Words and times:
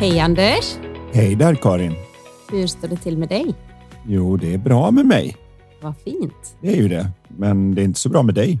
Hej 0.00 0.20
Anders! 0.20 0.78
Hej 1.12 1.34
där 1.34 1.54
Karin! 1.54 1.92
Hur 2.50 2.66
står 2.66 2.88
det 2.88 2.96
till 2.96 3.18
med 3.18 3.28
dig? 3.28 3.54
Jo, 4.06 4.36
det 4.36 4.54
är 4.54 4.58
bra 4.58 4.90
med 4.90 5.06
mig. 5.06 5.36
Vad 5.82 5.96
fint. 5.98 6.56
Det 6.62 6.68
är 6.68 6.76
ju 6.76 6.88
det, 6.88 7.10
men 7.28 7.74
det 7.74 7.82
är 7.82 7.84
inte 7.84 8.00
så 8.00 8.08
bra 8.08 8.22
med 8.22 8.34
dig. 8.34 8.60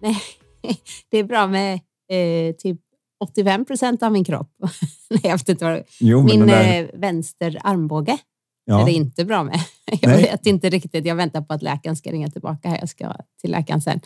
Nej, 0.00 0.16
det 1.10 1.18
är 1.18 1.24
bra 1.24 1.46
med 1.46 1.74
eh, 2.10 2.54
typ 2.58 2.80
85 3.24 3.64
procent 3.64 4.02
av 4.02 4.12
min 4.12 4.24
kropp. 4.24 4.50
Nej, 5.10 5.20
jag 5.22 5.38
vet 5.38 5.48
inte 5.48 5.64
vad 5.64 5.82
Jo, 6.00 6.22
Min 6.22 6.46
där, 6.46 6.82
eh, 6.82 7.00
vänster 7.00 7.58
armbåge 7.64 8.18
ja, 8.64 8.80
är 8.80 8.86
det 8.86 8.92
inte 8.92 9.24
bra 9.24 9.42
med. 9.44 9.60
Jag 10.00 10.08
Nej. 10.10 10.22
vet 10.22 10.46
inte 10.46 10.70
riktigt. 10.70 11.06
Jag 11.06 11.14
väntar 11.14 11.40
på 11.40 11.54
att 11.54 11.62
läkaren 11.62 11.96
ska 11.96 12.12
ringa 12.12 12.30
tillbaka. 12.30 12.68
här. 12.68 12.78
Jag 12.80 12.88
ska 12.88 13.12
till 13.40 13.50
läkaren 13.50 13.80
sen. 13.80 14.00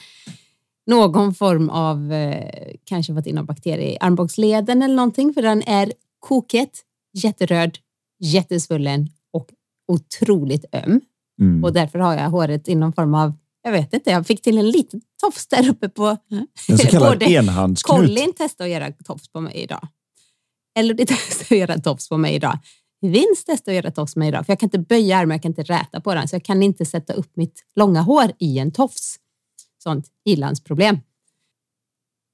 Någon 0.86 1.34
form 1.34 1.70
av, 1.70 2.12
eh, 2.12 2.74
kanske 2.84 3.14
fått 3.14 3.26
in 3.26 3.34
någon 3.34 3.46
bakterie 3.46 3.92
i 3.92 3.98
armbågsleden 4.00 4.82
eller 4.82 4.94
någonting, 4.94 5.34
för 5.34 5.42
den 5.42 5.62
är 5.62 5.92
koket, 6.22 6.82
jätteröd, 7.12 7.78
jättesvullen 8.20 9.08
och 9.32 9.48
otroligt 9.88 10.64
öm. 10.72 11.00
mm. 11.40 11.64
Och 11.64 11.72
därför 11.72 11.98
har 11.98 12.14
jag 12.14 12.30
håret 12.30 12.68
i 12.68 12.74
någon 12.74 12.92
form 12.92 13.14
av, 13.14 13.32
jag 13.62 13.72
vet 13.72 13.94
inte, 13.94 14.10
jag 14.10 14.26
fick 14.26 14.42
till 14.42 14.58
en 14.58 14.70
liten 14.70 15.00
tofs 15.22 15.46
där 15.46 15.68
uppe 15.68 15.88
på... 15.88 16.16
en 16.68 16.78
så 16.78 16.86
kallad 16.86 17.22
enhandsknut. 17.26 17.98
Colin 17.98 18.32
testade 18.32 18.68
att 18.68 18.82
göra 18.82 18.92
tofs 18.92 19.28
på 19.28 19.40
mig 19.40 19.54
idag. 19.54 19.88
Elodie 20.78 21.06
testade 21.06 21.54
att 21.54 21.68
göra 21.68 21.78
tofs 21.80 22.08
på 22.08 22.16
mig 22.16 22.34
idag. 22.34 22.58
Vince 23.00 23.44
testade 23.46 23.78
att 23.78 23.84
göra 23.84 23.90
tofs 23.90 24.14
på 24.14 24.18
mig 24.18 24.28
idag. 24.28 24.46
För 24.46 24.52
jag 24.52 24.60
kan 24.60 24.66
inte 24.66 24.78
böja 24.78 25.18
armen, 25.18 25.34
jag 25.34 25.42
kan 25.42 25.50
inte 25.50 25.62
räta 25.62 26.00
på 26.00 26.14
den. 26.14 26.28
Så 26.28 26.34
jag 26.34 26.44
kan 26.44 26.62
inte 26.62 26.86
sätta 26.86 27.12
upp 27.12 27.36
mitt 27.36 27.64
långa 27.74 28.00
hår 28.00 28.32
i 28.38 28.58
en 28.58 28.72
tofs. 28.72 29.16
Sånt 29.82 30.06
ilandsproblem. 30.24 30.98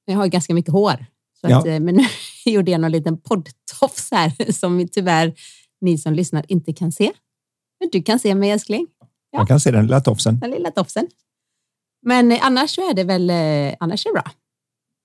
Jag 0.04 0.16
har 0.16 0.26
ganska 0.26 0.54
mycket 0.54 0.72
hår. 0.72 1.06
Så 1.40 1.46
Ja. 1.50 1.58
att, 1.58 1.66
eh, 1.66 1.80
men 1.80 1.94
nu 2.44 2.52
gjorde 2.52 2.70
jag 2.70 2.80
någon 2.80 2.92
liten 2.92 3.20
poddtofs 3.20 4.08
här 4.12 4.52
som 4.52 4.88
tyvärr 4.92 5.34
ni 5.80 5.98
som 5.98 6.14
lyssnar 6.14 6.44
inte 6.48 6.72
kan 6.72 6.92
se. 6.92 7.12
Men 7.80 7.88
du 7.92 8.02
kan 8.02 8.18
se 8.18 8.34
mig 8.34 8.50
älskling. 8.50 8.86
Man 9.36 9.46
kan 9.46 9.60
se 9.60 9.70
den 9.70 9.82
lilla 9.86 10.00
tofsen. 10.00 10.38
Den 10.40 10.50
lilla 10.50 10.70
tofsen. 10.70 11.06
Men 12.06 12.32
eh, 12.32 12.38
annars 12.46 12.70
så 12.74 12.90
är 12.90 12.94
det 12.94 13.04
väl 13.04 13.30
eh, 13.30 13.74
annars 13.80 14.06
är 14.06 14.10
det 14.10 14.14
bra. 14.14 14.30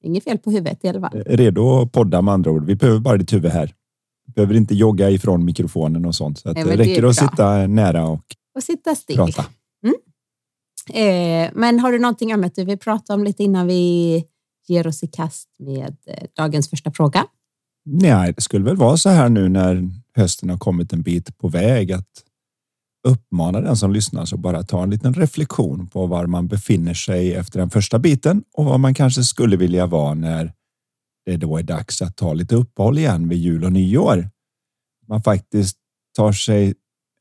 Inget 0.03 0.23
fel 0.23 0.38
på 0.38 0.52
huvudet 0.52 0.86
i 0.86 0.88
alla 0.88 1.00
fall. 1.00 1.23
Redo 1.25 1.81
att 1.81 1.92
podda 1.92 2.22
med 2.22 2.34
andra 2.34 2.52
ord. 2.52 2.66
Vi 2.66 2.75
behöver 2.75 3.00
bara 3.00 3.18
ditt 3.18 3.34
huvud 3.34 3.52
här. 3.52 3.73
Vi 4.28 4.34
behöver 4.34 4.56
inte 4.56 4.75
jogga 4.75 5.09
ifrån 5.09 5.45
mikrofonen 5.45 6.06
och 6.06 6.16
sånt. 6.16 6.40
Så 6.40 6.50
att 6.50 6.56
Nej, 6.56 6.64
det 6.66 6.75
räcker 6.78 7.03
att 7.03 7.16
sitta 7.16 7.68
nära 7.68 8.06
och 8.08 8.25
Och 8.56 8.64
sitta 8.64 8.95
still. 8.95 9.16
prata. 9.16 9.45
Eh, 10.94 11.50
men 11.53 11.79
har 11.79 11.91
du 11.91 12.00
någonting 12.00 12.31
annat 12.31 12.56
du 12.56 12.66
vill 12.66 12.78
prata 12.78 13.13
om 13.13 13.24
lite 13.24 13.44
innan 13.44 13.68
vi 13.68 14.24
ger 14.68 14.88
oss 14.88 15.03
i 15.03 15.07
kast 15.07 15.50
med 15.59 15.96
eh, 16.07 16.28
dagens 16.35 16.69
första 16.69 16.91
fråga? 16.91 17.25
Nej, 17.85 18.34
det 18.34 18.41
skulle 18.41 18.66
väl 18.66 18.75
vara 18.75 18.97
så 18.97 19.09
här 19.09 19.29
nu 19.29 19.50
när 19.50 19.90
hösten 20.16 20.50
har 20.50 20.57
kommit 20.57 20.94
en 20.94 21.01
bit 21.01 21.38
på 21.38 21.47
väg 21.47 21.91
att 21.91 22.09
uppmana 23.07 23.62
den 23.62 23.78
som 23.78 23.94
lyssnar 23.94 24.25
så 24.25 24.38
bara 24.38 24.63
ta 24.63 24.84
en 24.84 24.90
liten 24.90 25.13
reflektion 25.13 25.88
på 25.88 26.06
var 26.06 26.25
man 26.25 26.47
befinner 26.47 26.94
sig 26.94 27.34
efter 27.34 27.59
den 27.59 27.69
första 27.69 28.00
biten 28.00 28.44
och 28.53 28.66
vad 28.66 28.79
man 28.79 28.94
kanske 28.94 29.23
skulle 29.23 29.57
vilja 29.57 29.85
vara 29.85 30.13
när 30.13 30.53
det 31.25 31.38
då 31.38 31.57
är 31.57 31.63
dags 31.63 32.02
att 32.02 32.18
ta 32.18 32.34
lite 32.34 32.56
uppehåll 32.56 32.97
igen 32.97 33.29
vid 33.29 33.40
jul 33.40 33.63
och 33.63 33.72
nyår. 33.72 34.29
Man 35.07 35.23
faktiskt 35.23 35.78
tar 36.16 36.31
sig 36.31 36.73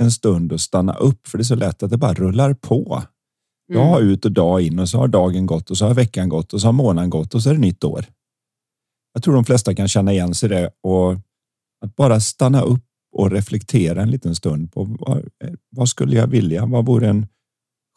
en 0.02 0.10
stund 0.12 0.52
och 0.52 0.60
stanna 0.60 0.94
upp 0.94 1.26
för 1.26 1.38
det 1.38 1.42
är 1.42 1.44
så 1.44 1.54
lätt 1.54 1.82
att 1.82 1.90
det 1.90 1.96
bara 1.96 2.14
rullar 2.14 2.54
på. 2.54 3.02
Dag 3.74 4.02
ut 4.02 4.24
och 4.24 4.32
dag 4.32 4.60
in 4.62 4.78
och 4.78 4.88
så 4.88 4.98
har 4.98 5.08
dagen 5.08 5.46
gått 5.46 5.70
och 5.70 5.76
så 5.78 5.86
har 5.86 5.94
veckan 5.94 6.28
gått 6.28 6.52
och 6.52 6.60
så 6.60 6.68
har 6.68 6.72
månaden 6.72 7.10
gått 7.10 7.34
och 7.34 7.42
så 7.42 7.50
är 7.50 7.54
det 7.54 7.60
nytt 7.60 7.84
år. 7.84 8.04
Jag 9.14 9.22
tror 9.22 9.34
de 9.34 9.44
flesta 9.44 9.74
kan 9.74 9.88
känna 9.88 10.12
igen 10.12 10.34
sig 10.34 10.46
i 10.46 10.52
det 10.54 10.70
och 10.82 11.12
att 11.84 11.96
bara 11.96 12.20
stanna 12.20 12.60
upp 12.62 12.84
och 13.16 13.30
reflektera 13.30 14.02
en 14.02 14.10
liten 14.10 14.34
stund 14.34 14.72
på 14.72 14.84
vad, 15.00 15.28
vad 15.70 15.88
skulle 15.88 16.16
jag 16.16 16.26
vilja? 16.26 16.66
Vad 16.66 16.86
vore 16.86 17.08
en 17.08 17.26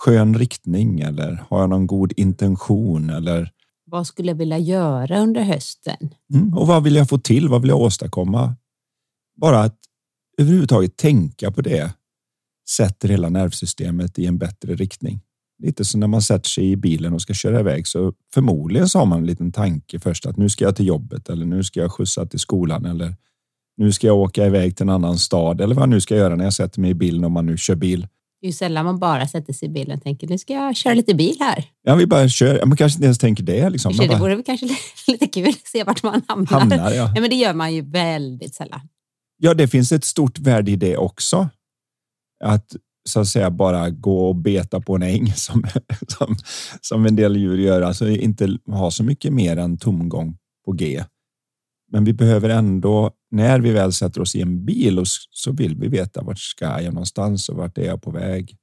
skön 0.04 0.38
riktning 0.38 1.00
eller 1.00 1.44
har 1.48 1.60
jag 1.60 1.70
någon 1.70 1.88
god 1.88 2.14
intention 2.18 3.10
eller 3.10 3.52
Vad 3.86 4.08
skulle 4.08 4.32
jag 4.32 4.36
vilja 4.36 4.58
göra 4.58 5.20
under 5.20 5.42
hösten? 5.42 6.16
mm, 6.34 6.54
och 6.54 6.68
vad 6.68 6.84
vill 6.84 6.96
jag 6.96 7.10
få 7.10 7.18
till? 7.18 7.50
Vad 7.50 7.62
vill 7.62 7.70
jag 7.70 7.80
åstadkomma? 7.82 8.56
Bara 9.42 9.62
att 9.62 9.80
överhuvudtaget 10.38 10.98
tänka 10.98 11.52
på 11.52 11.62
det 11.62 11.94
sätter 12.70 13.10
hela 13.10 13.30
nervsystemet 13.30 14.20
i 14.20 14.26
en 14.26 14.38
bättre 14.38 14.76
riktning. 14.76 15.22
Lite 15.64 15.86
som 15.86 16.00
när 16.00 16.08
man 16.08 16.22
sätter 16.22 16.50
sig 16.50 16.72
i 16.72 16.76
bilen 16.76 17.14
och 17.14 17.22
ska 17.22 17.34
köra 17.34 17.60
iväg 17.60 17.88
så 17.88 18.14
förmodligen 18.34 18.90
så 18.90 19.00
har 19.00 19.06
man 19.06 19.20
en 19.20 19.26
liten 19.26 19.52
tanke 19.52 20.00
först 20.00 20.26
att 20.26 20.38
nu 20.38 20.50
ska 20.50 20.66
jag 20.66 20.76
till 20.76 20.88
jobbet 20.88 21.30
eller 21.30 21.46
nu 21.46 21.64
ska 21.64 21.80
jag 21.80 21.92
skjutsa 21.92 22.26
till 22.26 22.40
skolan 22.40 22.86
eller 22.86 23.16
nu 23.78 23.92
ska 23.92 24.08
jag 24.08 24.18
åka 24.18 24.46
iväg 24.46 24.78
till 24.78 24.84
en 24.84 24.90
annan 24.90 25.18
stad 25.18 25.62
eller 25.62 25.76
vad 25.76 25.82
jag 25.82 25.90
nu 25.90 26.02
ska 26.02 26.16
göra 26.16 26.36
när 26.36 26.44
jag 26.44 26.54
sätter 26.54 26.82
mig 26.82 26.92
i 26.92 26.94
bilen 26.94 27.24
om 27.24 27.32
man 27.32 27.46
nu 27.46 27.58
kör 27.58 27.76
bil. 27.76 28.08
Det 28.42 28.48
är 28.48 28.50
ju 28.50 28.54
sällan 28.54 28.86
man 28.86 29.00
bara 29.00 29.28
sätter 29.28 29.54
sig 29.54 29.68
i 29.68 29.72
bilen 29.72 29.98
och 29.98 30.04
tänker 30.04 30.28
nu 30.28 30.38
ska 30.38 30.54
jag 30.54 30.76
köra 30.76 30.94
lite 30.94 31.16
bil 31.16 31.36
här. 31.40 31.66
Ja, 31.84 31.96
vi 31.96 32.08
bara 32.08 32.30
kör. 32.30 32.66
Man 32.66 32.78
kanske 32.78 32.98
inte 32.98 33.06
ens 33.06 33.18
tänker 33.18 33.44
det. 33.44 33.70
Liksom. 33.70 33.90
Man 33.90 33.96
sig, 33.96 34.08
Det 34.08 34.14
bara 34.14 34.20
vore 34.20 34.36
väl 34.36 34.44
kanske 34.44 34.68
lite 35.08 35.28
kul 35.28 35.50
att 35.50 35.68
se 35.68 35.84
vart 35.84 36.04
man 36.04 36.22
hamnar. 36.28 36.60
hamnar. 36.60 36.92
Ja. 36.92 37.12
Ja, 37.16 37.22
men 37.22 37.30
det 37.30 37.36
gör 37.36 37.54
man 37.54 37.74
ju 37.74 37.82
väldigt 37.82 38.56
sällan. 38.56 38.82
ja, 39.38 39.54
det 39.54 39.68
finns 39.68 39.92
ett 39.92 40.04
stort 40.04 40.40
värde 40.40 40.72
i 40.72 40.76
det 40.76 40.98
också. 40.98 41.50
Att 42.44 42.76
så 43.10 43.20
att 43.20 43.28
säga 43.28 43.52
bara 43.52 43.90
gå 43.90 44.28
och 44.28 44.36
beta 44.36 44.82
på 44.82 44.96
en 44.96 45.04
äng 45.04 45.28
som, 45.36 45.64
som, 46.08 46.36
som 46.82 47.06
en 47.06 47.16
del 47.16 47.36
djur 47.36 47.58
gör. 47.58 47.82
Alltså 47.82 48.10
inte 48.10 48.58
ha 48.68 48.92
så 48.92 49.04
mycket 49.04 49.34
mer 49.34 49.58
än 49.58 49.78
tomgång 49.78 50.38
på 50.66 50.72
G. 50.72 51.04
Men 51.92 52.04
vi 52.04 52.14
behöver 52.14 52.50
ändå, 52.50 53.12
när 53.32 53.60
vi 53.60 53.72
väl 53.72 53.94
sätter 53.94 54.22
oss 54.22 54.36
i 54.36 54.42
en 54.42 54.66
bil 54.66 55.00
och 55.00 55.08
så 55.32 55.52
vill 55.52 55.76
vi 55.76 55.88
veta 55.88 56.22
vart 56.22 56.40
ska 56.40 56.82
jag 56.82 56.94
någonstans 56.94 57.50
och 57.50 57.56
vart 57.56 57.78
är 57.78 57.86
jag 57.86 58.02
på 58.02 58.12
väg. 58.12 58.58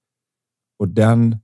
Och 0.79 0.89
den 0.89 1.37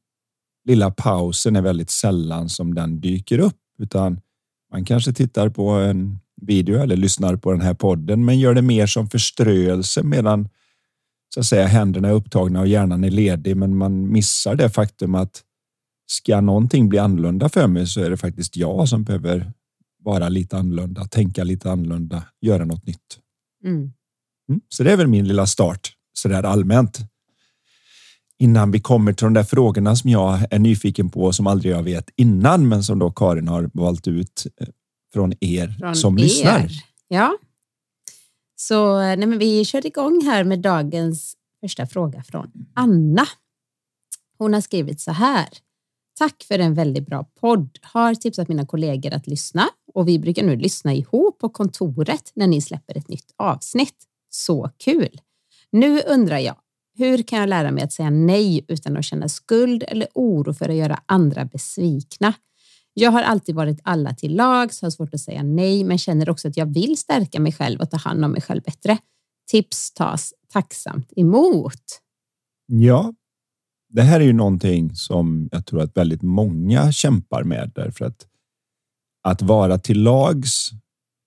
lilla 0.65 0.91
pausen 0.91 1.57
är 1.57 1.63
väldigt 1.63 1.91
sällan 1.91 2.49
som 2.49 2.75
den 2.75 3.01
dyker 3.01 3.39
upp, 3.39 3.61
utan 3.79 4.21
man 4.73 4.85
kanske 4.85 5.13
tittar 5.13 5.49
på 5.49 5.71
en 5.71 6.19
video 6.43 6.83
eller 6.83 6.97
lyssnar 6.97 7.37
på 7.37 7.53
den 7.53 7.61
här 7.61 7.75
podden, 7.75 8.25
men 8.25 8.39
gör 8.39 8.55
det 8.55 8.63
mer 8.63 8.87
som 8.87 9.09
förströelse 9.09 10.03
medan 10.03 10.49
så 11.39 11.41
att 11.41 11.47
säga 11.47 11.67
händerna 11.67 12.09
är 12.09 12.13
upptagna 12.13 12.61
och 12.61 12.69
hjärnan 12.69 13.05
är 13.05 13.11
ledig, 13.11 13.57
men 13.57 13.77
man 13.77 14.13
missar 14.13 14.55
det 14.55 14.71
faktum 14.71 15.15
att 15.15 15.43
ska 16.07 16.41
någonting 16.41 16.89
bli 16.89 16.99
annorlunda 16.99 17.49
för 17.49 17.67
mig 17.67 17.87
så 17.87 18.01
är 18.01 18.11
det 18.11 18.17
faktiskt 18.17 18.57
jag 18.57 18.89
som 18.89 19.05
behöver 19.05 19.53
vara 20.05 20.29
lite 20.29 20.57
annorlunda, 20.57 21.05
tänka 21.05 21.45
lite 21.45 21.71
annorlunda, 21.71 22.23
göra 22.41 22.65
något 22.65 22.87
nytt. 22.87 23.19
Mm. 23.65 23.77
Mm. 24.49 24.61
Så 24.69 24.83
det 24.83 24.93
är 24.93 24.97
väl 24.97 25.07
min 25.07 25.29
lilla 25.29 25.47
start 25.47 25.93
så 26.13 26.29
där 26.29 26.43
allmänt. 26.43 26.99
Innan 28.39 28.71
vi 28.71 28.81
kommer 28.81 29.13
till 29.13 29.25
de 29.25 29.35
där 29.35 29.45
frågorna 29.45 29.97
som 29.97 30.11
jag 30.11 30.41
är 30.51 30.59
nyfiken 30.59 31.11
på 31.11 31.33
som 31.33 31.47
aldrig 31.47 31.73
jag 31.73 31.83
vet 31.83 32.11
innan, 32.17 32.69
men 32.69 32.83
som 32.83 32.99
då 32.99 33.11
Karin 33.11 33.49
har 33.49 33.71
valt 33.75 34.09
ut 34.09 34.47
eh, 34.61 34.69
från 35.13 35.33
er 35.41 35.77
Från 35.79 35.95
som 35.95 36.19
er. 36.19 36.23
lyssnar. 36.23 36.69
Ja. 37.09 37.39
Så 38.61 39.01
eh, 39.01 39.17
nej, 39.17 39.27
men 39.27 39.39
vi 39.39 39.65
kör 39.65 39.87
igång 39.87 40.21
här 40.25 40.45
med 40.45 40.61
dagens 40.61 41.37
första 41.61 41.87
fråga 41.87 42.23
från 42.23 42.51
Anna. 42.75 43.27
Hon 44.39 44.55
har 44.55 44.61
skrivit 44.61 45.01
så 45.01 45.13
här. 45.13 45.49
Tack 46.19 46.45
för 46.49 46.59
en 46.59 46.75
väldigt 46.75 47.07
bra 47.07 47.25
podd. 47.41 47.79
Har 47.83 48.15
tipsat 48.15 48.49
mina 48.49 48.67
kollegor 48.67 49.15
att 49.15 49.27
lyssna 49.27 49.69
och 49.95 50.09
vi 50.09 50.19
brukar 50.19 50.43
nu 50.43 50.57
lyssna 50.57 50.95
ihop 50.95 51.39
på 51.39 51.49
kontoret 51.49 52.33
när 52.35 52.47
ni 52.47 52.61
släpper 52.61 52.99
ett 52.99 53.09
nytt 53.09 53.35
avsnitt. 53.37 54.05
Så 54.31 54.71
kul! 54.79 55.21
Nu 55.73 56.01
undrar 56.01 56.39
jag, 56.39 56.57
hur 56.97 57.23
kan 57.23 57.39
jag 57.39 57.49
lära 57.49 57.71
mig 57.71 57.85
att 57.85 57.93
säga 57.93 58.11
nej 58.11 58.65
utan 58.69 58.97
att 58.97 59.05
känna 59.05 59.29
skuld 59.29 59.85
eller 59.89 60.09
oro 60.15 60.55
för 60.55 60.69
att 60.69 60.77
göra 60.77 61.03
andra 61.07 61.45
besvikna? 61.45 62.35
Jag 63.01 63.11
har 63.11 63.23
alltid 63.23 63.55
varit 63.55 63.81
alla 63.83 64.15
till 64.15 64.37
lags, 64.37 64.83
har 64.83 64.91
svårt 64.91 65.15
att 65.15 65.21
säga 65.21 65.43
nej, 65.43 65.85
men 65.85 65.99
känner 65.99 66.31
också 66.31 66.49
att 66.49 66.57
jag 66.57 66.67
vill 66.67 66.97
stärka 66.97 67.41
mig 67.41 67.53
själv 67.53 67.81
och 67.81 67.91
ta 67.91 67.97
hand 67.97 68.25
om 68.25 68.31
mig 68.31 68.41
själv 68.43 68.63
bättre. 68.63 68.99
Tips 69.51 69.93
tas 69.93 70.35
tacksamt 70.53 71.13
emot. 71.17 71.83
Ja, 72.67 73.15
det 73.89 74.03
här 74.03 74.21
är 74.21 74.25
ju 74.25 74.33
någonting 74.33 74.95
som 74.95 75.49
jag 75.53 75.67
tror 75.67 75.81
att 75.81 75.97
väldigt 75.97 76.23
många 76.23 76.93
kämpar 76.93 77.45
med 77.45 77.73
därför 77.75 78.05
att 78.05 78.27
att 79.23 79.43
vara 79.43 79.79
till 79.79 80.03
lags 80.03 80.71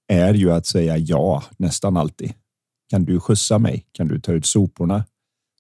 är 0.08 0.34
ju 0.34 0.52
att 0.52 0.66
säga 0.66 0.98
ja 0.98 1.44
nästan 1.58 1.98
alltid. 1.98 2.34
Kan 2.90 3.06
du 3.06 3.20
skjutsa 3.20 3.60
mig? 3.60 3.86
Kan 3.92 4.08
du 4.08 4.20
ta 4.20 4.32
ut 4.32 4.46
soporna? 4.46 5.06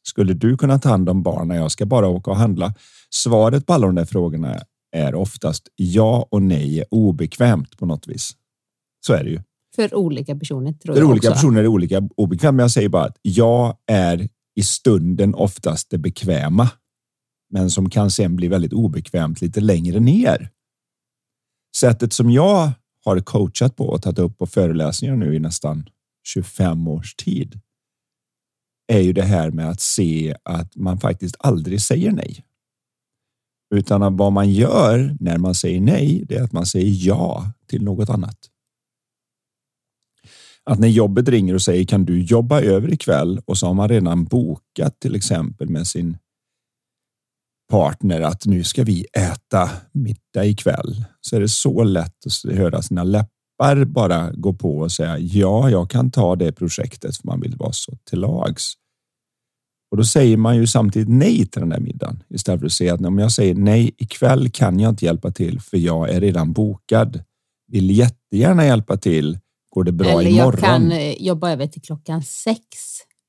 Skulle 0.04 0.34
du 0.34 0.58
kunna 0.58 0.80
ta 0.80 0.90
hand 0.90 1.10
om 1.10 1.24
barnen? 1.24 1.58
Jag 1.58 1.72
ska 1.72 1.86
bara 1.86 2.08
åka 2.08 2.32
och 2.32 2.38
handla. 2.38 2.74
Svaret 3.10 3.66
på 3.66 3.74
alla 3.74 3.86
de 3.86 3.96
där 3.96 4.06
frågorna 4.06 4.60
är 4.92 5.16
oftast 5.16 5.70
ja 5.76 6.28
och 6.32 6.42
nej 6.42 6.80
är 6.80 6.86
obekvämt 6.92 7.78
på 7.78 7.86
något 7.86 8.08
vis. 8.08 8.32
Så 9.06 9.14
är 9.14 9.24
det 9.24 9.30
ju. 9.30 9.42
För 9.76 9.96
olika 9.96 10.36
personer 10.36 10.74
tror 10.74 10.96
För 10.96 11.02
jag 11.02 11.10
olika 11.10 11.30
också. 11.30 11.36
personer 11.36 11.60
är 11.60 11.64
det 11.64 11.70
olika 11.70 12.10
obekvämt. 12.16 12.56
Men 12.56 12.64
jag 12.64 12.72
säger 12.72 12.90
bara 12.90 13.06
att 13.06 13.18
jag 13.22 13.78
är 13.86 14.30
i 14.56 14.64
stunden 14.64 15.36
oftast 15.36 15.90
det 15.90 15.98
bekväma, 15.98 16.70
men 17.50 17.70
som 17.70 17.90
kan 17.90 18.12
sen 18.12 18.36
bli 18.36 18.48
väldigt 18.48 18.74
obekvämt 18.74 19.42
lite 19.42 19.62
längre 19.62 20.00
ner. 20.00 20.50
Sättet 21.78 22.14
som 22.14 22.32
jag 22.32 22.72
har 23.06 23.20
coachat 23.20 23.76
på 23.76 23.88
och 23.88 24.02
tagit 24.02 24.20
upp 24.20 24.38
på 24.38 24.48
föreläsningar 24.48 25.16
nu 25.16 25.36
i 25.36 25.40
nästan 25.40 25.90
25 26.28 26.88
års 26.88 27.16
tid 27.16 27.60
är 28.88 29.00
ju 29.00 29.14
det 29.14 29.24
här 29.24 29.52
med 29.52 29.70
att 29.70 29.82
se 29.82 30.36
att 30.44 30.76
man 30.76 31.00
faktiskt 31.00 31.36
aldrig 31.40 31.82
säger 31.82 32.12
nej. 32.12 32.46
Utan 33.76 34.04
att 34.04 34.14
vad 34.14 34.34
man 34.34 34.52
gör 34.52 35.18
när 35.20 35.38
man 35.38 35.56
säger 35.56 35.82
nej, 35.82 36.24
det 36.28 36.36
är 36.36 36.44
att 36.44 36.52
man 36.52 36.66
säger 36.66 37.08
ja 37.08 37.52
till 37.68 37.84
något 37.84 38.10
annat. 38.10 38.38
Att 40.64 40.80
när 40.80 40.88
jobbet 40.88 41.30
ringer 41.30 41.54
och 41.54 41.62
säger 41.62 41.86
kan 41.86 42.06
du 42.06 42.22
jobba 42.24 42.62
över 42.62 42.94
ikväll 42.94 43.42
och 43.46 43.58
så 43.58 43.68
har 43.68 43.74
man 43.74 43.90
redan 43.90 44.26
bokat 44.26 45.00
till 45.00 45.16
exempel 45.16 45.70
med 45.70 45.88
sin 45.88 46.18
partner 47.72 48.22
att 48.22 48.46
nu 48.46 48.64
ska 48.64 48.84
vi 48.84 49.06
äta 49.14 49.70
middag 49.92 50.46
ikväll. 50.46 51.06
Så 51.22 51.36
är 51.36 51.40
det 51.40 51.50
så 51.50 51.84
lätt 51.84 52.16
att 52.26 52.54
höra 52.54 52.82
sina 52.82 53.04
läppar 53.04 53.86
bara 53.86 54.32
gå 54.32 54.54
på 54.54 54.78
och 54.78 54.92
säga 54.92 55.18
ja, 55.20 55.70
jag 55.70 55.90
kan 55.90 56.12
ta 56.12 56.36
det 56.36 56.52
projektet 56.52 57.18
för 57.18 57.28
man 57.28 57.42
vill 57.42 57.56
vara 57.56 57.72
så 57.74 57.98
till 58.04 58.20
lags. 58.20 58.74
Och 59.92 59.98
då 59.98 60.04
säger 60.04 60.38
man 60.38 60.56
ju 60.58 60.68
samtidigt 60.68 61.10
nej 61.10 61.46
till 61.46 61.60
den 61.62 61.70
där 61.70 61.80
middagen 61.80 62.24
istället 62.30 62.60
för 62.60 62.66
att 62.66 62.72
säga 62.72 62.94
att 62.94 63.06
om 63.06 63.20
jag 63.20 63.32
säger 63.32 63.56
nej 63.56 63.92
ikväll 63.98 64.50
kan 64.50 64.80
jag 64.80 64.90
inte 64.90 65.06
hjälpa 65.06 65.32
till 65.32 65.60
för 65.60 65.78
jag 65.78 66.10
är 66.10 66.22
redan 66.22 66.54
bokad. 66.54 67.24
Vill 67.68 67.92
jättegärna 67.98 68.66
hjälpa 68.66 68.98
till. 68.98 69.40
Går 69.70 69.84
det 69.84 69.92
bra 69.92 70.08
Eller 70.10 70.30
imorgon? 70.30 70.52
jag 70.54 70.60
kan 70.62 70.92
eh, 70.92 71.22
jobba 71.22 71.52
över 71.52 71.68
till 71.68 71.82
klockan 71.82 72.24
sex, 72.24 72.62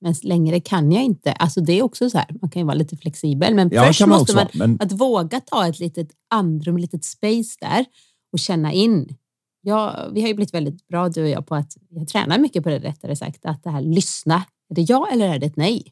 men 0.00 0.14
längre 0.22 0.60
kan 0.60 0.92
jag 0.92 1.02
inte. 1.04 1.32
Alltså 1.32 1.60
det 1.60 1.72
är 1.78 1.82
också 1.82 2.10
så 2.10 2.18
här, 2.18 2.26
man 2.40 2.50
kan 2.50 2.60
ju 2.60 2.66
vara 2.66 2.74
lite 2.74 2.96
flexibel, 2.96 3.54
men 3.54 3.70
Ja, 3.72 3.84
först 3.84 4.00
man 4.00 4.08
måste 4.08 4.34
man 4.34 4.46
vara, 4.54 4.66
men- 4.68 4.78
att 4.80 4.92
våga 4.92 5.40
ta 5.40 5.68
ett 5.68 5.78
litet 5.80 6.08
andrum, 6.30 6.76
ett 6.76 6.82
litet 6.82 7.04
space 7.04 7.56
där 7.60 7.84
och 8.32 8.38
känna 8.38 8.72
in. 8.72 9.16
Ja, 9.62 10.08
vi 10.14 10.20
har 10.20 10.28
ju 10.28 10.34
blivit 10.34 10.54
väldigt 10.54 10.88
bra 10.88 11.08
du 11.08 11.22
och 11.22 11.28
jag 11.28 11.46
på 11.46 11.54
att 11.54 11.76
jag 11.88 12.08
tränar 12.08 12.38
mycket 12.38 12.62
på 12.62 12.68
det 12.68 12.78
rättare 12.78 13.16
sagt, 13.16 13.44
att 13.46 13.62
det 13.64 13.70
här 13.70 13.80
lyssna. 13.80 14.34
Är 14.70 14.74
det 14.74 14.82
ja 14.82 15.08
eller 15.12 15.28
är 15.34 15.38
det 15.38 15.46
ett 15.46 15.56
nej? 15.56 15.82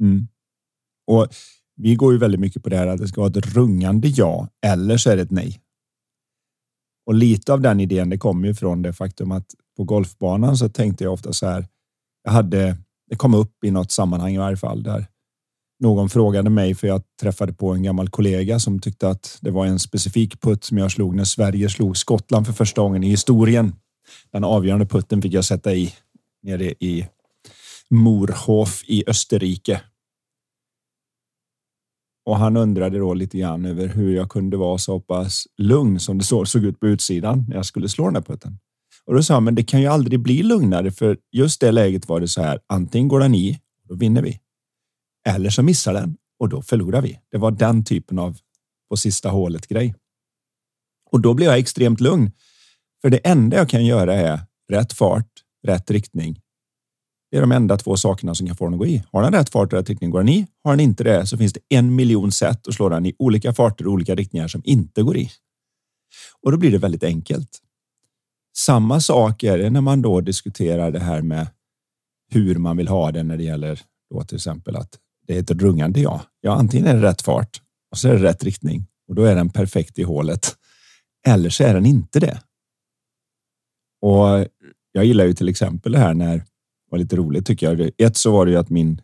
Mm. 0.00 0.28
Och 1.06 1.26
vi 1.76 1.94
går 1.94 2.12
ju 2.12 2.18
väldigt 2.18 2.40
mycket 2.40 2.62
på 2.62 2.68
det 2.68 2.76
här 2.76 2.86
att 2.86 2.98
det 2.98 3.08
ska 3.08 3.20
vara 3.20 3.30
ett 3.30 3.54
rungande 3.56 4.08
ja 4.08 4.48
eller 4.66 4.96
så 4.96 5.10
är 5.10 5.16
det 5.16 5.22
ett 5.22 5.30
nej. 5.30 5.60
Och 7.06 7.14
lite 7.14 7.52
av 7.52 7.60
den 7.60 7.80
idén 7.80 8.10
det 8.10 8.18
kommer 8.18 8.48
ju 8.48 8.54
från 8.54 8.82
det 8.82 8.92
faktum 8.92 9.32
att 9.32 9.46
på 9.76 9.84
golfbanan 9.84 10.56
så 10.56 10.68
tänkte 10.68 11.04
jag 11.04 11.12
ofta 11.12 11.32
så 11.32 11.46
här. 11.46 11.66
Jag 12.22 12.32
hade, 12.32 12.76
det 13.10 13.16
kom 13.16 13.34
upp 13.34 13.64
i 13.64 13.70
något 13.70 13.92
sammanhang 13.92 14.34
i 14.34 14.38
varje 14.38 14.56
fall 14.56 14.82
där 14.82 15.06
någon 15.78 16.08
frågade 16.08 16.50
mig 16.50 16.74
för 16.74 16.86
jag 16.86 17.02
träffade 17.20 17.52
på 17.52 17.72
en 17.72 17.82
gammal 17.82 18.08
kollega 18.08 18.58
som 18.58 18.80
tyckte 18.80 19.08
att 19.08 19.38
det 19.40 19.50
var 19.50 19.66
en 19.66 19.78
specifik 19.78 20.40
putt 20.40 20.64
som 20.64 20.78
jag 20.78 20.92
slog 20.92 21.14
när 21.14 21.24
Sverige 21.24 21.68
slog 21.68 21.96
Skottland 21.96 22.46
för 22.46 22.52
första 22.52 22.80
gången 22.82 23.04
i 23.04 23.08
historien. 23.08 23.72
Den 24.32 24.44
avgörande 24.44 24.86
putten 24.86 25.22
fick 25.22 25.32
jag 25.32 25.44
sätta 25.44 25.74
i 25.74 25.94
nere 26.42 26.64
i 26.64 27.08
Morhof 27.90 28.82
i 28.86 29.04
Österrike. 29.06 29.82
Och 32.26 32.36
han 32.36 32.56
undrade 32.56 32.98
då 32.98 33.14
lite 33.14 33.38
grann 33.38 33.64
över 33.64 33.88
hur 33.88 34.16
jag 34.16 34.30
kunde 34.30 34.56
vara 34.56 34.78
så 34.78 35.00
pass 35.00 35.46
lugn 35.56 36.00
som 36.00 36.18
det 36.18 36.24
såg 36.24 36.64
ut 36.64 36.80
på 36.80 36.86
utsidan 36.86 37.44
när 37.48 37.56
jag 37.56 37.66
skulle 37.66 37.88
slå 37.88 38.04
den 38.04 38.14
här 38.14 38.22
putten. 38.22 38.58
Och 39.06 39.14
då 39.14 39.22
sa 39.22 39.34
han, 39.34 39.44
men 39.44 39.54
det 39.54 39.64
kan 39.64 39.80
ju 39.80 39.86
aldrig 39.86 40.20
bli 40.20 40.42
lugnare 40.42 40.90
för 40.90 41.18
just 41.32 41.60
det 41.60 41.72
läget 41.72 42.08
var 42.08 42.20
det 42.20 42.28
så 42.28 42.42
här. 42.42 42.60
Antingen 42.66 43.08
går 43.08 43.20
den 43.20 43.34
i, 43.34 43.60
då 43.88 43.94
vinner 43.94 44.22
vi. 44.22 44.40
Eller 45.28 45.50
så 45.50 45.62
missar 45.62 45.94
den 45.94 46.16
och 46.38 46.48
då 46.48 46.62
förlorar 46.62 47.02
vi. 47.02 47.20
Det 47.30 47.38
var 47.38 47.50
den 47.50 47.84
typen 47.84 48.18
av 48.18 48.38
på 48.90 48.96
sista 48.96 49.28
hålet 49.28 49.66
grej. 49.66 49.94
Och 51.10 51.20
då 51.20 51.34
blev 51.34 51.48
jag 51.48 51.58
extremt 51.58 52.00
lugn. 52.00 52.32
För 53.02 53.10
det 53.10 53.18
enda 53.18 53.56
jag 53.56 53.68
kan 53.68 53.86
göra 53.86 54.14
är 54.14 54.40
rätt 54.72 54.92
fart, 54.92 55.30
rätt 55.66 55.90
riktning. 55.90 56.40
Det 57.36 57.40
är 57.40 57.42
de 57.42 57.52
enda 57.52 57.76
två 57.76 57.96
sakerna 57.96 58.34
som 58.34 58.46
kan 58.46 58.56
få 58.56 58.64
den 58.64 58.74
att 58.74 58.78
gå 58.78 58.86
i. 58.86 59.02
Har 59.12 59.22
den 59.22 59.32
rätt 59.32 59.48
fart 59.48 59.72
och 59.72 59.78
rätt 59.78 59.88
riktning 59.88 60.10
går 60.10 60.18
den 60.18 60.28
i. 60.28 60.46
Har 60.64 60.72
den 60.72 60.80
inte 60.80 61.04
det 61.04 61.26
så 61.26 61.38
finns 61.38 61.52
det 61.52 61.60
en 61.68 61.94
miljon 61.94 62.32
sätt 62.32 62.68
att 62.68 62.74
slå 62.74 62.88
den 62.88 63.06
i 63.06 63.14
olika 63.18 63.52
farter 63.52 63.86
och 63.86 63.92
olika 63.92 64.14
riktningar 64.14 64.48
som 64.48 64.62
inte 64.64 65.02
går 65.02 65.16
i. 65.16 65.30
Och 66.42 66.52
då 66.52 66.58
blir 66.58 66.70
det 66.70 66.78
väldigt 66.78 67.04
enkelt. 67.04 67.48
Samma 68.56 69.00
sak 69.00 69.42
är 69.42 69.58
det 69.58 69.70
när 69.70 69.80
man 69.80 70.02
då 70.02 70.20
diskuterar 70.20 70.90
det 70.90 70.98
här 70.98 71.22
med 71.22 71.46
hur 72.30 72.56
man 72.56 72.76
vill 72.76 72.88
ha 72.88 73.12
det 73.12 73.22
när 73.22 73.36
det 73.36 73.44
gäller 73.44 73.80
då 74.10 74.24
till 74.24 74.36
exempel 74.36 74.76
att 74.76 74.98
det 75.26 75.36
är 75.36 75.40
ett 75.40 75.50
rungande 75.50 76.00
ja. 76.00 76.22
Ja, 76.40 76.52
antingen 76.52 76.86
är 76.86 76.94
det 76.94 77.02
rätt 77.02 77.22
fart 77.22 77.60
och 77.90 77.98
så 77.98 78.08
är 78.08 78.12
det 78.12 78.22
rätt 78.22 78.44
riktning 78.44 78.86
och 79.08 79.14
då 79.14 79.22
är 79.22 79.34
den 79.34 79.50
perfekt 79.50 79.98
i 79.98 80.02
hålet. 80.02 80.56
Eller 81.26 81.50
så 81.50 81.64
är 81.64 81.74
den 81.74 81.86
inte 81.86 82.20
det. 82.20 82.40
Och 84.02 84.46
jag 84.92 85.04
gillar 85.04 85.24
ju 85.24 85.34
till 85.34 85.48
exempel 85.48 85.92
det 85.92 85.98
här 85.98 86.14
när 86.14 86.42
var 86.90 86.98
lite 86.98 87.16
roligt 87.16 87.46
tycker 87.46 87.72
jag. 87.74 87.90
Ett 87.98 88.16
så 88.16 88.30
var 88.32 88.46
det 88.46 88.52
ju 88.52 88.58
att 88.58 88.70
min 88.70 89.00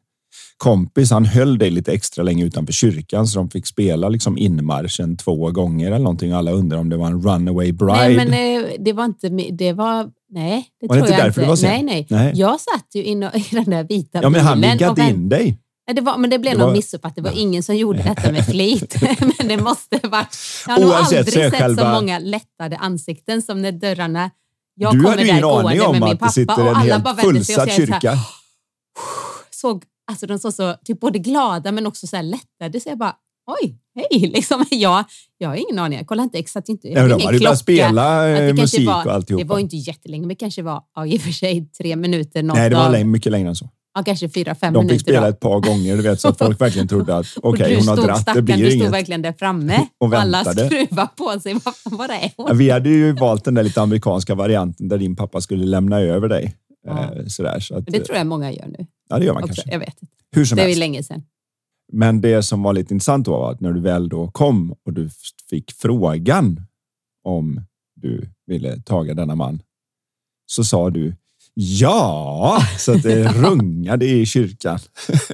kompis, 0.57 1.11
han 1.11 1.25
höll 1.25 1.59
dig 1.59 1.71
lite 1.71 1.93
extra 1.93 2.23
länge 2.23 2.45
utanför 2.45 2.73
kyrkan 2.73 3.27
så 3.27 3.39
de 3.39 3.51
fick 3.51 3.67
spela 3.67 4.09
liksom 4.09 4.39
inmarschen 4.39 5.17
två 5.17 5.51
gånger 5.51 5.87
eller 5.87 5.99
någonting. 5.99 6.33
Alla 6.33 6.51
undrar 6.53 6.79
om 6.79 6.89
det 6.89 6.97
var 6.97 7.07
en 7.07 7.23
runaway 7.23 7.73
bride. 7.73 7.93
Nej, 7.99 8.17
men 8.17 8.29
eh, 8.65 8.71
det 8.79 8.93
var 8.93 9.05
inte, 9.05 9.29
det 9.53 9.73
var, 9.73 10.11
nej, 10.31 10.67
det 10.81 10.87
Var 10.87 10.97
det 10.97 11.01
tror 11.03 11.09
inte 11.11 11.19
jag 11.21 11.27
därför 11.27 11.29
inte. 11.29 11.41
det 11.41 11.49
var 11.49 11.57
sen? 11.57 11.71
nej, 11.71 11.83
nej, 11.83 12.07
Nej. 12.11 12.33
Jag 12.35 12.61
satt 12.61 12.87
ju 12.95 13.03
inne 13.05 13.31
i 13.35 13.55
den 13.55 13.65
där 13.65 13.85
vita 13.85 14.19
ja, 14.23 14.29
men 14.31 14.41
han 14.41 14.61
bilen. 14.61 14.79
vänt- 14.79 15.11
in 15.11 15.29
dig. 15.29 15.59
Det 15.95 16.01
var, 16.01 16.19
men 16.19 16.31
det 16.31 16.39
blev 16.39 16.53
Det 16.53 16.59
nog 16.59 16.67
var- 16.69 16.75
missuppfattat. 16.77 17.17
Det 17.17 17.23
var 17.23 17.39
ingen 17.39 17.63
som 17.63 17.77
gjorde 17.77 18.03
detta 18.03 18.33
med 18.33 18.47
flit. 18.47 18.97
men 19.39 19.49
det 19.49 19.57
måste 19.63 20.01
varit... 20.09 20.37
Jag 20.67 20.73
har 20.75 20.81
nog 20.81 20.91
aldrig 20.91 21.33
sett 21.33 21.55
själva- 21.55 21.83
så 21.95 22.01
många 22.01 22.19
lättade 22.19 22.77
ansikten 22.77 23.43
som 23.43 23.63
när 23.63 23.73
dörrarna... 23.73 24.31
Jag 24.75 24.99
Du 24.99 25.07
hade 25.07 25.23
ju 25.23 25.29
ingen 25.29 25.45
aning 25.45 25.83
om 25.83 26.03
att 26.03 26.11
det 26.11 26.17
pappa 26.17 26.33
sitter 26.33 26.67
en 26.67 26.77
helt 26.77 27.21
fullsatt 27.21 27.57
jag 27.57 27.75
så 27.75 27.81
här, 27.81 27.87
kyrka. 27.87 28.19
såg, 29.51 29.85
alltså 30.11 30.27
de 30.27 30.39
såg 30.39 30.53
så 30.53 30.75
typ 30.85 31.01
både 31.01 31.19
glada 31.19 31.73
men 31.73 31.87
också 31.87 32.07
så 32.07 32.17
här 32.17 32.23
lättade. 32.23 32.81
Så 32.81 32.89
jag 32.89 32.99
bara, 32.99 33.17
oj, 33.63 33.79
hej, 33.95 34.21
liksom. 34.35 34.65
Jag, 34.71 35.05
jag 35.39 35.49
har 35.49 35.57
ingen 35.57 35.79
aning. 35.79 35.99
Jag 35.99 36.07
kollar 36.07 36.25
inte 36.25 36.39
exakt. 36.39 36.69
Inte, 36.69 36.89
jag 36.89 36.97
de 36.97 37.01
hade 37.01 37.23
ju 37.23 37.27
börjat 37.27 37.41
klocka. 37.41 37.57
spela 37.57 38.23
det 38.23 38.49
eh, 38.49 38.55
musik 38.55 38.87
var, 38.87 39.07
och 39.07 39.13
alltihopa. 39.13 39.45
Det 39.45 39.49
var 39.49 39.59
inte 39.59 39.77
jättelänge, 39.77 40.21
men 40.21 40.29
det 40.29 40.35
kanske 40.35 40.63
var 40.63 40.83
ja, 40.95 41.07
i 41.07 41.17
och 41.17 41.21
för 41.21 41.31
sig 41.31 41.71
tre 41.79 41.97
minuter. 41.97 42.43
Något 42.43 42.57
Nej, 42.57 42.71
det 42.71 42.77
var 42.77 42.87
av, 42.87 42.93
längre, 42.93 43.05
mycket 43.05 43.33
längre 43.33 43.49
än 43.49 43.57
så. 43.57 43.69
Ja, 43.95 44.03
kanske 44.03 44.29
fyra, 44.29 44.55
fem 44.55 44.73
De 44.73 44.79
minuter. 44.79 44.95
fick 44.95 45.03
spela 45.03 45.21
då. 45.21 45.27
ett 45.27 45.41
par 45.41 45.61
gånger, 45.61 45.97
du 45.97 46.03
vet, 46.03 46.21
så 46.21 46.29
att 46.29 46.39
folk 46.39 46.61
verkligen 46.61 46.89
trodde 46.89 47.17
att 47.17 47.27
okej, 47.43 47.69
du 47.71 47.77
hon 47.79 47.89
har 47.89 47.97
stod, 47.97 48.07
dratt, 48.09 48.29
det 48.35 48.43
blir 48.43 48.57
du 48.57 48.63
stod 48.71 48.73
inget. 48.81 48.93
verkligen 48.93 49.23
där 49.23 49.33
framme 49.33 49.87
Och 49.99 50.15
alla 50.15 50.43
väntade. 50.43 50.67
skruvar 50.67 51.07
på 51.07 51.41
sig. 51.41 51.55
Vad, 51.65 51.75
vad 51.85 52.11
är 52.11 52.33
hon? 52.37 52.47
Ja, 52.49 52.55
vi 52.55 52.71
hade 52.71 52.89
ju 52.89 53.13
valt 53.13 53.45
den 53.45 53.55
där 53.55 53.63
lite 53.63 53.83
amerikanska 53.83 54.35
varianten 54.35 54.89
där 54.89 54.99
din 54.99 55.17
pappa 55.17 55.41
skulle 55.41 55.65
lämna 55.67 56.01
över 56.01 56.29
dig. 56.29 56.57
Ja. 56.87 56.99
Eh, 57.15 57.27
Sådär, 57.27 57.61
så 57.61 57.77
att, 57.77 57.87
det 57.87 58.01
tror 58.01 58.19
jag 58.19 58.27
många 58.27 58.53
gör 58.53 58.67
nu. 58.67 58.87
ja, 59.09 59.19
det 59.19 59.25
gör 59.25 59.35
man 59.35 59.43
Också. 59.43 59.55
kanske. 59.55 59.73
Jag 59.73 59.79
vet 59.79 60.03
inte. 60.03 60.15
Hur 60.37 60.45
som 60.45 60.57
Det 60.57 60.63
är 60.63 60.67
helst. 60.67 60.79
länge 60.79 61.03
sedan. 61.03 61.23
Men 61.93 62.21
det 62.21 62.43
som 62.43 62.63
var 62.63 62.73
lite 62.73 62.95
intressant 62.95 63.27
var 63.29 63.53
att 63.53 63.61
när 63.61 63.73
du 63.73 63.81
väl 63.81 64.09
då 64.09 64.31
kom 64.31 64.75
och 64.87 64.93
du 64.93 65.11
fick 65.51 65.73
frågan 65.73 66.61
om 67.25 67.61
du 68.01 68.29
ville 68.47 68.81
taga 68.83 69.15
denna 69.15 69.35
man 69.35 69.63
så 70.47 70.65
sa 70.65 70.91
du 70.91 71.15
ja, 71.55 72.63
så 72.79 72.93
att 72.93 73.03
det 73.03 73.29
rungade 73.33 74.07
i 74.07 74.27
kyrkan. 74.27 74.79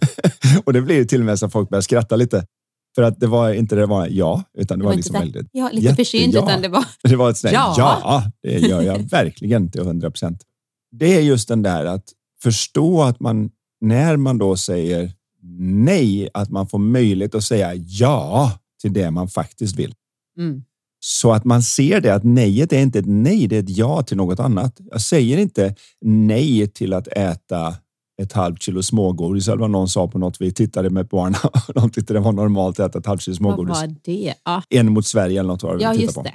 och 0.64 0.72
det 0.72 0.82
blev 0.82 1.04
till 1.04 1.20
och 1.20 1.26
med 1.26 1.38
så 1.38 1.46
att 1.46 1.52
folk 1.52 1.68
började 1.68 1.82
skratta 1.82 2.16
lite. 2.16 2.46
För 2.94 3.02
att 3.02 3.20
det 3.20 3.26
var 3.26 3.52
inte 3.52 3.76
det 3.76 3.86
var 3.86 4.06
ja, 4.10 4.42
utan 4.58 4.78
det, 4.78 4.82
Det 4.82 4.84
var, 4.84 4.92
var 4.92 4.96
liksom 4.96 5.12
väldigt, 5.12 5.48
Ja, 5.52 5.70
lite 5.72 5.94
försynt, 5.94 6.34
Jätteja. 6.34 6.44
utan 6.44 6.62
det 6.62 6.68
var... 6.68 6.84
det 7.08 7.16
var 7.16 7.30
ett 7.30 7.42
där, 7.42 7.52
Ja. 7.52 7.74
ja, 7.78 8.32
det 8.42 8.58
gör 8.58 8.82
jag 8.82 9.10
verkligen 9.10 9.70
till 9.70 9.80
100 9.80 10.10
procent. 10.10 10.42
Det 10.90 11.16
är 11.16 11.20
just 11.20 11.48
den 11.48 11.62
där 11.62 11.84
att 11.84 12.04
förstå 12.42 13.02
att 13.02 13.20
man, 13.20 13.50
när 13.80 14.16
man 14.16 14.38
då 14.38 14.56
säger 14.56 15.12
nej, 15.60 16.28
att 16.34 16.50
man 16.50 16.68
får 16.68 16.78
möjlighet 16.78 17.34
att 17.34 17.44
säga 17.44 17.74
ja 17.74 18.52
till 18.80 18.92
det 18.92 19.10
man 19.10 19.28
faktiskt 19.28 19.78
vill. 19.78 19.94
Mm. 20.38 20.62
Så 21.00 21.32
att 21.32 21.44
man 21.44 21.62
ser 21.62 22.00
det 22.00 22.14
att 22.14 22.24
nejet 22.24 22.72
är 22.72 22.78
inte 22.78 22.98
ett 22.98 23.06
nej, 23.08 23.46
det 23.46 23.56
är 23.56 23.62
ett 23.62 23.76
ja 23.76 24.02
till 24.02 24.16
något 24.16 24.40
annat. 24.40 24.76
Jag 24.90 25.00
säger 25.00 25.38
inte 25.38 25.74
nej 26.04 26.68
till 26.68 26.92
att 26.92 27.08
äta 27.08 27.74
ett 28.22 28.32
halvt 28.32 28.62
kilo 28.62 28.82
smågodis 28.82 29.48
eller 29.48 29.56
vad 29.58 29.70
någon 29.70 29.88
sa 29.88 30.08
på 30.08 30.18
något 30.18 30.40
vi 30.40 30.52
tittade 30.52 30.90
med 30.90 31.06
barnen 31.06 31.40
de 31.74 31.90
tyckte 31.90 32.12
det 32.14 32.20
var 32.20 32.32
normalt 32.32 32.80
att 32.80 32.90
äta 32.90 32.98
ett 32.98 33.06
halvt 33.06 33.22
kilo 33.22 33.32
Vad 33.40 33.54
smågodis. 33.54 33.76
var 33.80 33.94
det? 34.04 34.34
Ja, 34.44 34.62
En 34.68 34.92
mot 34.92 35.06
Sverige 35.06 35.40
eller 35.40 35.48
något 35.48 35.62
var 35.62 35.76
det 35.76 35.82
ja 35.82 35.94
just 35.94 36.14
på. 36.14 36.22
det. 36.22 36.34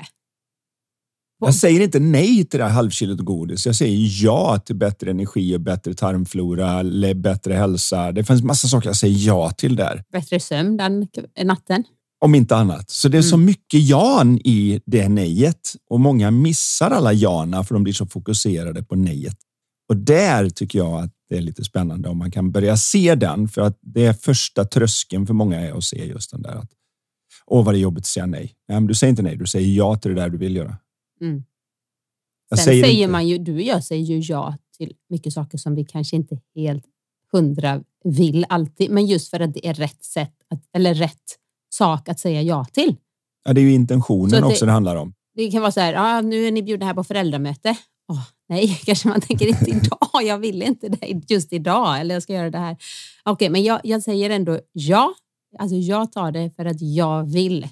Jag 1.45 1.55
säger 1.55 1.81
inte 1.81 1.99
nej 1.99 2.45
till 2.45 2.59
det 2.59 2.65
här 2.65 2.71
halvkilot 2.71 3.19
godis. 3.19 3.65
Jag 3.65 3.75
säger 3.75 4.23
ja 4.23 4.59
till 4.65 4.75
bättre 4.75 5.11
energi 5.11 5.55
och 5.55 5.61
bättre 5.61 5.93
tarmflora, 5.93 6.83
bättre 7.15 7.53
hälsa. 7.53 8.11
Det 8.11 8.23
finns 8.23 8.43
massa 8.43 8.67
saker 8.67 8.89
jag 8.89 8.95
säger 8.95 9.27
ja 9.27 9.49
till 9.51 9.75
där. 9.75 10.03
Bättre 10.11 10.39
sömn 10.39 10.77
den 10.77 11.07
natten. 11.43 11.83
Om 12.23 12.35
inte 12.35 12.55
annat. 12.55 12.89
Så 12.89 13.09
det 13.09 13.17
är 13.17 13.21
mm. 13.21 13.29
så 13.29 13.37
mycket 13.37 13.79
jan 13.89 14.37
i 14.37 14.81
det 14.85 15.09
nejet 15.09 15.75
och 15.89 15.99
många 15.99 16.31
missar 16.31 16.91
alla 16.91 17.13
jana 17.13 17.63
för 17.63 17.73
de 17.73 17.83
blir 17.83 17.93
så 17.93 18.05
fokuserade 18.05 18.83
på 18.83 18.95
nejet. 18.95 19.37
Och 19.89 19.97
där 19.97 20.49
tycker 20.49 20.79
jag 20.79 21.03
att 21.03 21.11
det 21.29 21.37
är 21.37 21.41
lite 21.41 21.63
spännande 21.63 22.09
om 22.09 22.17
man 22.17 22.31
kan 22.31 22.51
börja 22.51 22.77
se 22.77 23.15
den 23.15 23.47
för 23.47 23.61
att 23.61 23.77
det 23.81 24.05
är 24.05 24.13
första 24.13 24.65
tröskeln 24.65 25.27
för 25.27 25.33
många 25.33 25.59
är 25.59 25.77
att 25.77 25.83
se 25.83 26.05
just 26.05 26.31
den 26.31 26.41
där 26.41 26.55
att 26.55 26.69
åh 27.45 27.65
vad 27.65 27.73
det 27.73 27.77
är 27.77 27.81
jobbigt 27.81 28.01
att 28.01 28.05
säga 28.05 28.25
nej. 28.25 28.53
nej 28.67 28.79
men 28.79 28.87
du 28.87 28.95
säger 28.95 29.09
inte 29.09 29.21
nej, 29.21 29.37
du 29.37 29.45
säger 29.45 29.77
ja 29.77 29.95
till 29.95 30.15
det 30.15 30.21
där 30.21 30.29
du 30.29 30.37
vill 30.37 30.55
göra. 30.55 30.77
Mm. 31.21 31.43
Sen 32.49 32.57
säger, 32.57 32.83
säger 32.83 33.07
man 33.07 33.27
ju, 33.27 33.37
du 33.37 33.53
och 33.53 33.61
jag 33.61 33.83
säger 33.83 34.05
ju 34.05 34.19
ja 34.19 34.57
till 34.77 34.93
mycket 35.09 35.33
saker 35.33 35.57
som 35.57 35.75
vi 35.75 35.85
kanske 35.85 36.15
inte 36.15 36.39
helt 36.55 36.85
hundra 37.31 37.83
vill 38.03 38.45
alltid, 38.49 38.91
men 38.91 39.05
just 39.05 39.29
för 39.29 39.39
att 39.39 39.53
det 39.53 39.67
är 39.67 39.73
rätt 39.73 40.03
sätt 40.03 40.33
att, 40.49 40.61
eller 40.73 40.93
rätt 40.93 41.39
sak 41.73 42.09
att 42.09 42.19
säga 42.19 42.41
ja 42.41 42.65
till. 42.65 42.95
Ja, 43.45 43.53
det 43.53 43.61
är 43.61 43.63
ju 43.63 43.73
intentionen 43.73 44.41
det, 44.41 44.47
också 44.47 44.65
det 44.65 44.71
handlar 44.71 44.95
om. 44.95 45.13
Det 45.35 45.51
kan 45.51 45.61
vara 45.61 45.71
så 45.71 45.79
här, 45.79 45.93
ah, 45.93 46.21
nu 46.21 46.47
är 46.47 46.51
ni 46.51 46.63
bjudna 46.63 46.85
här 46.85 46.93
på 46.93 47.03
föräldramöte. 47.03 47.77
Oh, 48.07 48.21
nej, 48.49 48.79
kanske 48.85 49.07
man 49.07 49.21
tänker 49.21 49.47
inte 49.47 49.69
idag. 49.69 50.23
Jag 50.23 50.37
vill 50.37 50.61
inte 50.61 50.89
det 50.89 51.21
just 51.29 51.53
idag 51.53 51.99
eller 51.99 52.15
jag 52.15 52.23
ska 52.23 52.33
göra 52.33 52.49
det 52.49 52.57
här. 52.57 52.73
Okej, 52.73 53.33
okay, 53.33 53.49
men 53.49 53.63
jag, 53.63 53.79
jag 53.83 54.03
säger 54.03 54.29
ändå 54.29 54.59
ja. 54.71 55.13
Alltså 55.59 55.75
jag 55.75 56.11
tar 56.11 56.31
det 56.31 56.55
för 56.55 56.65
att 56.65 56.81
jag 56.81 57.23
vill 57.23 57.67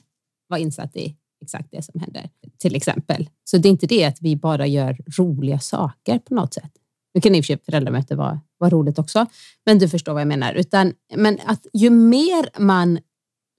vara 0.47 0.59
insatt 0.59 0.95
i 0.95 1.15
exakt 1.41 1.71
det 1.71 1.81
som 1.81 1.99
händer, 1.99 2.29
till 2.57 2.75
exempel. 2.75 3.29
Så 3.43 3.57
det 3.57 3.67
är 3.67 3.71
inte 3.71 3.87
det 3.87 4.05
att 4.05 4.17
vi 4.21 4.35
bara 4.35 4.67
gör 4.67 4.97
roliga 5.17 5.59
saker 5.59 6.19
på 6.19 6.33
något 6.33 6.53
sätt. 6.53 6.71
Nu 7.13 7.21
kan 7.21 7.35
i 7.35 7.41
och 7.41 7.45
för 7.45 7.47
sig 7.47 7.63
föräldramöte 7.65 8.15
vara, 8.15 8.39
vara 8.57 8.69
roligt 8.69 8.99
också, 8.99 9.25
men 9.65 9.79
du 9.79 9.89
förstår 9.89 10.13
vad 10.13 10.21
jag 10.21 10.27
menar. 10.27 10.53
Utan, 10.53 10.93
men 11.15 11.37
att 11.45 11.67
ju 11.73 11.89
mer 11.89 12.59
man 12.59 12.99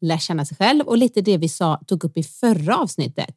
lär 0.03 0.19
känna 0.19 0.45
sig 0.45 0.57
själv 0.57 0.87
och 0.87 0.99
lite 0.99 1.21
det 1.21 1.39
vi 1.39 1.49
sa, 1.49 1.81
tog 1.87 2.05
upp 2.05 2.17
i 2.19 2.23
förra 2.23 2.79
avsnittet, 2.79 3.35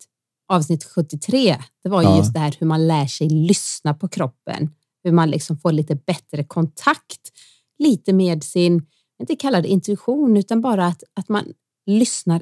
avsnitt 0.48 0.84
73, 0.84 1.57
det 1.84 1.89
var 1.89 2.01
ju 2.01 2.07
ja. 2.07 2.17
just 2.17 2.34
det 2.34 2.39
här 2.39 2.55
hur 2.60 2.67
man 2.67 2.88
lär 2.88 3.07
sig 3.07 3.29
lyssna 3.29 3.93
på 3.93 4.07
kroppen, 4.07 4.69
hur 5.03 5.12
man 5.12 5.29
liksom 5.29 5.57
får 5.57 5.72
lite 5.72 5.95
bättre 5.95 6.43
kontakt, 6.43 7.31
lite 7.79 8.13
med 8.13 8.43
sin, 8.43 8.86
inte 9.22 9.36
kalla 9.36 9.62
det 9.62 9.67
intuition, 9.67 10.38
utan 10.38 10.62
bara 10.62 10.86
att, 10.86 11.03
att 11.13 11.29
man 11.29 11.53
lyssnar 11.86 12.41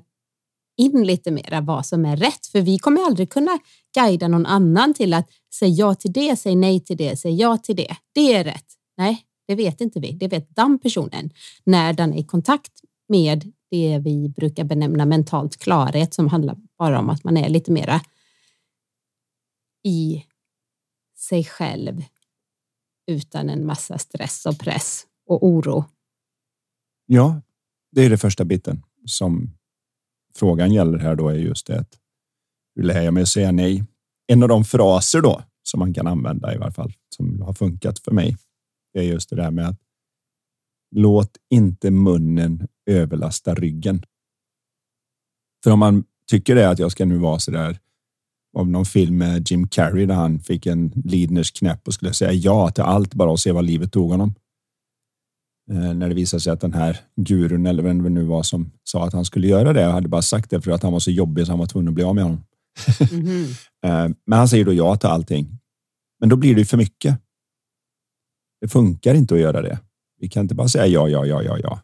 in 0.77 1.03
lite 1.03 1.31
mera 1.31 1.61
vad 1.61 1.85
som 1.85 2.05
är 2.05 2.17
rätt. 2.17 2.45
För 2.45 2.61
vi 2.61 2.79
kommer 2.79 3.01
aldrig 3.01 3.29
kunna 3.29 3.59
guida 3.95 4.27
någon 4.27 4.45
annan 4.45 4.93
till 4.93 5.13
att 5.13 5.29
säga 5.53 5.71
ja 5.75 5.95
till 5.95 6.13
det, 6.13 6.35
säg 6.35 6.55
nej 6.55 6.79
till 6.79 6.97
det, 6.97 7.17
säg 7.17 7.35
ja 7.35 7.57
till 7.57 7.75
det. 7.75 7.95
Det 8.13 8.33
är 8.33 8.43
rätt. 8.43 8.65
Nej, 8.97 9.25
det 9.47 9.55
vet 9.55 9.81
inte 9.81 9.99
vi. 9.99 10.11
Det 10.11 10.27
vet 10.27 10.55
den 10.55 10.79
personen 10.79 11.29
när 11.63 11.93
den 11.93 12.13
är 12.13 12.17
i 12.17 12.23
kontakt 12.23 12.71
med 13.09 13.51
det 13.73 13.99
vi 13.99 14.29
brukar 14.29 14.63
benämna 14.63 15.05
mentalt 15.05 15.57
klarhet 15.57 16.13
som 16.13 16.27
handlar 16.27 16.57
bara 16.77 16.99
om 16.99 17.09
att 17.09 17.23
man 17.23 17.37
är 17.37 17.49
lite 17.49 17.71
mera 17.71 18.01
i 19.83 20.25
sig 21.17 21.43
själv 21.43 22.03
utan 23.07 23.49
en 23.49 23.65
massa 23.65 23.97
stress 23.97 24.45
och 24.45 24.59
press 24.59 25.03
och 25.27 25.47
oro. 25.47 25.85
Ja, 27.05 27.41
det 27.91 28.05
är 28.05 28.09
det 28.09 28.17
första 28.17 28.45
biten 28.45 28.83
som 29.05 29.57
frågan 30.35 30.73
gäller 30.73 30.97
här 30.97 31.15
då 31.15 31.29
är 31.29 31.35
just 31.35 31.67
det 31.67 31.79
att 31.79 31.99
hur 32.75 32.83
lär 32.83 33.01
jag 33.01 33.13
mig 33.13 33.23
att 33.23 33.29
säga 33.29 33.51
nej? 33.51 33.83
En 34.27 34.43
av 34.43 34.49
de 34.49 34.63
fraser 34.63 35.21
då 35.21 35.43
som 35.63 35.79
man 35.79 35.93
kan 35.93 36.07
använda 36.07 36.55
i 36.55 36.57
varje 36.57 36.73
fall 36.73 36.93
som 37.15 37.41
har 37.41 37.53
funkat 37.53 37.99
för 37.99 38.11
mig. 38.11 38.37
Det 38.93 38.99
är 38.99 39.03
just 39.03 39.29
det 39.29 39.35
där 39.35 39.51
med 39.51 39.67
att 39.67 39.82
låt 40.95 41.37
inte 41.49 41.91
munnen 41.91 42.67
överlasta 42.89 43.55
ryggen. 43.55 44.03
För 45.63 45.71
om 45.71 45.79
man 45.79 46.03
tycker 46.31 46.55
det 46.55 46.69
att 46.69 46.79
jag 46.79 46.91
ska 46.91 47.05
nu 47.05 47.17
vara 47.17 47.39
så 47.39 47.51
där 47.51 47.79
av 48.57 48.67
någon 48.69 48.85
film 48.85 49.17
med 49.17 49.51
Jim 49.51 49.67
Carrey 49.67 50.05
där 50.05 50.15
han 50.15 50.39
fick 50.39 50.65
en 50.65 50.91
Lidners 51.05 51.51
knäpp 51.51 51.87
och 51.87 51.93
skulle 51.93 52.13
säga 52.13 52.31
ja 52.31 52.71
till 52.71 52.83
allt 52.83 53.13
bara 53.13 53.31
och 53.31 53.39
se 53.39 53.51
vad 53.51 53.65
livet 53.65 53.91
tog 53.91 54.11
honom. 54.11 54.33
Eh, 55.71 55.93
när 55.93 56.09
det 56.09 56.15
visade 56.15 56.41
sig 56.41 56.53
att 56.53 56.61
den 56.61 56.73
här 56.73 56.99
gurun 57.15 57.65
eller 57.65 57.83
vem 57.83 58.03
det 58.03 58.09
nu 58.09 58.23
var 58.23 58.43
som 58.43 58.71
sa 58.83 59.05
att 59.05 59.13
han 59.13 59.25
skulle 59.25 59.47
göra 59.47 59.73
det 59.73 59.83
hade 59.83 60.07
bara 60.07 60.21
sagt 60.21 60.49
det 60.49 60.61
för 60.61 60.71
att 60.71 60.83
han 60.83 60.91
var 60.91 60.99
så 60.99 61.11
jobbig 61.11 61.45
så 61.45 61.51
han 61.51 61.59
var 61.59 61.65
tvungen 61.65 61.87
att 61.87 61.93
bli 61.93 62.03
av 62.03 62.15
med 62.15 62.23
honom. 62.23 62.43
Mm 63.11 63.25
-hmm. 63.25 64.15
Men 64.25 64.39
han 64.39 64.47
säger 64.47 64.65
då 64.65 64.73
ja 64.73 64.95
till 64.95 65.09
allting. 65.09 65.59
Men 66.19 66.29
då 66.29 66.35
blir 66.35 66.55
det 66.55 66.65
för 66.65 66.77
mycket. 66.77 67.19
Det 68.61 68.67
funkar 68.67 69.15
inte 69.15 69.33
att 69.33 69.39
göra 69.39 69.61
det. 69.61 69.79
Vi 70.23 70.29
kan 70.29 70.41
inte 70.41 70.55
bara 70.55 70.67
säga 70.67 70.87
ja, 70.87 71.09
ja, 71.09 71.25
ja, 71.25 71.43
ja, 71.43 71.57
ja. 71.63 71.79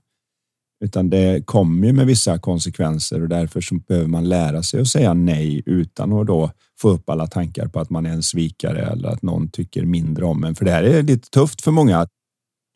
Utan 0.86 1.10
det 1.10 1.46
kommer 1.46 1.88
ju 1.88 1.94
med 1.94 2.06
vissa 2.06 2.40
konsekvenser 2.40 3.22
och 3.22 3.30
därför 3.30 3.62
så 3.62 3.76
behöver 3.76 4.08
man 4.08 4.30
lära 4.30 4.64
sig 4.64 4.82
att 4.82 4.88
säga 4.88 5.14
nej 5.14 5.64
utan 5.66 6.14
att 6.14 6.28
då 6.28 6.52
få 6.82 6.90
upp 6.90 7.10
alla 7.10 7.28
tankar 7.28 7.68
på 7.68 7.80
att 7.80 7.90
man 7.90 8.06
är 8.06 8.10
en 8.10 8.24
svikare 8.24 8.82
eller 8.82 9.10
att 9.10 9.22
någon 9.22 9.50
tycker 9.50 9.86
mindre 9.86 10.26
om 10.26 10.44
en. 10.44 10.56
För 10.56 10.66
det 10.66 10.72
här 10.72 10.84
är 10.84 11.04
lite 11.04 11.30
tufft 11.30 11.62
för 11.62 11.72
många 11.72 12.08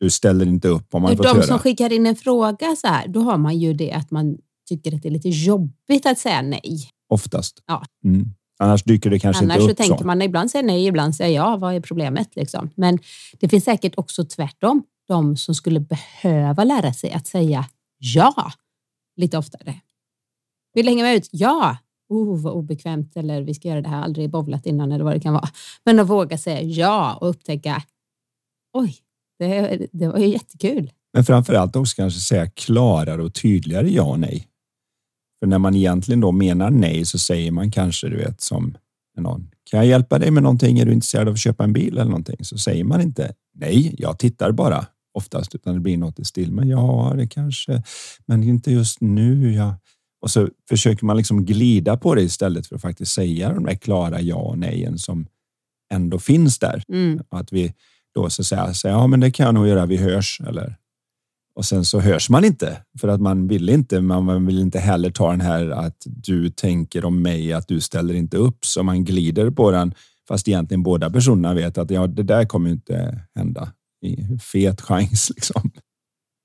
du 0.00 0.10
ställer 0.10 0.46
inte 0.46 0.68
upp 0.68 0.94
om 0.94 1.02
man 1.02 1.16
får 1.16 1.24
De 1.24 1.42
som 1.42 1.58
skickar 1.58 1.92
in 1.92 2.06
en 2.06 2.16
fråga 2.16 2.76
så 2.76 2.86
här, 2.86 3.08
då 3.08 3.20
har 3.20 3.38
man 3.38 3.58
ju 3.58 3.74
det 3.74 3.92
att 3.92 4.10
man 4.10 4.36
tycker 4.68 4.94
att 4.94 5.02
det 5.02 5.08
är 5.08 5.12
lite 5.12 5.28
jobbigt 5.28 6.06
att 6.06 6.18
säga 6.18 6.42
nej. 6.42 6.88
Oftast. 7.08 7.62
Ja. 7.66 7.82
Mm. 8.04 8.26
Annars 8.58 8.82
dyker 8.82 9.10
det 9.10 9.18
kanske 9.18 9.44
Annars 9.44 9.56
inte 9.56 9.72
upp 9.72 9.78
så. 9.78 9.82
tänker 9.82 10.04
man 10.04 10.22
ibland 10.22 10.50
säger 10.50 10.64
nej, 10.66 10.86
ibland 10.86 11.16
säger 11.16 11.36
ja. 11.36 11.56
Vad 11.56 11.74
är 11.74 11.80
problemet? 11.80 12.36
Liksom. 12.36 12.70
Men 12.74 12.98
det 13.40 13.48
finns 13.48 13.64
säkert 13.64 13.92
också 13.96 14.24
tvärtom. 14.24 14.82
De 15.08 15.36
som 15.36 15.54
skulle 15.54 15.80
behöva 15.80 16.64
lära 16.64 16.92
sig 16.92 17.12
att 17.12 17.26
säga 17.26 17.66
ja 17.98 18.52
lite 19.16 19.38
oftare. 19.38 19.80
Vill 20.74 20.88
hänga 20.88 21.04
med 21.04 21.16
ut? 21.16 21.28
Ja. 21.32 21.76
Oh, 22.08 22.42
vad 22.42 22.52
obekvämt 22.52 23.16
eller 23.16 23.42
vi 23.42 23.54
ska 23.54 23.68
göra 23.68 23.80
det 23.80 23.88
här, 23.88 24.02
aldrig 24.02 24.30
bovlat 24.30 24.66
innan 24.66 24.92
eller 24.92 25.04
vad 25.04 25.14
det 25.14 25.20
kan 25.20 25.32
vara. 25.32 25.48
Men 25.84 26.00
att 26.00 26.08
våga 26.08 26.38
säga 26.38 26.62
ja 26.62 27.18
och 27.20 27.28
upptäcka 27.28 27.82
oj, 28.72 28.96
det, 29.38 29.86
det 29.92 30.08
var 30.08 30.18
ju 30.18 30.26
jättekul. 30.26 30.90
Men 31.12 31.24
framför 31.24 31.54
allt 31.54 31.76
också 31.76 31.96
kanske 31.96 32.20
säga 32.20 32.50
klarare 32.50 33.22
och 33.22 33.34
tydligare 33.34 33.90
ja 33.90 34.02
och 34.02 34.20
nej. 34.20 34.48
För 35.40 35.46
när 35.46 35.58
man 35.58 35.74
egentligen 35.74 36.20
då 36.20 36.32
menar 36.32 36.70
nej 36.70 37.04
så 37.04 37.18
säger 37.18 37.50
man 37.50 37.70
kanske, 37.70 38.08
du 38.08 38.16
vet, 38.16 38.40
som 38.40 38.76
någon. 39.16 39.50
Kan 39.70 39.78
jag 39.78 39.86
hjälpa 39.86 40.18
dig 40.18 40.30
med 40.30 40.42
någonting? 40.42 40.78
Är 40.78 40.86
du 40.86 40.92
intresserad 40.92 41.28
av 41.28 41.34
att 41.34 41.40
köpa 41.40 41.64
en 41.64 41.72
bil 41.72 41.92
eller 41.92 42.04
någonting? 42.04 42.44
Så 42.44 42.58
säger 42.58 42.84
man 42.84 43.00
inte 43.00 43.34
nej, 43.54 43.94
jag 43.98 44.18
tittar 44.18 44.52
bara 44.52 44.86
oftast, 45.14 45.54
utan 45.54 45.74
det 45.74 45.80
blir 45.80 45.96
något 45.96 46.18
i 46.18 46.24
stil. 46.24 46.52
Men 46.52 46.68
ja, 46.68 47.12
det 47.16 47.26
kanske, 47.26 47.82
men 48.26 48.42
inte 48.42 48.72
just 48.72 49.00
nu. 49.00 49.52
Ja. 49.52 49.78
Och 50.20 50.30
så 50.30 50.48
försöker 50.68 51.06
man 51.06 51.16
liksom 51.16 51.44
glida 51.44 51.96
på 51.96 52.14
det 52.14 52.22
istället 52.22 52.66
för 52.66 52.76
att 52.76 52.82
faktiskt 52.82 53.12
säga 53.12 53.52
de 53.52 53.64
där 53.64 53.74
klara 53.74 54.20
ja 54.20 54.36
och 54.36 54.58
nejen 54.58 54.98
som 54.98 55.26
ändå 55.92 56.18
finns 56.18 56.58
där. 56.58 56.82
Mm. 56.88 57.20
Att 57.28 57.52
vi 57.52 57.74
då 58.14 58.30
så 58.30 58.44
säga, 58.44 58.74
så 58.74 58.88
ja 58.88 59.06
men 59.06 59.20
det 59.20 59.30
kan 59.30 59.46
jag 59.46 59.54
nog 59.54 59.68
göra, 59.68 59.86
vi 59.86 59.96
hörs. 59.96 60.40
Eller, 60.46 60.76
och 61.56 61.64
sen 61.64 61.84
så 61.84 62.00
hörs 62.00 62.30
man 62.30 62.44
inte 62.44 62.78
för 63.00 63.08
att 63.08 63.20
man 63.20 63.48
vill 63.48 63.68
inte. 63.68 64.00
Man 64.00 64.46
vill 64.46 64.58
inte 64.58 64.78
heller 64.78 65.10
ta 65.10 65.30
den 65.30 65.40
här 65.40 65.70
att 65.70 66.02
du 66.06 66.50
tänker 66.50 67.04
om 67.04 67.22
mig, 67.22 67.52
att 67.52 67.68
du 67.68 67.80
ställer 67.80 68.14
inte 68.14 68.36
upp. 68.36 68.64
Så 68.64 68.82
man 68.82 69.04
glider 69.04 69.50
på 69.50 69.70
den 69.70 69.94
fast 70.28 70.48
egentligen 70.48 70.82
båda 70.82 71.10
personerna 71.10 71.54
vet 71.54 71.78
att 71.78 71.90
ja, 71.90 72.06
det 72.06 72.22
där 72.22 72.44
kommer 72.44 72.70
inte 72.70 73.20
hända. 73.34 73.72
Fet 74.52 74.80
chans 74.80 75.30
liksom. 75.34 75.70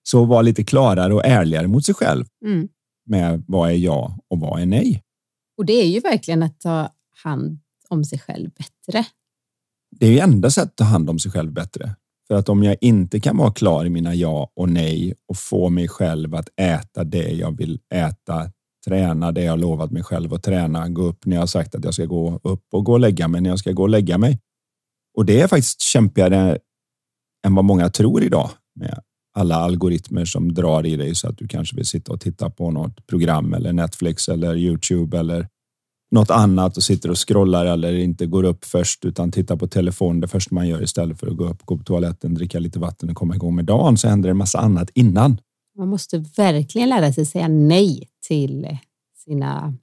Så 0.04 0.26
var 0.26 0.44
lite 0.44 0.64
klarare 0.64 1.14
och 1.14 1.26
ärligare 1.26 1.68
mot 1.68 1.86
sig 1.86 1.96
själv 1.96 2.26
mm. 2.46 2.68
med 3.06 3.44
vad 3.48 3.70
är 3.70 3.76
ja 3.76 4.18
och 4.28 4.40
vad 4.40 4.62
är 4.62 4.66
nej. 4.66 5.04
Och 5.58 5.66
det 5.66 5.74
är 5.74 5.88
ju 5.88 6.00
verkligen 6.00 6.44
att 6.44 6.60
ta 6.60 6.94
hand 7.24 7.60
om 7.90 8.04
sig 8.04 8.20
själv 8.20 8.50
bättre 8.50 9.06
det 9.92 10.08
är 10.08 10.12
ju 10.12 10.20
enda 10.20 10.50
sättet 10.50 10.70
att 10.70 10.78
ta 10.78 10.84
hand 10.84 11.10
om 11.10 11.20
sig 11.20 11.32
själv 11.32 11.52
bättre. 11.52 11.96
För 12.28 12.36
att 12.36 12.50
om 12.50 12.64
jag 12.64 12.78
inte 12.82 13.20
kan 13.20 13.38
vara 13.38 13.52
klar 13.52 13.86
i 13.86 13.90
mina 13.90 14.16
ja 14.16 14.52
och 14.56 14.70
nej 14.70 15.14
och 15.28 15.38
få 15.38 15.70
mig 15.70 15.88
själv 15.88 16.36
att 16.36 16.50
äta 16.62 17.04
det 17.04 17.32
jag 17.32 17.58
vill 17.58 17.80
äta, 17.94 18.52
träna 18.86 19.32
det 19.32 19.44
jag 19.44 19.60
lovat 19.60 19.92
mig 19.92 20.04
själv 20.04 20.34
att 20.34 20.44
träna, 20.44 20.90
gå 20.90 21.02
upp 21.02 21.26
när 21.26 21.36
jag 21.36 21.50
sagt 21.50 21.76
att 21.76 21.84
jag 21.84 21.94
ska 21.94 22.06
gå 22.06 22.40
upp 22.44 22.66
och 22.72 22.86
gå 22.86 22.92
och 22.92 23.00
lägga 23.00 23.28
mig 23.28 23.42
när 23.42 23.50
jag 23.50 23.60
ska 23.60 23.72
gå 23.72 23.82
och 23.82 23.90
lägga 23.90 24.18
mig. 24.18 24.40
Och 25.18 25.26
det 25.26 25.42
är 25.42 25.48
faktiskt 25.48 25.82
kämpigare 25.82 26.58
än 27.46 27.56
vad 27.56 27.66
många 27.66 27.90
tror 27.90 28.24
idag 28.24 28.50
med 28.76 29.00
alla 29.34 29.56
algoritmer 29.56 30.26
som 30.26 30.54
drar 30.54 30.86
i 30.86 30.96
dig 30.96 31.16
så 31.16 31.30
att 31.30 31.38
du 31.38 31.48
kanske 31.48 31.76
vill 31.76 31.86
sitta 31.86 32.14
och 32.14 32.22
titta 32.22 32.50
på 32.50 32.72
något 32.72 33.08
program 33.08 33.54
eller 33.54 33.74
Netflix 33.74 34.30
eller 34.30 34.56
Youtube 34.56 35.20
eller 35.20 35.48
något 36.12 36.30
annat 36.30 36.78
och 36.78 36.84
sitter 36.84 37.12
och 37.12 37.28
scrollar 37.28 37.66
eller 37.66 37.94
inte 37.94 38.26
går 38.26 38.44
upp 38.44 38.66
först 38.66 39.06
utan 39.06 39.32
tittar 39.32 39.56
på 39.56 39.68
telefonen 39.68 40.22
det 40.22 40.28
första 40.28 40.56
man 40.56 40.68
gör 40.68 40.84
istället 40.84 41.20
för 41.20 41.28
att 41.28 41.38
gå 41.38 41.50
upp, 41.50 41.66
gå 41.66 41.78
på 41.78 41.84
toaletten, 41.84 42.34
dricka 42.34 42.60
lite 42.60 42.80
vatten 42.80 43.10
och 43.10 43.16
komma 43.16 43.36
igång 43.36 43.56
med 43.56 43.66
dagen 43.66 43.98
så 43.98 44.08
händer 44.08 44.28
det 44.28 44.32
en 44.32 44.38
massa 44.38 44.60
annat 44.60 44.90
innan. 44.94 45.42
Man 45.78 45.88
måste 45.88 46.18
verkligen 46.38 46.90
lära 46.90 47.14
sig 47.14 47.26
säga 47.26 47.48
nej 47.48 48.10
till 48.28 48.78
sina, 49.26 49.74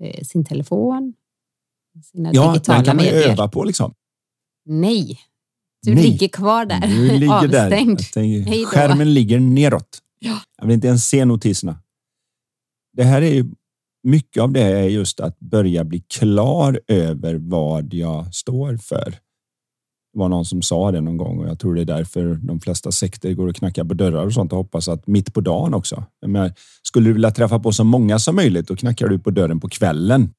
eh, 0.00 0.24
sin 0.24 0.44
telefon, 0.44 1.14
Sina 2.00 2.30
Ja, 2.32 2.52
digitala 2.52 2.78
den 2.78 2.84
kan 2.84 2.96
man 2.96 3.06
öva 3.06 3.48
på 3.48 3.64
liksom. 3.64 3.94
Nej, 4.64 5.18
du 5.82 5.94
Nej. 5.94 6.04
ligger 6.04 6.28
kvar 6.28 6.66
där. 6.66 6.80
Du 6.80 7.18
ligger 7.18 7.48
där. 7.48 7.64
Avstängd. 7.64 8.00
Tänker, 8.12 8.60
då. 8.60 8.66
skärmen 8.66 9.14
ligger 9.14 9.40
neråt. 9.40 9.98
Ja. 10.18 10.38
Jag 10.58 10.66
vill 10.66 10.74
inte 10.74 10.86
ens 10.86 11.08
se 11.08 11.24
notiserna. 11.24 11.78
Det 12.96 13.04
här 13.04 13.22
är 13.22 13.34
ju 13.34 13.50
mycket 14.02 14.42
av 14.42 14.52
det 14.52 14.62
är 14.62 14.82
just 14.82 15.20
att 15.20 15.40
börja 15.40 15.84
bli 15.84 16.00
klar 16.00 16.80
över 16.88 17.34
vad 17.34 17.94
jag 17.94 18.34
står 18.34 18.76
för. 18.76 19.10
Det 20.12 20.18
var 20.18 20.28
någon 20.28 20.44
som 20.44 20.62
sa 20.62 20.92
det 20.92 21.00
någon 21.00 21.16
gång 21.16 21.38
och 21.38 21.48
jag 21.48 21.58
tror 21.58 21.74
det 21.74 21.80
är 21.80 21.84
därför 21.84 22.34
de 22.34 22.60
flesta 22.60 22.92
sekter 22.92 23.32
går 23.32 23.48
och 23.48 23.56
knackar 23.56 23.84
på 23.84 23.94
dörrar 23.94 24.26
och 24.26 24.32
sånt 24.32 24.52
och 24.52 24.58
hoppas 24.58 24.88
att 24.88 25.06
mitt 25.06 25.34
på 25.34 25.40
dagen 25.40 25.74
också. 25.74 26.04
Menar, 26.26 26.52
skulle 26.82 27.08
du 27.08 27.12
vilja 27.12 27.30
träffa 27.30 27.58
på 27.58 27.72
så 27.72 27.84
många 27.84 28.18
som 28.18 28.36
möjligt 28.36 28.68
då 28.68 28.76
knackar 28.76 29.08
du 29.08 29.18
på 29.18 29.30
dörren 29.30 29.60
på 29.60 29.68
kvällen. 29.68 30.30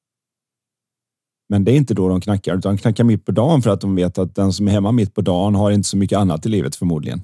Men 1.48 1.64
det 1.64 1.72
är 1.72 1.76
inte 1.76 1.94
då 1.94 2.08
de 2.08 2.20
knackar 2.20 2.56
utan 2.58 2.76
de 2.76 2.78
knackar 2.80 3.04
mitt 3.04 3.24
på 3.24 3.32
dagen 3.32 3.62
för 3.62 3.70
att 3.70 3.80
de 3.80 3.94
vet 3.94 4.18
att 4.18 4.34
den 4.34 4.52
som 4.52 4.68
är 4.68 4.72
hemma 4.72 4.92
mitt 4.92 5.14
på 5.14 5.20
dagen 5.20 5.54
har 5.54 5.70
inte 5.70 5.88
så 5.88 5.96
mycket 5.96 6.18
annat 6.18 6.46
i 6.46 6.48
livet 6.48 6.76
förmodligen. 6.76 7.22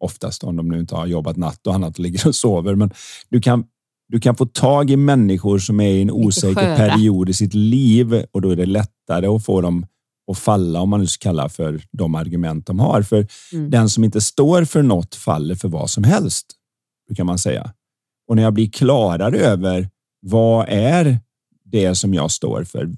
Oftast 0.00 0.44
om 0.44 0.56
de 0.56 0.68
nu 0.68 0.80
inte 0.80 0.94
har 0.94 1.06
jobbat 1.06 1.36
natt 1.36 1.66
och 1.66 1.74
annat 1.74 1.94
och 1.94 2.00
ligger 2.00 2.28
och 2.28 2.34
sover. 2.34 2.74
Men 2.74 2.90
du 3.28 3.40
kan, 3.40 3.64
du 4.08 4.20
kan 4.20 4.36
få 4.36 4.46
tag 4.46 4.90
i 4.90 4.96
människor 4.96 5.58
som 5.58 5.80
är 5.80 5.88
i 5.90 6.02
en 6.02 6.10
osäker 6.10 6.76
period 6.76 7.28
i 7.28 7.32
sitt 7.32 7.54
liv 7.54 8.24
och 8.32 8.40
då 8.40 8.50
är 8.50 8.56
det 8.56 8.66
lättare 8.66 9.26
att 9.26 9.44
få 9.44 9.60
dem 9.60 9.86
att 10.30 10.38
falla 10.38 10.80
om 10.80 10.88
man 10.90 11.00
nu 11.00 11.06
ska 11.06 11.28
kalla 11.28 11.48
för 11.48 11.82
de 11.92 12.14
argument 12.14 12.66
de 12.66 12.80
har. 12.80 13.02
För 13.02 13.26
Mm. 13.52 13.70
den 13.70 13.88
som 13.88 14.04
inte 14.04 14.20
står 14.20 14.64
för 14.64 14.82
något 14.82 15.14
faller 15.14 15.54
för 15.54 15.68
vad 15.68 15.90
som 15.90 16.04
helst, 16.04 16.46
kan 17.16 17.26
man 17.26 17.38
säga. 17.38 17.72
Och 18.28 18.36
när 18.36 18.42
jag 18.42 18.52
blir 18.54 18.70
klarare 18.70 19.38
över 19.38 19.90
vad 20.20 20.66
är 20.68 21.18
det 21.64 21.94
som 21.94 22.14
jag 22.14 22.30
står 22.30 22.64
för? 22.64 22.90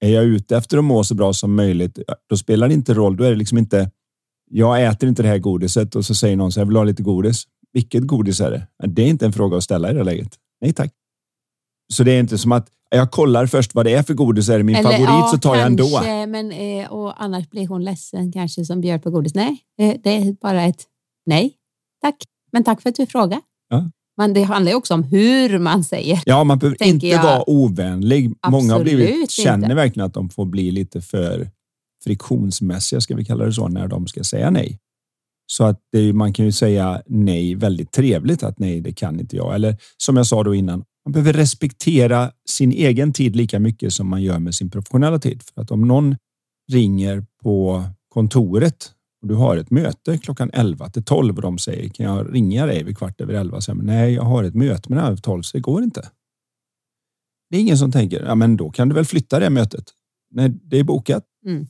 Är 0.00 0.10
jag 0.10 0.24
ute 0.24 0.56
efter 0.56 0.78
att 0.78 0.84
må 0.84 1.04
så 1.04 1.14
bra 1.14 1.32
som 1.32 1.54
möjligt, 1.54 1.98
då 2.28 2.36
spelar 2.36 2.68
det 2.68 2.74
inte 2.74 2.94
roll. 2.94 3.16
Då 3.16 3.24
är 3.24 3.30
det 3.30 3.36
liksom 3.36 3.58
inte, 3.58 3.90
jag 4.50 4.84
äter 4.84 5.08
inte 5.08 5.22
det 5.22 5.28
här 5.28 5.38
godiset 5.38 5.94
och 5.94 6.04
så 6.04 6.14
säger 6.14 6.36
någon 6.36 6.52
så 6.52 6.60
jag 6.60 6.66
vill 6.66 6.76
ha 6.76 6.84
lite 6.84 7.02
godis. 7.02 7.44
Vilket 7.72 8.06
godis 8.06 8.40
är 8.40 8.50
det? 8.50 8.66
Det 8.88 9.02
är 9.02 9.06
inte 9.06 9.26
en 9.26 9.32
fråga 9.32 9.56
att 9.56 9.64
ställa 9.64 9.90
i 9.90 9.94
det 9.94 10.04
läget. 10.04 10.34
Nej 10.60 10.72
tack. 10.72 10.92
Så 11.92 12.02
det 12.04 12.12
är 12.12 12.20
inte 12.20 12.38
som 12.38 12.52
att 12.52 12.68
jag 12.90 13.10
kollar 13.10 13.46
först 13.46 13.74
vad 13.74 13.86
det 13.86 13.92
är 13.92 14.02
för 14.02 14.14
godis. 14.14 14.48
Är 14.48 14.58
det 14.58 14.64
min 14.64 14.76
Eller, 14.76 14.90
favorit 14.90 15.08
ja, 15.08 15.28
så 15.32 15.38
tar 15.38 15.56
jag 15.56 15.66
ändå. 15.66 15.88
kanske, 15.88 16.26
Men, 16.26 16.52
eh, 16.52 16.92
och 16.92 17.22
annars 17.22 17.50
blir 17.50 17.66
hon 17.66 17.84
ledsen 17.84 18.32
kanske 18.32 18.64
som 18.64 18.80
bjöd 18.80 19.02
på 19.02 19.10
godis. 19.10 19.34
Nej, 19.34 19.58
eh, 19.78 19.94
det 20.04 20.10
är 20.10 20.32
bara 20.32 20.62
ett 20.62 20.84
nej. 21.26 21.54
Tack, 22.02 22.16
men 22.52 22.64
tack 22.64 22.82
för 22.82 22.88
att 22.90 22.96
du 22.96 23.06
frågar. 23.06 23.40
Ja. 23.68 23.90
Men 24.16 24.32
det 24.32 24.42
handlar 24.42 24.72
ju 24.72 24.76
också 24.76 24.94
om 24.94 25.02
hur 25.02 25.58
man 25.58 25.84
säger. 25.84 26.22
Ja, 26.24 26.44
man 26.44 26.58
behöver 26.58 26.82
inte 26.82 27.06
jag. 27.06 27.22
vara 27.22 27.50
ovänlig. 27.50 28.32
Många 28.48 28.72
har 28.72 28.82
blivit, 28.82 29.08
Absolut 29.08 29.30
känner 29.30 29.66
inte. 29.66 29.74
verkligen 29.74 30.06
att 30.06 30.14
de 30.14 30.28
får 30.28 30.44
bli 30.44 30.70
lite 30.70 31.00
för 31.00 31.50
friktionsmässiga, 32.04 33.00
ska 33.00 33.16
vi 33.16 33.24
kalla 33.24 33.44
det 33.44 33.52
så, 33.52 33.68
när 33.68 33.88
de 33.88 34.06
ska 34.06 34.24
säga 34.24 34.50
nej. 34.50 34.78
Så 35.46 35.64
att 35.64 35.80
det, 35.92 36.12
man 36.12 36.32
kan 36.32 36.44
ju 36.44 36.52
säga 36.52 37.02
nej 37.06 37.54
väldigt 37.54 37.92
trevligt 37.92 38.42
att 38.42 38.58
nej, 38.58 38.80
det 38.80 38.92
kan 38.92 39.20
inte 39.20 39.36
jag. 39.36 39.54
Eller 39.54 39.76
som 39.96 40.16
jag 40.16 40.26
sa 40.26 40.44
då 40.44 40.54
innan, 40.54 40.84
man 41.04 41.12
behöver 41.12 41.32
respektera 41.32 42.30
sin 42.48 42.72
egen 42.72 43.12
tid 43.12 43.36
lika 43.36 43.58
mycket 43.58 43.92
som 43.92 44.08
man 44.08 44.22
gör 44.22 44.38
med 44.38 44.54
sin 44.54 44.70
professionella 44.70 45.18
tid. 45.18 45.42
För 45.54 45.62
att 45.62 45.70
om 45.70 45.88
någon 45.88 46.16
ringer 46.72 47.24
på 47.42 47.84
kontoret 48.08 48.90
du 49.26 49.34
har 49.34 49.56
ett 49.56 49.70
möte 49.70 50.18
klockan 50.18 50.50
11 50.52 50.90
till 50.90 51.04
12 51.04 51.36
och 51.36 51.42
de 51.42 51.58
säger 51.58 51.88
kan 51.88 52.06
jag 52.06 52.34
ringa 52.34 52.66
dig 52.66 52.84
vid 52.84 52.98
kvart 52.98 53.20
över 53.20 53.34
11? 53.34 53.60
Så 53.60 53.74
nej, 53.74 54.14
jag 54.14 54.22
har 54.22 54.44
ett 54.44 54.54
möte 54.54 54.92
med 54.92 55.02
halv 55.02 55.16
12 55.16 55.42
så 55.42 55.56
det 55.56 55.60
går 55.60 55.82
inte. 55.82 56.10
Det 57.50 57.56
är 57.56 57.60
ingen 57.60 57.78
som 57.78 57.92
tänker, 57.92 58.24
ja 58.24 58.34
men 58.34 58.56
då 58.56 58.70
kan 58.70 58.88
du 58.88 58.94
väl 58.94 59.04
flytta 59.04 59.38
det 59.40 59.50
mötet. 59.50 59.84
Nej, 60.30 60.48
det 60.62 60.78
är 60.78 60.84
bokat. 60.84 61.24
Mm. 61.46 61.66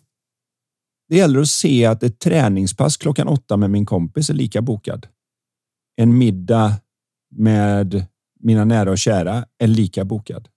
Det 1.08 1.16
gäller 1.16 1.40
att 1.40 1.48
se 1.48 1.86
att 1.86 2.02
ett 2.02 2.18
träningspass 2.18 2.96
klockan 2.96 3.28
åtta 3.28 3.56
med 3.56 3.70
min 3.70 3.86
kompis 3.86 4.30
är 4.30 4.34
lika 4.34 4.62
bokad. 4.62 5.06
En 5.96 6.18
middag 6.18 6.72
med 7.30 8.06
mina 8.40 8.64
nära 8.64 8.90
och 8.90 8.98
kära 8.98 9.44
är 9.58 9.66
lika 9.66 10.04
bokad. 10.04 10.48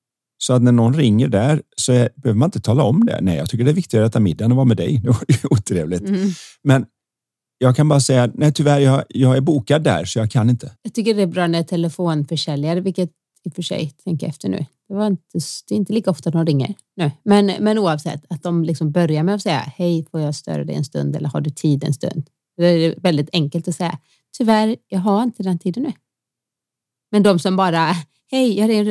Så 0.41 0.53
att 0.53 0.61
när 0.61 0.71
någon 0.71 0.93
ringer 0.93 1.27
där 1.27 1.61
så 1.75 1.91
är, 1.91 2.09
behöver 2.15 2.39
man 2.39 2.47
inte 2.47 2.59
tala 2.59 2.83
om 2.83 3.05
det. 3.05 3.19
Nej, 3.21 3.37
jag 3.37 3.49
tycker 3.49 3.63
det 3.63 3.71
är 3.71 3.75
viktigare 3.75 4.05
att 4.05 4.11
äta 4.11 4.19
middagen 4.19 4.51
och 4.51 4.55
vara 4.55 4.65
med 4.65 4.77
dig. 4.77 4.97
Det 5.03 5.09
var 5.09 5.23
ju 5.27 5.37
otrevligt. 5.49 6.09
Mm. 6.09 6.29
Men 6.63 6.85
jag 7.57 7.75
kan 7.75 7.89
bara 7.89 7.99
säga, 7.99 8.31
nej 8.33 8.53
tyvärr, 8.53 8.79
jag, 8.79 9.03
jag 9.09 9.37
är 9.37 9.41
bokad 9.41 9.83
där 9.83 10.05
så 10.05 10.19
jag 10.19 10.31
kan 10.31 10.49
inte. 10.49 10.71
Jag 10.81 10.93
tycker 10.93 11.13
det 11.13 11.21
är 11.21 11.27
bra 11.27 11.47
när 11.47 11.63
telefonförsäljare, 11.63 12.81
vilket 12.81 13.09
i 13.43 13.49
och 13.49 13.53
för 13.55 13.61
sig 13.61 13.91
tänker 14.03 14.25
jag 14.25 14.29
efter 14.29 14.49
nu. 14.49 14.65
Det, 14.87 14.95
var 14.95 15.07
inte, 15.07 15.39
det 15.67 15.75
är 15.75 15.77
inte 15.77 15.93
lika 15.93 16.11
ofta 16.11 16.31
de 16.31 16.45
ringer 16.45 16.75
nu. 16.95 17.11
Men, 17.23 17.51
men 17.59 17.77
oavsett, 17.77 18.25
att 18.29 18.43
de 18.43 18.63
liksom 18.63 18.91
börjar 18.91 19.23
med 19.23 19.35
att 19.35 19.41
säga 19.41 19.59
hej, 19.59 20.05
får 20.11 20.19
jag 20.19 20.35
störa 20.35 20.63
dig 20.63 20.75
en 20.75 20.85
stund 20.85 21.15
eller 21.15 21.29
har 21.29 21.41
du 21.41 21.49
tid 21.49 21.83
en 21.83 21.93
stund? 21.93 22.29
Det 22.57 22.65
är 22.65 22.95
väldigt 22.99 23.29
enkelt 23.33 23.67
att 23.67 23.75
säga. 23.75 23.97
Tyvärr, 24.37 24.75
jag 24.87 24.99
har 24.99 25.23
inte 25.23 25.43
den 25.43 25.59
tiden 25.59 25.83
nu. 25.83 25.93
Men 27.11 27.23
de 27.23 27.39
som 27.39 27.55
bara, 27.55 27.95
hej, 28.31 28.59
jag 28.59 28.69
är, 28.69 28.85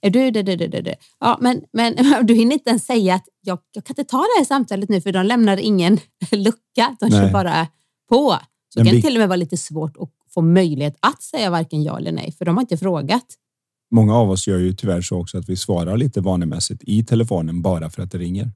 är 0.00 0.10
du 0.10 0.30
det, 0.30 0.42
det, 0.42 0.56
det, 0.56 0.66
det, 0.68 0.80
det. 0.80 0.94
Ja, 1.20 1.38
men, 1.40 1.62
men 1.72 1.94
du 2.26 2.34
hinner 2.34 2.52
inte 2.52 2.70
ens 2.70 2.86
säga 2.86 3.14
att 3.14 3.24
jag, 3.40 3.58
jag 3.72 3.84
kan 3.84 3.92
inte 3.98 4.04
ta 4.10 4.16
det 4.18 4.38
här 4.38 4.44
samtalet 4.44 4.88
nu 4.88 5.00
för 5.00 5.12
de 5.12 5.26
lämnar 5.26 5.56
ingen 5.56 5.98
lucka. 6.32 6.96
De 7.00 7.10
kör 7.10 7.32
bara 7.32 7.66
på. 8.08 8.36
Så 8.74 8.78
Den 8.78 8.84
kan 8.86 8.94
det 8.94 9.00
blir- 9.00 9.02
till 9.02 9.16
och 9.16 9.20
med 9.20 9.28
vara 9.28 9.36
lite 9.36 9.56
svårt 9.56 9.96
att 9.96 10.10
få 10.34 10.42
möjlighet 10.42 10.96
att 11.00 11.22
säga 11.22 11.50
varken 11.50 11.82
ja 11.82 11.98
eller 11.98 12.12
nej, 12.12 12.32
för 12.32 12.44
de 12.44 12.56
har 12.56 12.62
inte 12.62 12.76
frågat. 12.78 13.26
Många 13.90 14.14
av 14.16 14.30
oss 14.30 14.46
gör 14.46 14.58
ju 14.58 14.72
tyvärr 14.74 15.00
så 15.00 15.20
också 15.20 15.38
att 15.38 15.48
vi 15.48 15.56
svarar 15.56 15.96
lite 15.96 16.20
vanemässigt 16.20 16.82
i 16.86 17.04
telefonen 17.04 17.62
bara 17.62 17.90
för 17.90 18.02
att 18.02 18.10
det 18.10 18.18
ringer. 18.18 18.52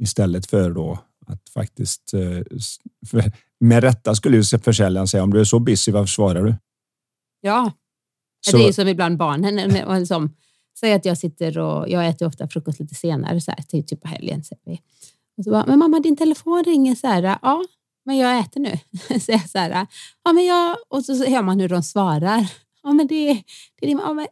Istället 0.00 0.46
för 0.50 0.70
då 0.70 0.98
att 1.26 1.48
faktiskt, 1.48 2.14
eh, 2.14 3.22
med 3.60 3.84
rätta 3.84 4.14
skulle 4.14 4.36
ju 4.36 4.42
försäljaren 4.58 5.08
säga 5.08 5.22
om 5.22 5.32
du 5.32 5.40
är 5.40 5.44
så 5.44 5.58
busy, 5.58 5.92
varför 5.92 6.06
svarar 6.08 6.44
du? 6.44 6.54
Ja, 7.40 7.72
Så, 8.50 8.56
det 8.56 8.62
är 8.62 8.66
ju 8.66 8.72
som 8.72 8.88
ibland 8.88 9.18
barnen. 9.18 9.86
och 9.86 10.08
Som, 10.08 10.34
säg 10.80 10.92
att 10.92 11.04
jag 11.04 11.18
sitter 11.18 11.58
och 11.58 11.88
jag 11.88 12.08
äter 12.08 12.26
ofta 12.26 12.48
frukost 12.48 12.80
lite 12.80 12.94
senare, 12.94 13.40
så 13.40 13.50
här, 13.50 13.82
typ 13.82 14.00
på 14.00 14.08
helgen. 14.08 14.44
Säger 14.44 14.62
vi. 14.64 14.80
Och 15.38 15.44
så 15.44 15.50
bara, 15.50 15.66
men 15.66 15.78
mamma 15.78 16.00
din 16.00 16.16
telefon 16.16 16.64
ringer 16.64 16.94
så 16.94 17.06
här. 17.06 17.38
Ja, 17.42 17.64
men 18.04 18.16
jag 18.16 18.38
äter 18.38 18.60
nu. 18.60 18.78
Så 19.20 19.32
jag 19.32 19.50
så 19.50 19.58
här, 19.58 19.86
ja, 20.24 20.32
men 20.32 20.44
jag, 20.44 20.76
och 20.88 21.04
så 21.04 21.24
hör 21.24 21.42
man 21.42 21.60
hur 21.60 21.68
de 21.68 21.82
svarar. 21.82 22.52
Ja, 22.82 22.92
men 22.92 23.06
det, 23.06 23.26
det 23.80 23.86
är 23.86 23.86
din 23.86 23.98
ja, 23.98 24.12
men, 24.12 24.26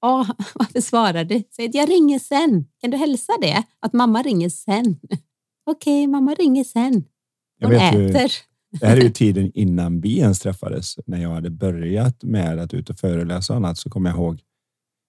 ja, 0.00 0.26
varför 0.54 0.80
svarar 0.80 1.24
du? 1.24 1.42
Säg 1.56 1.70
jag 1.76 1.90
ringer 1.90 2.18
sen. 2.18 2.66
Kan 2.80 2.90
du 2.90 2.96
hälsa 2.96 3.32
det? 3.40 3.62
Att 3.80 3.92
mamma 3.92 4.22
ringer 4.22 4.48
sen. 4.48 5.00
Okej, 5.66 6.06
mamma 6.06 6.34
ringer 6.34 6.64
sen. 6.64 7.04
Hon 7.62 7.72
äter 7.74 8.32
det 8.80 8.86
här 8.86 8.96
är 8.96 9.00
ju 9.00 9.10
tiden 9.10 9.50
innan 9.54 10.00
vi 10.00 10.18
ens 10.18 10.40
träffades. 10.40 10.94
När 11.06 11.22
jag 11.22 11.30
hade 11.30 11.50
börjat 11.50 12.22
med 12.22 12.58
att 12.58 12.74
ut 12.74 12.90
och 12.90 12.98
föreläsa 12.98 13.52
och 13.52 13.56
annat 13.56 13.78
så 13.78 13.90
kommer 13.90 14.10
jag 14.10 14.16
ihåg 14.16 14.40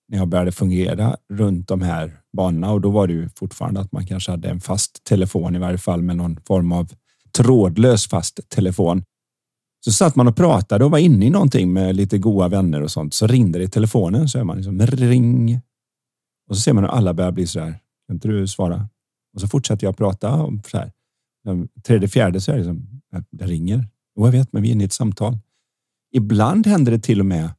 när 0.07 0.17
jag 0.17 0.27
började 0.27 0.51
fungera 0.51 1.17
runt 1.33 1.67
de 1.67 1.81
här 1.81 2.19
banorna 2.37 2.71
och 2.71 2.81
då 2.81 2.89
var 2.89 3.07
det 3.07 3.13
ju 3.13 3.29
fortfarande 3.29 3.79
att 3.79 3.91
man 3.91 4.05
kanske 4.05 4.31
hade 4.31 4.49
en 4.49 4.61
fast 4.61 5.03
telefon 5.03 5.55
i 5.55 5.59
varje 5.59 5.77
fall 5.77 6.01
med 6.01 6.17
någon 6.17 6.39
form 6.47 6.71
av 6.71 6.91
trådlös 7.37 8.07
fast 8.07 8.49
telefon. 8.49 9.03
Så 9.85 9.91
satt 9.91 10.15
man 10.15 10.27
och 10.27 10.35
pratade 10.35 10.85
och 10.85 10.91
var 10.91 10.99
inne 10.99 11.25
i 11.25 11.29
någonting 11.29 11.73
med 11.73 11.95
lite 11.95 12.17
goda 12.17 12.47
vänner 12.47 12.81
och 12.81 12.91
sånt. 12.91 13.13
Så 13.13 13.27
ringde 13.27 13.59
det 13.59 13.65
i 13.65 13.69
telefonen 13.69 14.29
så 14.29 14.39
är 14.39 14.43
man 14.43 14.57
liksom 14.57 14.81
ring. 14.81 15.61
Och 16.49 16.55
så 16.55 16.61
ser 16.61 16.73
man 16.73 16.83
hur 16.83 16.91
alla 16.91 17.13
börjar 17.13 17.31
bli 17.31 17.47
så 17.47 17.59
här. 17.59 17.71
Kan 18.07 18.15
inte 18.15 18.27
du 18.27 18.47
svara? 18.47 18.89
Och 19.33 19.41
så 19.41 19.47
fortsätter 19.47 19.87
jag 19.87 19.97
prata 19.97 20.33
om 20.33 20.61
så 20.67 20.77
här. 20.77 20.91
Den 21.43 21.67
Tredje, 21.83 22.07
fjärde 22.07 22.41
så 22.41 22.51
är 22.51 22.55
det 22.55 22.61
liksom 22.61 22.94
det 23.31 23.45
ringer. 23.45 23.87
Och 24.15 24.27
jag 24.27 24.31
vet, 24.31 24.53
men 24.53 24.63
vi 24.63 24.69
är 24.69 24.73
inne 24.73 24.83
i 24.83 24.85
ett 24.85 24.93
samtal. 24.93 25.37
Ibland 26.13 26.67
händer 26.67 26.91
det 26.91 26.99
till 26.99 27.19
och 27.19 27.25
med 27.25 27.49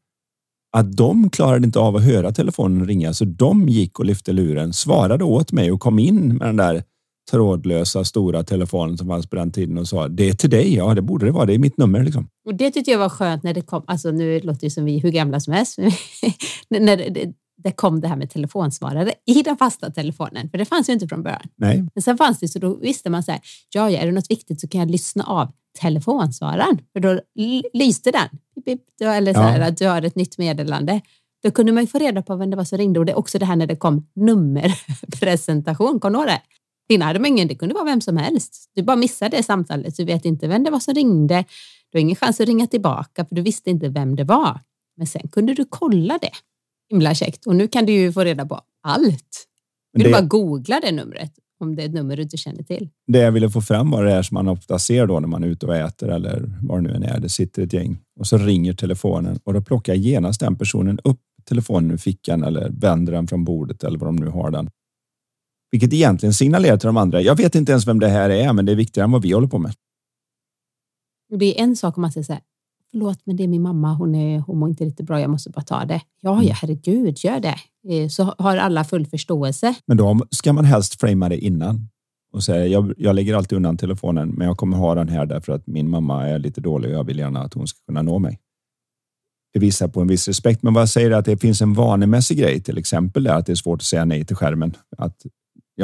att 0.73 0.97
de 0.97 1.31
klarade 1.31 1.67
inte 1.67 1.79
av 1.79 1.97
att 1.97 2.05
höra 2.05 2.33
telefonen 2.33 2.87
ringa, 2.87 3.13
så 3.13 3.25
de 3.25 3.69
gick 3.69 3.99
och 3.99 4.05
lyfte 4.05 4.33
luren, 4.33 4.73
svarade 4.73 5.25
åt 5.25 5.53
mig 5.53 5.73
och 5.73 5.81
kom 5.81 5.99
in 5.99 6.37
med 6.37 6.49
den 6.49 6.57
där 6.57 6.83
trådlösa 7.31 8.05
stora 8.05 8.45
telefonen 8.45 8.99
som 8.99 9.09
fanns 9.09 9.27
på 9.27 9.37
den 9.37 9.53
tiden 9.53 9.79
och 9.79 9.89
sa 9.89 10.09
det 10.09 10.29
är 10.29 10.33
till 10.33 10.51
dig. 10.51 10.75
Ja, 10.75 10.95
det 10.95 11.03
borde 11.03 11.27
det 11.27 11.33
vara. 11.33 11.47
Det 11.47 11.55
är 11.55 11.59
mitt 11.59 11.79
nummer 11.79 12.05
liksom. 12.05 12.29
Och 12.47 12.55
det 12.55 12.71
tyckte 12.71 12.91
jag 12.91 12.99
var 12.99 13.09
skönt 13.09 13.43
när 13.43 13.55
det 13.55 13.63
kom, 13.63 13.85
alltså 13.87 14.11
nu 14.11 14.41
låter 14.41 14.61
det 14.61 14.71
som 14.71 14.85
vi 14.85 14.97
är 14.97 15.01
hur 15.01 15.11
gamla 15.11 15.41
som 15.41 15.53
helst, 15.53 15.79
när 16.69 16.97
det, 16.97 17.33
det, 17.67 17.73
kom 17.73 18.01
det 18.01 18.09
här 18.09 18.17
med 18.17 18.31
telefonsvarare 18.31 19.13
i 19.27 19.43
den 19.43 19.57
fasta 19.57 19.91
telefonen, 19.91 20.51
för 20.51 20.59
det 20.59 20.65
fanns 20.65 20.89
ju 20.89 20.93
inte 20.93 21.09
från 21.09 21.23
början. 21.23 21.43
Nej, 21.57 21.85
Men 21.95 22.03
sen 22.03 22.19
fanns 22.19 22.39
det 22.41 22.49
så 22.49 22.59
då 22.59 22.75
visste 22.75 23.11
man 23.11 23.23
så 23.23 23.33
här, 23.33 23.41
ja, 23.75 23.91
ja, 23.91 23.99
är 23.99 24.07
det 24.07 24.13
något 24.13 24.31
viktigt 24.31 24.61
så 24.61 24.69
kan 24.69 24.81
jag 24.81 24.91
lyssna 24.91 25.25
av 25.25 25.53
telefonsvararen, 25.81 26.79
för 26.93 27.01
då 27.01 27.21
lyste 27.73 28.11
den. 28.11 28.29
Eller 29.15 29.35
så 29.35 29.41
Ja. 29.41 29.45
här, 29.45 29.61
att 29.61 29.77
du 29.77 29.87
har 29.87 30.03
ett 30.03 30.17
nytt 30.17 30.39
meddelande. 30.39 31.01
Då 31.43 31.51
kunde 31.51 31.73
man 31.73 31.83
ju 31.83 31.87
få 31.87 31.99
reda 31.99 32.23
på 32.23 32.37
vem 32.37 32.51
det 32.51 32.57
var 32.57 32.65
som 32.65 32.79
ringde 32.79 33.01
och 33.01 33.07
det 33.07 33.13
är 33.13 33.19
också 33.19 33.39
det 33.39 33.45
här 33.47 33.57
när 33.57 33.67
det 33.67 33.77
kom 33.77 34.07
nummerpresentation, 34.15 36.01
kom 36.01 36.13
du 36.13 36.19
ihåg 36.19 36.27
det? 36.29 36.41
Innan 36.89 37.07
hade 37.07 37.19
man 37.19 37.27
ingen, 37.27 37.49
det 37.49 37.55
kunde 37.55 37.75
vara 37.75 37.85
vem 37.85 38.01
som 38.01 38.17
helst. 38.17 38.71
Du 38.75 38.83
bara 38.83 38.97
missade 38.97 39.37
det 39.37 39.43
samtalet, 39.43 39.97
du 39.97 40.05
vet 40.05 40.25
inte 40.25 40.49
vem 40.49 40.65
det 40.65 40.71
var 40.71 40.81
som 40.81 40.95
ringde. 40.95 41.45
Du 41.93 41.99
har 41.99 42.01
ingen 42.01 42.17
chans 42.17 42.41
att 42.41 42.47
ringa 42.47 42.67
tillbaka 42.67 43.25
för 43.25 43.35
du 43.35 43.43
visste 43.43 43.71
inte 43.71 43.89
vem 43.89 44.17
det 44.17 44.25
var. 44.25 44.61
Men 44.97 45.07
sen 45.07 45.29
kunde 45.33 45.55
du 45.55 45.65
kolla 45.69 46.19
det. 46.23 46.31
Himla 46.91 47.15
käckt. 47.15 47.47
Och 47.47 47.57
nu 47.57 47.69
kan 47.69 47.87
du 47.87 47.93
ju 47.93 48.13
få 48.13 48.25
reda 48.25 48.47
på 48.47 48.61
allt. 48.83 49.47
Du 49.93 50.05
Det- 50.05 50.11
bara 50.11 50.23
googla 50.23 50.81
det 50.81 50.93
numret 50.93 51.33
om 51.61 51.77
det 51.77 51.83
är 51.83 51.87
ett 51.87 51.95
nummer 51.95 52.17
du 52.17 52.23
inte 52.23 52.37
känner 52.37 52.63
till. 52.63 52.89
Det 53.07 53.19
jag 53.19 53.33
ville 53.33 53.51
få 53.51 53.61
fram 53.61 53.91
var 53.91 54.05
det 54.05 54.11
här 54.11 54.23
som 54.23 54.35
man 54.35 54.49
ofta 54.49 54.79
ser 54.79 55.07
då 55.07 55.21
när 55.21 55.29
man 55.29 55.45
är 55.45 55.49
ute 55.49 55.67
och 55.67 55.77
äter 55.77 56.09
eller 56.09 56.53
vad 56.63 56.79
det 56.79 56.83
nu 56.89 56.95
än 56.95 57.03
är. 57.03 57.21
Det 57.21 57.29
sitter 57.29 57.63
ett 57.63 57.73
gäng 57.73 57.99
och 58.21 58.27
så 58.27 58.39
ringer 58.39 58.73
telefonen 58.73 59.39
och 59.45 59.53
då 59.53 59.61
plockar 59.63 59.95
genast 59.95 60.41
den 60.41 60.57
personen 60.57 60.99
upp 61.05 61.21
telefonen 61.45 61.91
ur 61.91 61.97
fickan 61.97 62.43
eller 62.45 62.71
vänder 62.71 63.13
den 63.13 63.27
från 63.27 63.45
bordet 63.45 63.85
eller 63.85 63.99
vad 63.99 64.09
de 64.09 64.17
nu 64.17 64.27
har 64.27 64.51
den. 64.51 64.71
Vilket 65.71 65.93
egentligen 65.93 66.33
signalerar 66.35 66.77
till 66.77 66.87
de 66.87 66.97
andra. 66.97 67.21
Jag 67.21 67.37
vet 67.37 67.55
inte 67.55 67.73
ens 67.73 67.87
vem 67.87 68.01
det 68.01 68.09
här 68.09 68.31
är, 68.31 68.53
men 68.53 68.67
det 68.67 68.73
är 68.73 68.77
viktigare 68.77 69.05
än 69.05 69.13
vad 69.13 69.23
vi 69.23 69.33
håller 69.33 69.49
på 69.49 69.59
med. 69.59 69.75
Det 71.39 71.59
är 71.61 71.63
en 71.65 71.77
sak 71.77 71.97
om 71.97 72.01
man 72.01 72.13
säger 72.13 72.25
så 72.25 72.33
här, 72.33 72.43
förlåt 72.97 73.19
men 73.25 73.37
det 73.37 73.45
är 73.45 73.49
min 73.49 73.63
mamma, 73.63 73.95
hon, 73.95 74.15
är, 74.15 74.39
hon 74.41 74.59
mår 74.59 74.69
inte 74.69 74.85
riktigt 74.85 75.07
bra, 75.07 75.21
jag 75.21 75.31
måste 75.31 75.51
bara 75.51 75.63
ta 75.63 75.85
det. 75.85 76.01
Ja, 76.21 76.33
Mm. 76.33 76.47
ja 76.47 76.55
herregud, 76.55 77.19
gör 77.25 77.41
det. 77.41 77.57
Eh, 77.95 78.09
Så 78.09 78.35
har 78.39 78.57
alla 78.57 78.85
full 78.85 79.07
förståelse. 79.07 79.75
Men 79.87 79.97
då 79.97 80.21
ska 80.31 80.53
man 80.53 80.65
helst 80.65 81.01
framea 81.01 81.29
det 81.29 81.39
innan 81.39 81.89
och 82.33 82.45
säga 82.45 82.67
jag, 82.67 82.95
jag 82.99 83.15
lägger 83.15 83.35
alltid 83.35 83.57
undan 83.57 83.77
telefonen, 83.77 84.29
men 84.29 84.47
jag 84.47 84.57
kommer 84.57 84.77
ha 84.77 84.95
den 84.95 85.09
här 85.09 85.27
därför 85.27 85.53
att 85.53 85.67
min 85.67 85.89
mamma 85.91 86.29
är 86.29 86.39
lite 86.39 86.61
dålig 86.61 86.91
och 86.91 86.97
jag 86.97 87.05
vill 87.05 87.19
gärna 87.19 87.41
att 87.43 87.55
hon 87.55 87.67
ska 87.67 87.79
kunna 87.87 88.03
nå 88.03 88.19
mig. 88.19 88.41
Det 89.53 89.59
visar 89.61 89.89
på 89.89 90.01
en 90.01 90.07
viss 90.09 90.29
respekt, 90.29 90.63
men 90.63 90.75
vad 90.75 90.81
jag 90.81 90.89
säger 90.89 91.11
är 91.11 91.15
att 91.17 91.25
det 91.25 91.37
finns 91.37 91.63
en 91.63 91.75
vanemässig 91.75 92.39
grej, 92.39 92.61
till 92.63 92.79
exempel 92.79 93.23
det 93.25 93.35
att 93.35 93.47
det 93.47 93.53
är 93.53 93.57
svårt 93.57 93.81
att 93.81 93.83
säga 93.87 94.05
nej 94.05 94.25
till 94.25 94.37
skärmen. 94.37 94.75
Att 94.99 95.17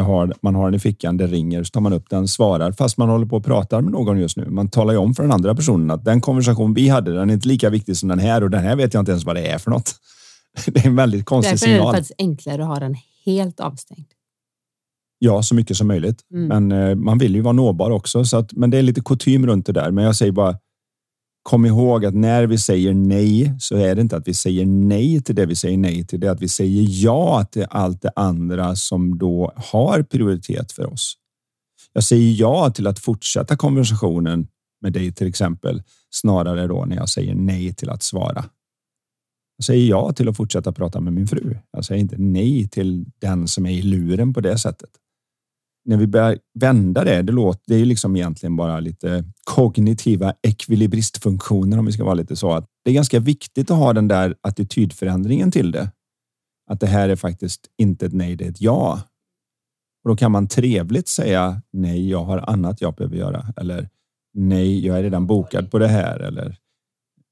har, 0.00 0.34
man 0.42 0.54
har 0.54 0.64
den 0.64 0.74
i 0.74 0.78
fickan, 0.78 1.16
det 1.16 1.26
ringer, 1.26 1.62
så 1.62 1.70
tar 1.70 1.80
man 1.80 1.92
upp 1.92 2.10
den, 2.10 2.28
svarar 2.28 2.72
fast 2.72 2.98
man 2.98 3.08
håller 3.08 3.26
på 3.26 3.36
och 3.36 3.44
pratar 3.44 3.80
med 3.80 3.92
någon 3.92 4.20
just 4.20 4.36
nu. 4.36 4.50
Man 4.50 4.68
talar 4.68 4.92
ju 4.92 4.98
om 4.98 5.14
för 5.14 5.22
den 5.22 5.32
andra 5.32 5.54
personen 5.54 5.90
att 5.90 6.04
den 6.04 6.20
konversation 6.20 6.74
vi 6.74 6.88
hade, 6.88 7.12
den 7.12 7.30
är 7.30 7.34
inte 7.34 7.48
lika 7.48 7.70
viktig 7.70 7.96
som 7.96 8.08
den 8.08 8.18
här 8.18 8.42
och 8.42 8.50
den 8.50 8.62
här 8.62 8.76
vet 8.76 8.94
jag 8.94 9.00
inte 9.00 9.12
ens 9.12 9.24
vad 9.24 9.36
det 9.36 9.46
är 9.46 9.58
för 9.58 9.70
något. 9.70 9.94
Det 10.66 10.80
är 10.80 10.86
en 10.86 10.96
väldigt 10.96 11.24
konstig 11.24 11.52
Därför 11.52 11.66
är 11.66 11.70
det 11.70 11.76
signal. 11.76 11.94
faktiskt 11.94 12.12
enklare 12.18 12.62
att 12.62 12.68
ha 12.68 12.80
den 12.80 12.96
helt 13.24 13.60
avstängd. 13.60 14.06
Ja, 15.18 15.42
så 15.42 15.54
mycket 15.54 15.76
som 15.76 15.86
möjligt. 15.86 16.20
Mm. 16.34 16.68
Men 16.68 16.88
eh, 16.88 16.94
man 16.94 17.18
vill 17.18 17.34
ju 17.34 17.40
vara 17.40 17.52
nåbar 17.52 17.90
också. 17.90 18.24
Så 18.24 18.36
att, 18.36 18.52
men 18.52 18.70
det 18.70 18.78
är 18.78 18.82
lite 18.82 19.00
kutym 19.00 19.46
runt 19.46 19.66
det 19.66 19.72
där. 19.72 19.90
Men 19.90 20.04
jag 20.04 20.16
säger 20.16 20.32
bara, 20.32 20.56
kom 21.42 21.66
ihåg 21.66 22.04
att 22.04 22.14
när 22.14 22.46
vi 22.46 22.58
säger 22.58 22.94
nej 22.94 23.54
så 23.58 23.76
är 23.76 23.94
det 23.94 24.00
inte 24.00 24.16
att 24.16 24.28
vi 24.28 24.34
säger 24.34 24.66
nej 24.66 25.22
till 25.22 25.34
det 25.34 25.46
vi 25.46 25.56
säger 25.56 25.78
nej 25.78 26.06
till. 26.06 26.20
Det 26.20 26.26
är 26.26 26.30
att 26.30 26.42
vi 26.42 26.48
säger 26.48 26.86
ja 27.04 27.44
till 27.44 27.66
allt 27.70 28.02
det 28.02 28.12
andra 28.16 28.76
som 28.76 29.18
då 29.18 29.52
har 29.56 30.02
prioritet 30.02 30.72
för 30.72 30.92
oss. 30.92 31.14
Jag 31.92 32.04
säger 32.04 32.40
ja 32.40 32.70
till 32.70 32.86
att 32.86 32.98
fortsätta 32.98 33.56
konversationen 33.56 34.46
med 34.80 34.92
dig 34.92 35.12
till 35.12 35.26
exempel, 35.26 35.82
snarare 36.10 36.66
då 36.66 36.84
när 36.84 36.96
jag 36.96 37.08
säger 37.08 37.34
nej 37.34 37.74
till 37.74 37.90
att 37.90 38.02
svara. 38.02 38.44
Jag 39.56 39.64
säger 39.64 39.88
ja 39.88 40.12
till 40.12 40.28
att 40.28 40.36
fortsätta 40.36 40.72
prata 40.72 41.00
med 41.00 41.12
min 41.12 41.26
fru. 41.26 41.56
Jag 41.72 41.84
säger 41.84 42.00
inte 42.00 42.16
nej 42.18 42.68
till 42.68 43.04
den 43.18 43.48
som 43.48 43.66
är 43.66 43.70
i 43.70 43.82
luren 43.82 44.32
på 44.32 44.40
det 44.40 44.58
sättet. 44.58 44.90
När 45.84 45.96
vi 45.96 46.06
börjar 46.06 46.38
vända 46.54 47.04
det, 47.04 47.22
det, 47.22 47.32
låter, 47.32 47.62
det 47.66 47.74
är 47.74 47.78
ju 47.78 47.84
liksom 47.84 48.16
egentligen 48.16 48.56
bara 48.56 48.80
lite 48.80 49.24
kognitiva 49.44 50.34
ekvilibristfunktioner 50.42 51.78
om 51.78 51.86
vi 51.86 51.92
ska 51.92 52.04
vara 52.04 52.14
lite 52.14 52.36
så. 52.36 52.52
Att 52.52 52.66
det 52.84 52.90
är 52.90 52.94
ganska 52.94 53.20
viktigt 53.20 53.70
att 53.70 53.76
ha 53.76 53.92
den 53.92 54.08
där 54.08 54.36
attitydförändringen 54.40 55.50
till 55.50 55.72
det. 55.72 55.90
Att 56.70 56.80
det 56.80 56.86
här 56.86 57.08
är 57.08 57.16
faktiskt 57.16 57.60
inte 57.78 58.06
ett 58.06 58.12
nej, 58.12 58.36
det 58.36 58.44
är 58.44 58.50
ett 58.50 58.60
ja. 58.60 59.02
Och 60.04 60.10
då 60.10 60.16
kan 60.16 60.32
man 60.32 60.48
trevligt 60.48 61.08
säga 61.08 61.62
nej, 61.72 62.10
jag 62.10 62.24
har 62.24 62.38
annat 62.38 62.80
jag 62.80 62.94
behöver 62.94 63.16
göra. 63.16 63.46
Eller 63.56 63.88
nej, 64.34 64.86
jag 64.86 64.98
är 64.98 65.02
redan 65.02 65.26
bokad 65.26 65.70
på 65.70 65.78
det 65.78 65.88
här. 65.88 66.20
Eller 66.20 66.56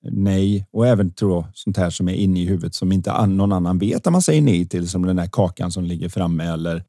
nej 0.03 0.67
och 0.73 0.87
även 0.87 1.13
tror 1.13 1.33
jag, 1.33 1.45
sånt 1.55 1.77
här 1.77 1.91
som 1.91 2.09
är 2.09 2.15
inne 2.15 2.41
i 2.41 2.45
huvudet 2.45 2.75
som 2.75 2.93
inte 2.93 3.27
någon 3.27 3.53
annan 3.53 3.79
vet 3.79 4.07
att 4.07 4.13
man 4.13 4.23
säger 4.23 4.43
nej 4.43 4.69
till 4.69 4.89
som 4.89 5.07
den 5.07 5.17
där 5.17 5.27
kakan 5.27 5.73
som 5.73 5.85
ligger 5.85 6.09
framme 6.09 6.45
eller 6.45 6.85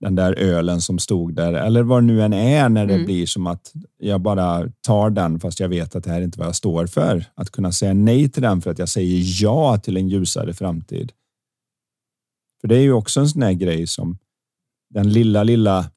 den 0.00 0.14
där 0.14 0.32
ölen 0.38 0.80
som 0.80 0.98
stod 0.98 1.34
där 1.34 1.52
eller 1.52 1.82
vad 1.82 2.02
det 2.02 2.06
nu 2.06 2.22
än 2.22 2.32
är 2.32 2.68
när 2.68 2.86
det 2.86 2.94
Mm. 2.94 3.06
blir 3.06 3.26
som 3.26 3.46
att 3.46 3.72
jag 3.98 4.20
bara 4.20 4.68
tar 4.80 5.10
den 5.10 5.40
fast 5.40 5.60
jag 5.60 5.68
vet 5.68 5.96
att 5.96 6.04
det 6.04 6.10
här 6.10 6.20
är 6.20 6.24
inte 6.24 6.38
vad 6.38 6.48
jag 6.48 6.56
står 6.56 6.86
för. 6.86 7.24
Att 7.34 7.50
kunna 7.50 7.72
säga 7.72 7.94
nej 7.94 8.28
till 8.30 8.42
den 8.42 8.60
för 8.60 8.70
att 8.70 8.78
jag 8.78 8.88
säger 8.88 9.42
ja 9.42 9.78
till 9.78 9.96
en 9.96 10.08
ljusare 10.08 10.54
framtid. 10.54 11.12
För 12.60 12.68
det 12.68 12.76
är 12.76 12.82
ju 12.82 12.92
också 12.92 13.20
en 13.20 13.28
sån 13.28 13.42
här 13.42 13.52
grej 13.52 13.86
som 13.86 14.18
den 14.94 15.12
lilla, 15.12 15.42
lilla 15.42 15.90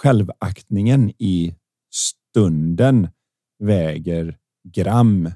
självaktningen 0.00 1.10
i 1.18 1.54
stunden 1.94 3.08
väger 3.58 4.36
gram. 4.68 5.30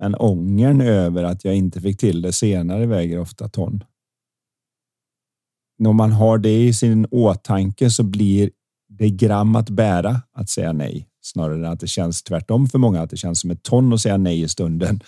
Men 0.00 0.14
ångern 0.14 0.80
över 0.80 1.24
att 1.24 1.44
jag 1.44 1.54
inte 1.54 1.80
fick 1.80 1.98
till 2.00 2.22
det 2.22 2.32
senare 2.32 2.86
väger 2.86 3.18
ofta 3.18 3.48
ton. 3.48 3.84
När 5.78 5.92
man 5.92 6.12
har 6.12 6.38
det 6.38 6.64
i 6.64 6.72
sin 6.72 7.06
åtanke 7.10 7.90
så 7.90 8.02
blir 8.02 8.50
det 8.88 9.10
gram 9.10 9.56
att 9.56 9.70
bära 9.70 10.22
att 10.32 10.50
säga 10.50 10.72
nej. 10.72 11.08
Snarare 11.22 11.54
än 11.66 11.72
att 11.72 11.80
det 11.80 11.86
känns 11.86 12.22
tvärtom 12.22 12.68
för 12.68 12.78
många, 12.78 13.02
att 13.02 13.10
det 13.10 13.16
känns 13.16 13.40
som 13.40 13.50
ett 13.50 13.62
ton 13.62 13.92
att 13.92 14.00
säga 14.00 14.16
nej 14.16 14.42
i 14.42 14.48
stunden. 14.48 15.00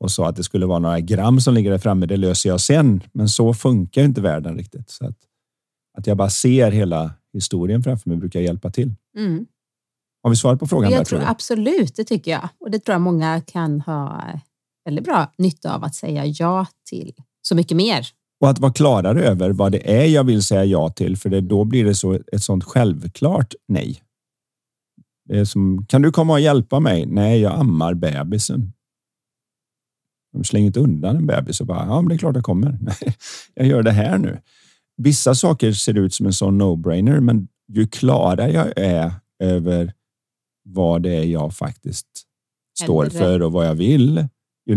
Och 0.00 0.10
så 0.10 0.24
att 0.24 0.36
det 0.36 0.42
skulle 0.44 0.66
vara 0.66 0.78
några 0.78 1.00
gram 1.00 1.40
som 1.40 1.54
ligger 1.54 1.70
där 1.70 1.78
framme, 1.78 2.06
det 2.06 2.16
löser 2.16 2.48
jag 2.48 2.60
sen. 2.60 3.02
Men 3.12 3.28
så 3.28 3.54
funkar 3.54 4.02
inte 4.02 4.20
världen 4.20 4.56
riktigt. 4.56 4.90
Så 4.90 5.06
att, 5.06 5.16
att 5.98 6.06
jag 6.06 6.16
bara 6.16 6.30
ser 6.30 6.70
hela 6.70 7.10
historien 7.32 7.82
framför 7.82 8.08
mig 8.10 8.18
brukar 8.18 8.40
hjälpa 8.40 8.70
till. 8.70 8.94
Mm. 9.16 9.46
Har 10.22 10.30
vi 10.30 10.36
svarat 10.36 10.60
på 10.60 10.66
frågan? 10.66 10.90
där, 10.90 10.98
Jag 10.98 11.06
tror 11.06 11.18
tror 11.18 11.26
du? 11.26 11.30
absolut, 11.30 11.96
det 11.96 12.04
tycker 12.04 12.30
jag. 12.30 12.48
Och 12.60 12.70
det 12.70 12.78
tror 12.78 12.92
jag 12.94 13.00
många 13.00 13.40
kan 13.40 13.80
ha 13.80 14.22
väldigt 14.84 15.04
bra 15.04 15.32
nytta 15.38 15.74
av 15.74 15.84
att 15.84 15.94
säga 15.94 16.26
ja 16.26 16.66
till 16.90 17.12
så 17.42 17.54
mycket 17.54 17.76
mer. 17.76 18.08
Och 18.42 18.50
att 18.50 18.58
vara 18.58 18.72
klarare 18.72 19.24
över 19.24 19.50
vad 19.50 19.72
det 19.72 20.00
är 20.00 20.04
jag 20.04 20.24
vill 20.24 20.42
säga 20.42 20.64
ja 20.64 20.90
till, 20.90 21.16
för 21.16 21.30
det, 21.30 21.40
då 21.40 21.64
blir 21.64 21.84
det 21.84 21.94
så 21.94 22.12
ett 22.12 22.42
sånt 22.42 22.64
självklart 22.64 23.54
nej. 23.68 24.02
Det 25.28 25.38
är 25.38 25.44
som, 25.44 25.86
kan 25.86 26.02
du 26.02 26.12
komma 26.12 26.32
och 26.32 26.40
hjälpa 26.40 26.80
mig? 26.80 27.06
Nej, 27.06 27.40
jag 27.40 27.52
ammar 27.60 27.94
bebisen. 27.94 28.72
De 30.32 30.44
slänger 30.44 30.66
inte 30.66 30.80
undan 30.80 31.16
en 31.16 31.26
bebis 31.26 31.60
och 31.60 31.66
bara, 31.66 31.86
ja, 31.86 32.00
men 32.00 32.08
det 32.08 32.14
är 32.14 32.18
klart 32.18 32.34
jag 32.34 32.44
kommer. 32.44 32.78
Nej, 32.80 33.16
jag 33.54 33.66
gör 33.66 33.82
det 33.82 33.90
här 33.90 34.18
nu. 34.18 34.40
Vissa 34.96 35.34
saker 35.34 35.72
ser 35.72 35.98
ut 35.98 36.14
som 36.14 36.26
en 36.26 36.32
sån 36.32 36.62
no-brainer, 36.62 37.20
men 37.20 37.48
ju 37.68 37.86
klarare 37.86 38.52
jag 38.52 38.72
är 38.76 39.12
över 39.38 39.92
vad 40.64 41.02
det 41.02 41.14
är 41.14 41.24
jag 41.24 41.54
faktiskt 41.54 42.06
står 42.80 43.06
för 43.06 43.42
och 43.42 43.52
vad 43.52 43.66
jag 43.66 43.74
vill, 43.74 44.28
ju 44.66 44.76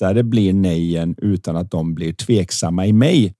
lättare 0.00 0.22
blir 0.22 0.52
nejen 0.52 1.14
utan 1.18 1.56
att 1.56 1.70
de 1.70 1.94
blir 1.94 2.12
tveksamma 2.12 2.86
i 2.86 2.92
mig. 2.92 3.34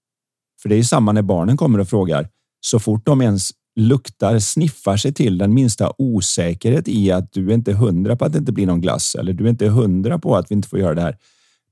För 0.62 0.68
det 0.68 0.76
är 0.76 0.82
samma 0.82 1.12
när 1.12 1.22
barnen 1.22 1.56
kommer 1.56 1.78
och 1.78 1.88
frågar. 1.88 2.28
Så 2.60 2.78
fort 2.78 3.06
de 3.06 3.22
ens 3.22 3.50
luktar, 3.76 4.38
sniffar 4.38 4.96
sig 4.96 5.12
till 5.12 5.38
den 5.38 5.54
minsta 5.54 5.92
osäkerhet 5.98 6.88
i 6.88 7.10
att 7.10 7.32
du 7.32 7.50
är 7.50 7.54
inte 7.54 7.72
hundra 7.72 8.16
på 8.16 8.24
att 8.24 8.32
det 8.32 8.38
inte 8.38 8.52
blir 8.52 8.66
någon 8.66 8.80
glass 8.80 9.14
eller 9.14 9.32
du 9.32 9.44
är 9.44 9.50
inte 9.50 9.68
hundra 9.68 10.18
på 10.18 10.36
att 10.36 10.50
vi 10.50 10.54
inte 10.54 10.68
får 10.68 10.78
göra 10.78 10.94
det 10.94 11.00
här. 11.00 11.16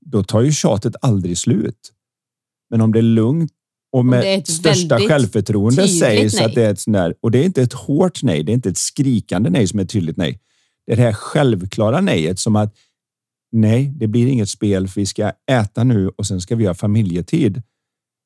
Då 0.01 0.23
tar 0.23 0.41
ju 0.41 0.51
tjatet 0.51 0.95
aldrig 1.01 1.37
slut. 1.37 1.93
Men 2.69 2.81
om 2.81 2.91
det 2.91 2.99
är 2.99 3.03
lugnt 3.03 3.51
och 3.91 4.05
med 4.05 4.47
största 4.47 4.99
självförtroende 4.99 5.87
sägs 5.87 6.35
nej. 6.35 6.45
att 6.45 6.55
det 6.55 6.63
är 6.63 6.71
ett 6.71 6.79
sånt 6.79 6.95
där, 6.95 7.13
och 7.21 7.31
det 7.31 7.39
är 7.39 7.43
inte 7.43 7.61
ett 7.61 7.73
hårt 7.73 8.23
nej, 8.23 8.43
det 8.43 8.51
är 8.51 8.53
inte 8.53 8.69
ett 8.69 8.77
skrikande 8.77 9.49
nej 9.49 9.67
som 9.67 9.79
är 9.79 9.83
ett 9.83 9.89
tydligt 9.89 10.17
nej. 10.17 10.39
Det 10.85 10.93
är 10.93 10.97
det 10.97 11.03
här 11.03 11.13
självklara 11.13 12.01
nejet 12.01 12.39
som 12.39 12.55
att 12.55 12.73
nej, 13.51 13.93
det 13.95 14.07
blir 14.07 14.27
inget 14.27 14.49
spel 14.49 14.87
för 14.87 15.01
vi 15.01 15.05
ska 15.05 15.31
äta 15.51 15.83
nu 15.83 16.09
och 16.09 16.25
sen 16.27 16.41
ska 16.41 16.55
vi 16.55 16.65
ha 16.65 16.73
familjetid. 16.73 17.61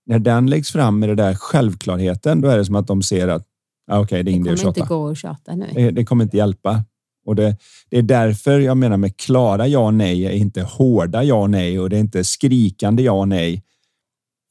När 0.06 0.20
den 0.20 0.48
läggs 0.50 0.72
fram 0.72 1.00
med 1.00 1.10
den 1.10 1.18
där 1.18 1.36
självklarheten, 1.36 2.42
då 2.42 2.48
är 2.50 2.58
det 2.58 2.66
som 2.66 2.76
att 2.76 2.88
de 2.88 3.02
ser 3.04 3.28
att 3.28 3.48
ah, 3.92 4.00
okej, 4.00 4.24
det 4.24 4.32
är 4.32 4.34
Det 4.34 4.56
kommer 4.56 4.68
inte 4.68 4.82
gå 4.82 5.10
att 5.10 5.18
tjata 5.18 5.56
nu. 5.56 5.68
Det, 5.74 5.92
det 5.92 6.06
kommer 6.06 6.24
inte 6.24 6.38
hjälpa. 6.38 6.84
Och 7.26 7.36
det, 7.36 7.58
det 7.90 7.98
är 7.98 8.02
därför 8.02 8.60
jag 8.60 8.78
menar 8.78 8.98
med 8.98 9.18
klara 9.18 9.68
ja 9.68 9.80
och 9.80 9.94
nej 9.94 10.26
är 10.26 10.32
inte 10.32 10.64
hårda 10.64 11.24
ja 11.24 11.36
och 11.36 11.50
nej 11.50 11.80
och 11.80 11.90
det 11.90 11.96
är 11.96 12.00
inte 12.00 12.24
skrikande 12.24 13.04
ja 13.04 13.12
och 13.12 13.28
nej. 13.28 13.64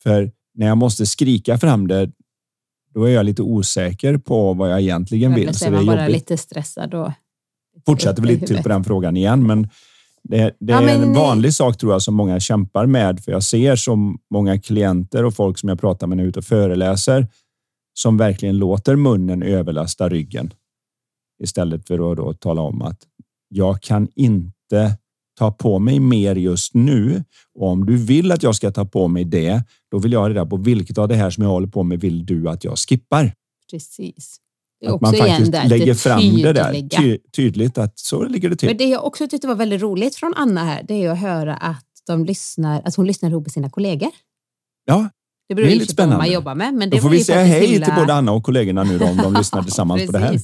För 0.02 0.30
när 0.54 0.66
jag 0.66 0.78
måste 0.78 1.06
skrika 1.06 1.58
fram 1.58 1.88
det, 1.88 2.10
då 2.94 3.04
är 3.04 3.10
jag 3.10 3.26
lite 3.26 3.42
osäker 3.42 4.18
på 4.18 4.54
vad 4.54 4.70
jag 4.72 4.80
egentligen 4.80 5.34
vill. 5.34 5.48
så 5.48 5.54
Så 5.54 5.66
är 5.66 5.70
man 5.70 5.86
bara 5.86 6.00
jobbigt. 6.00 6.14
lite 6.14 6.36
stressad 6.36 6.94
och 6.94 7.10
Fortsätter 7.86 8.22
vi 8.22 8.28
lite 8.28 8.46
till 8.46 8.62
på 8.62 8.68
den 8.68 8.84
frågan 8.84 9.16
igen, 9.16 9.46
men 9.46 9.68
det, 10.28 10.56
det 10.60 10.72
Ja, 10.72 10.82
är 10.82 10.94
en 10.94 11.00
nej. 11.00 11.14
vanlig 11.14 11.54
sak 11.54 11.76
tror 11.78 11.92
jag 11.92 12.02
som 12.02 12.14
många 12.14 12.40
kämpar 12.40 12.86
med. 12.86 13.20
För 13.24 13.32
jag 13.32 13.42
ser 13.42 13.76
så 13.76 14.16
många 14.30 14.60
klienter 14.60 15.24
och 15.24 15.34
folk 15.34 15.58
som 15.58 15.68
jag 15.68 15.80
pratar 15.80 16.06
med 16.06 16.16
när 16.16 16.24
jag 16.24 16.26
är 16.26 16.28
ute 16.28 16.38
och 16.38 16.44
föreläser 16.44 17.26
som 17.94 18.16
verkligen 18.16 18.58
låter 18.58 18.96
munnen 18.96 19.42
överlasta 19.42 20.08
ryggen. 20.08 20.52
Istället 21.42 21.86
för 21.86 22.10
att 22.12 22.16
då 22.16 22.32
tala 22.34 22.60
om 22.62 22.82
att 22.82 22.98
jag 23.48 23.82
kan 23.82 24.08
inte 24.14 24.96
ta 25.38 25.52
på 25.52 25.78
mig 25.78 26.00
mer 26.00 26.36
just 26.36 26.74
nu. 26.74 27.24
Och 27.54 27.68
om 27.68 27.86
du 27.86 27.96
vill 27.96 28.32
att 28.32 28.42
jag 28.42 28.54
ska 28.56 28.70
ta 28.70 28.84
på 28.84 29.08
mig 29.08 29.24
det, 29.24 29.64
då 29.90 29.98
vill 29.98 30.12
jag 30.12 30.20
ha 30.20 30.28
reda 30.30 30.46
på 30.46 30.56
vilket 30.56 30.98
av 30.98 31.08
det 31.08 31.14
här 31.14 31.30
som 31.30 31.44
jag 31.44 31.50
håller 31.50 31.68
på 31.68 31.82
med 31.82 32.00
vill 32.00 32.26
du 32.26 32.48
att 32.48 32.64
jag 32.64 32.78
skippar? 32.78 33.32
Precis. 33.70 34.36
Det 34.82 34.88
Att 34.88 35.00
man 35.00 35.14
faktiskt 35.14 35.52
där, 35.52 35.68
lägger 35.68 35.94
fram 35.94 36.36
det 36.42 36.52
där 36.52 36.88
ty 36.88 37.18
tydligt 37.36 37.78
att 37.78 37.98
så 37.98 38.24
ligger 38.24 38.50
det 38.50 38.56
till. 38.56 38.68
Men 38.68 38.76
det 38.76 38.84
jag 38.84 39.04
också 39.04 39.28
tyckte 39.28 39.46
var 39.46 39.54
väldigt 39.54 39.82
roligt 39.82 40.16
från 40.16 40.34
Anna 40.36 40.64
här, 40.64 40.82
det 40.88 40.94
är 41.04 41.10
att 41.10 41.18
höra 41.18 41.54
att, 41.56 41.84
de 42.06 42.24
lyssnar, 42.24 42.82
att 42.84 42.94
hon 42.94 43.06
lyssnar 43.06 43.30
ihop 43.30 43.44
med 43.46 43.52
sina 43.52 43.70
kollegor. 43.70 44.10
Ja, 44.84 45.08
Det 45.48 45.54
beror 45.54 45.66
Det 45.66 45.72
är 45.72 45.76
lite 45.76 45.94
på 45.94 46.02
vad 46.02 46.08
man 46.08 46.16
spännande. 46.16 46.34
jobbar 46.34 46.54
med. 46.54 46.74
Men 46.74 46.90
det 46.90 46.96
Då 46.96 47.02
får 47.02 47.08
vi 47.08 47.24
säga 47.24 47.44
hej 47.44 47.66
himla- 47.66 47.86
till 47.86 47.94
både 47.94 48.14
Anna 48.14 48.32
och 48.32 48.42
kollegorna 48.44 48.82
nu 48.84 48.98
då, 48.98 49.04
om 49.06 49.16
de 49.16 49.34
lyssnar 49.38 49.62
tillsammans 49.62 50.06
på 50.06 50.12
det 50.12 50.18
här. 50.18 50.38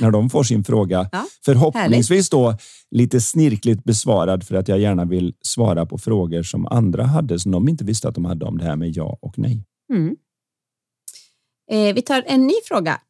När 0.00 0.10
de 0.10 0.30
får 0.30 0.42
sin 0.42 0.64
fråga. 0.64 1.08
Ja, 1.12 1.24
Förhoppningsvis 1.44 2.30
då 2.30 2.56
lite 2.90 3.20
snirkligt 3.20 3.84
besvarad 3.84 4.44
för 4.46 4.54
att 4.54 4.68
jag 4.68 4.78
gärna 4.78 5.04
vill 5.04 5.34
svara 5.42 5.86
på 5.86 5.98
frågor 5.98 6.42
som 6.42 6.66
andra 6.66 7.04
hade 7.04 7.38
som 7.40 7.52
de 7.52 7.68
inte 7.68 7.84
visste 7.84 8.08
att 8.08 8.14
de 8.14 8.24
hade 8.24 8.44
om 8.44 8.58
det 8.58 8.64
här 8.64 8.76
med 8.76 8.96
ja 8.96 9.18
och 9.22 9.38
nej. 9.38 9.64
Mm. 9.92 10.16
Eh, 11.70 11.94
vi 11.94 12.02
tar 12.02 12.24
en 12.26 12.46
ny 12.46 12.54
fråga. 12.68 13.00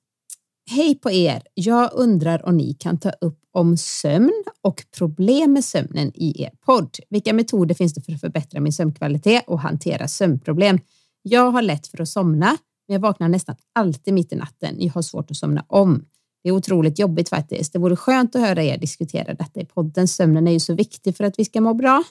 Hej 0.71 0.95
på 0.95 1.11
er! 1.11 1.43
Jag 1.55 1.91
undrar 1.93 2.47
om 2.47 2.57
ni 2.57 2.75
kan 2.75 2.99
ta 2.99 3.11
upp 3.11 3.41
om 3.53 3.77
sömn 3.77 4.45
och 4.63 4.85
problem 4.99 5.53
med 5.53 5.65
sömnen 5.65 6.13
i 6.15 6.43
er 6.43 6.51
podd. 6.67 6.97
Vilka 7.11 7.33
metoder 7.33 7.75
finns 7.75 7.95
det 7.95 8.01
för 8.01 8.13
att 8.13 8.21
förbättra 8.21 8.61
min 8.61 8.73
sömnkvalitet 8.73 9.45
och 9.47 9.61
hantera 9.61 10.09
sömnproblem? 10.09 10.79
Jag 11.23 11.51
har 11.51 11.63
lätt 11.63 11.87
för 11.87 12.03
att 12.03 12.09
somna, 12.09 12.47
men 12.89 12.93
jag 12.95 13.01
vaknar 13.01 13.29
nästan 13.29 13.57
alltid 13.73 14.15
mitt 14.15 14.33
i 14.33 14.37
natten. 14.37 14.77
Jag 14.79 14.93
har 14.93 15.03
svårt 15.03 15.31
att 15.31 15.37
somna 15.37 15.65
om. 15.69 16.05
Det 16.43 16.49
är 16.49 16.53
otroligt 16.53 16.99
jobbigt 16.99 17.29
faktiskt. 17.29 17.73
Det 17.73 17.79
vore 17.79 17.97
skönt 17.97 18.37
att 18.37 18.43
höra 18.43 18.63
er 18.63 18.79
diskutera 18.79 19.35
detta 19.35 19.61
i 19.61 19.65
podden. 19.65 20.09
Sömnen 20.09 20.49
är 20.49 20.53
ju 20.53 20.61
så 20.61 20.75
viktig 20.75 21.17
för 21.17 21.25
att 21.25 21.39
vi 21.39 21.45
ska 21.45 21.61
må 21.61 21.75
bra. 21.75 22.05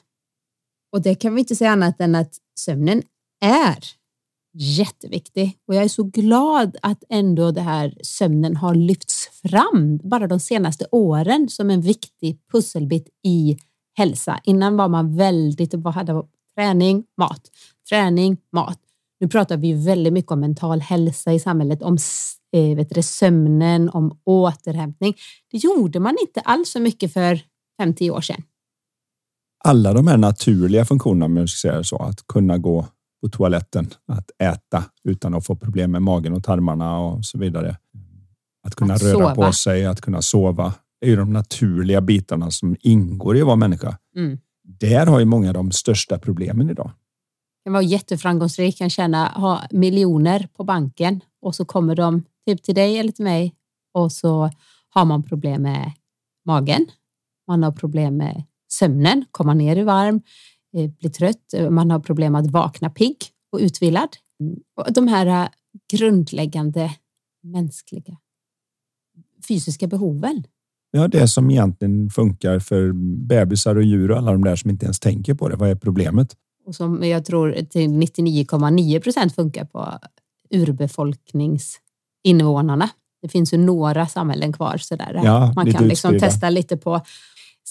Och 0.91 1.01
det 1.01 1.15
kan 1.15 1.35
vi 1.35 1.39
inte 1.39 1.55
säga 1.55 1.71
annat 1.71 2.01
än 2.01 2.15
att 2.15 2.33
sömnen 2.59 3.01
är 3.41 4.02
jätteviktig 4.53 5.57
och 5.67 5.75
jag 5.75 5.83
är 5.83 5.87
så 5.87 6.03
glad 6.03 6.77
att 6.81 7.03
ändå 7.09 7.51
det 7.51 7.61
här 7.61 7.93
sömnen 8.03 8.55
har 8.55 8.75
lyfts 8.75 9.29
fram 9.41 9.99
bara 10.03 10.27
de 10.27 10.39
senaste 10.39 10.85
åren 10.91 11.49
som 11.49 11.69
en 11.69 11.81
viktig 11.81 12.39
pusselbit 12.51 13.07
i 13.23 13.57
hälsa. 13.97 14.39
Innan 14.43 14.77
var 14.77 14.87
man 14.87 15.15
väldigt, 15.17 15.73
vad 15.73 15.93
hade 15.93 16.23
träning, 16.55 17.03
mat, 17.17 17.41
träning, 17.89 18.37
mat. 18.51 18.79
Nu 19.19 19.27
pratar 19.27 19.57
vi 19.57 19.73
väldigt 19.73 20.13
mycket 20.13 20.31
om 20.31 20.39
mental 20.39 20.81
hälsa 20.81 21.33
i 21.33 21.39
samhället, 21.39 21.81
om 21.81 21.97
eh, 22.55 22.75
vet 22.75 22.89
du, 22.89 23.01
sömnen, 23.01 23.89
om 23.89 24.19
återhämtning. 24.23 25.15
Det 25.51 25.57
gjorde 25.57 25.99
man 25.99 26.15
inte 26.21 26.39
alls 26.39 26.69
så 26.69 26.79
mycket 26.79 27.13
för 27.13 27.41
5-10 27.81 28.09
år 28.11 28.21
sedan. 28.21 28.43
Alla 29.65 29.93
de 29.93 30.07
här 30.07 30.17
naturliga 30.17 30.85
funktionerna, 30.85 31.25
om 31.25 31.37
jag 31.37 31.49
ska 31.49 31.69
säga 31.69 31.83
så, 31.83 31.97
att 31.97 32.27
kunna 32.27 32.57
gå 32.57 32.87
på 33.23 33.29
toaletten, 33.29 33.89
att 34.07 34.31
äta 34.39 34.83
utan 35.03 35.33
att 35.33 35.45
få 35.45 35.55
problem 35.55 35.91
med 35.91 36.01
magen 36.01 36.33
och 36.33 36.43
tarmarna 36.43 36.99
och 36.99 37.25
så 37.25 37.37
vidare. 37.37 37.77
Att 38.63 38.75
kunna 38.75 38.93
Att 38.93 39.03
röra 39.03 39.13
sova. 39.13 39.35
på 39.35 39.51
sig, 39.51 39.85
att 39.85 40.01
kunna 40.01 40.21
sova. 40.21 40.73
är 41.01 41.07
ju 41.09 41.15
de 41.15 41.33
naturliga 41.33 42.01
bitarna 42.01 42.51
som 42.51 42.75
ingår 42.79 43.37
i 43.37 43.41
att 43.41 43.47
vara 43.47 43.55
människa. 43.55 43.97
Mm. 44.15 44.37
Där 44.63 45.05
har 45.05 45.19
ju 45.19 45.25
många 45.25 45.47
av 45.47 45.53
de 45.53 45.71
största 45.71 46.19
problemen 46.19 46.69
idag. 46.69 46.91
kan 47.63 47.73
vara 47.73 47.83
jätteframgångsrik, 47.83 48.77
kan 48.77 48.89
tjäna, 48.89 49.27
ha 49.27 49.61
miljoner 49.71 50.47
på 50.57 50.63
banken 50.63 51.21
och 51.41 51.55
så 51.55 51.65
kommer 51.65 51.95
de 51.95 52.23
typ 52.45 52.63
till 52.63 52.75
dig 52.75 52.97
eller 52.97 53.11
till 53.11 53.25
mig 53.25 53.53
och 53.93 54.11
så 54.11 54.49
har 54.89 55.05
man 55.05 55.23
problem 55.23 55.61
med 55.61 55.91
magen. 56.45 56.87
Man 57.47 57.63
har 57.63 57.71
problem 57.71 58.17
med 58.17 58.43
sömnen, 58.71 59.25
komma 59.31 59.53
ner 59.53 59.75
i 59.75 59.83
varm, 59.83 60.21
eh, 60.77 60.89
bli 60.99 61.09
trött. 61.09 61.53
eh, 61.53 61.69
Man 61.69 61.91
har 61.91 61.99
problem 61.99 62.35
att 62.35 62.51
vakna 62.51 62.89
pigg 62.89 63.17
och 63.51 63.59
utvilad. 63.59 64.09
Och 64.75 64.93
de 64.93 65.07
här 65.07 65.25
eh, 65.43 65.47
grundläggande 65.93 66.91
mänskliga 67.43 68.17
fysiska 69.47 69.87
behoven. 69.87 70.43
Ja, 70.91 71.07
det 71.07 71.27
som 71.27 71.51
egentligen 71.51 72.09
funkar 72.09 72.59
för 72.59 72.91
bebisar 73.27 73.75
och 73.75 73.83
djur 73.83 74.11
och 74.11 74.17
alla 74.17 74.31
de 74.31 74.43
där 74.43 74.55
som 74.55 74.69
inte 74.69 74.85
ens 74.85 74.99
tänker 74.99 75.33
på 75.33 75.49
det. 75.49 75.55
Vad 75.55 75.69
är 75.69 75.75
problemet? 75.75 76.35
och 76.65 76.75
som 76.75 77.03
jag 77.03 77.25
tror 77.25 77.51
till 77.69 77.89
99,9 77.89 78.99
procent 78.99 79.35
funkar 79.35 79.65
på 79.65 79.99
urbefolkningsinvånarna. 80.49 82.89
Det 83.21 83.27
finns 83.27 83.53
ju 83.53 83.57
några 83.57 84.07
samhällen 84.07 84.53
kvar 84.53 84.77
sådär. 84.77 85.21
Ja, 85.23 85.53
Man 85.55 85.71
kan 85.71 85.87
liksom 85.87 86.19
testa 86.19 86.49
lite 86.49 86.77
på 86.77 87.01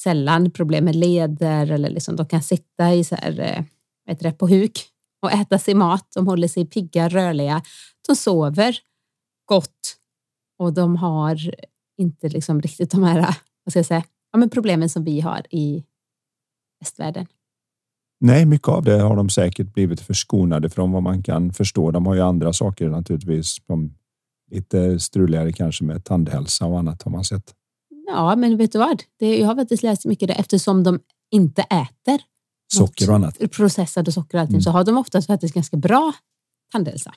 sällan 0.03 0.51
problem 0.51 0.85
med 0.85 0.97
leder 0.97 1.71
eller 1.71 1.91
liksom 1.91 2.17
de 2.17 2.27
kan 2.27 2.43
sitta 2.43 2.95
i 2.95 3.05
så 3.05 3.15
här, 3.15 3.41
eh, 3.41 4.17
det, 4.19 4.33
på 4.33 4.49
huk 4.49 4.88
och 5.23 5.33
äta 5.33 5.59
sin 5.59 5.79
mat. 5.79 6.09
De 6.15 6.27
håller 6.27 6.49
sig 6.49 6.67
pigga, 6.67 7.09
rörliga. 7.09 7.62
De 8.09 8.17
sover 8.17 8.79
gott 9.45 9.97
och 10.59 10.73
de 10.73 10.97
har 10.97 11.37
inte 11.99 12.29
liksom 12.29 12.61
riktigt 12.61 12.91
de 12.91 13.03
här 13.03 13.37
vad 13.65 13.73
ska 13.73 13.79
jag 13.79 13.87
säga, 13.87 14.05
ja, 14.33 14.38
men 14.38 14.51
problemen 14.51 14.88
som 14.88 15.05
vi 15.05 15.21
har 15.21 15.47
i 15.51 15.85
västvärlden. 16.81 17.27
Nej, 18.21 18.47
mycket 18.47 18.69
av 18.69 18.85
det 18.85 19.01
har 19.01 19.17
de 19.17 19.31
säkert 19.31 19.75
blivit 19.75 20.01
förskonade 20.01 20.71
från 20.71 20.93
vad 20.93 21.03
man 21.03 21.23
kan 21.23 21.53
förstå. 21.53 21.91
De 21.91 22.07
har 22.07 22.15
ju 22.15 22.21
andra 22.21 22.53
saker 22.53 22.88
naturligtvis. 22.88 23.57
De 23.67 23.95
lite 24.51 25.01
struligare 25.01 25.53
kanske 25.53 25.85
med 25.85 26.05
tandhälsa 26.05 26.67
och 26.67 26.79
annat 26.79 27.03
har 27.03 27.11
man 27.11 27.25
sett. 27.25 27.55
Ja, 28.12 28.37
men 28.37 28.57
vet 28.57 28.72
du 28.72 28.79
vad? 28.79 29.03
Det, 29.18 29.38
jag 29.38 29.46
har 29.46 29.55
faktiskt 29.57 29.83
läst 29.83 30.05
mycket 30.05 30.29
det 30.29 30.35
eftersom 30.35 30.83
de 30.83 31.01
inte 31.31 31.62
äter 31.62 32.20
Socker 32.75 33.11
och 33.11 33.16
annat. 33.16 33.38
processade 33.51 34.12
socker 34.12 34.38
och 34.38 34.40
allting 34.40 34.55
Mm. 34.55 34.62
så 34.62 34.70
har 34.70 34.85
de 34.85 34.98
oftast 34.98 35.27
faktiskt 35.27 35.55
ganska 35.55 35.77
bra 35.77 36.12
tandhälsa. 36.72 37.12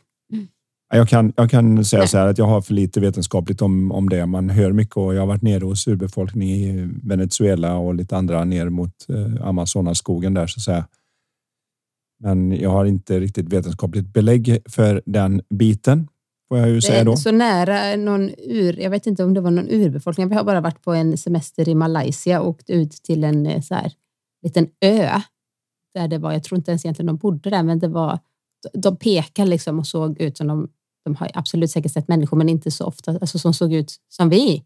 Jag 0.93 1.10
kan, 1.10 1.34
jag 1.36 1.51
kan 1.51 1.86
säga 1.86 1.99
Nej. 1.99 2.08
så 2.08 2.17
här 2.17 2.27
att 2.27 2.38
jag 2.38 2.45
har 2.45 2.62
för 2.62 2.73
lite 2.73 2.99
vetenskapligt 2.99 3.62
om, 3.62 3.91
om 3.91 4.10
det. 4.10 4.25
Man 4.25 4.49
hör 4.49 4.71
mycket 4.71 4.97
och 4.97 5.15
jag 5.15 5.21
har 5.21 5.27
varit 5.27 5.41
nere 5.41 5.65
hos 5.65 5.88
urbefolkning 5.88 6.49
i 6.49 6.89
Venezuela 7.03 7.77
och 7.77 7.95
lite 7.95 8.17
andra 8.17 8.43
ner 8.45 8.69
mot 8.69 9.10
eh, 9.10 9.47
Amazonasskogen 9.47 10.34
där 10.34 10.47
så 10.47 10.60
att 10.60 10.63
säga. 10.63 10.88
Men 12.19 12.51
jag 12.51 12.69
har 12.69 12.86
inte 12.86 13.19
riktigt 13.19 13.53
vetenskapligt 13.53 14.13
belägg 14.13 14.58
för 14.69 15.01
den 15.05 15.41
biten. 15.49 16.08
Får 16.47 16.58
jag 16.58 16.69
ju 16.69 16.81
säga 16.81 17.03
då. 17.03 17.17
så 17.17 17.31
nära 17.31 17.95
någon 17.95 18.29
ur, 18.38 18.79
jag 18.79 18.89
vet 18.89 19.08
inte 19.08 19.23
om 19.23 19.34
det 19.34 19.41
var 19.41 19.51
någon 19.51 19.69
urbefolkning. 19.69 20.29
Vi 20.29 20.36
har 20.36 20.43
bara 20.43 20.62
varit 20.62 20.81
på 20.81 20.93
en 20.93 21.17
semester 21.17 21.69
i 21.69 21.75
Malaysia 21.75 22.41
och 22.41 22.47
åkt 22.47 22.69
ut 22.69 22.91
till 22.91 23.23
en 23.23 23.45
eh, 23.45 23.62
så 23.62 23.75
här, 23.75 23.91
liten 24.43 24.67
ö. 24.81 25.21
Där 25.93 26.08
det 26.08 26.17
var, 26.17 26.31
jag 26.31 26.43
tror 26.43 26.58
inte 26.58 26.71
ens 26.71 26.86
egentligen 26.86 27.08
de 27.08 27.17
bodde 27.17 27.49
där, 27.49 27.63
men 27.63 27.79
det 27.79 27.88
var, 27.88 28.19
de 28.73 28.97
pekade 28.97 29.49
liksom 29.49 29.79
och 29.79 29.88
såg 29.88 30.21
ut 30.21 30.38
som 30.38 30.47
de, 30.47 30.69
de 31.05 31.15
har 31.15 31.31
absolut 31.34 31.71
säkert 31.71 31.91
sett 31.91 32.08
människor, 32.08 32.38
men 32.38 32.49
inte 32.49 32.71
så 32.71 32.86
ofta, 32.86 33.12
alltså 33.12 33.39
som 33.39 33.53
såg 33.53 33.73
ut 33.73 33.93
som 34.10 34.29
vi. 34.29 34.63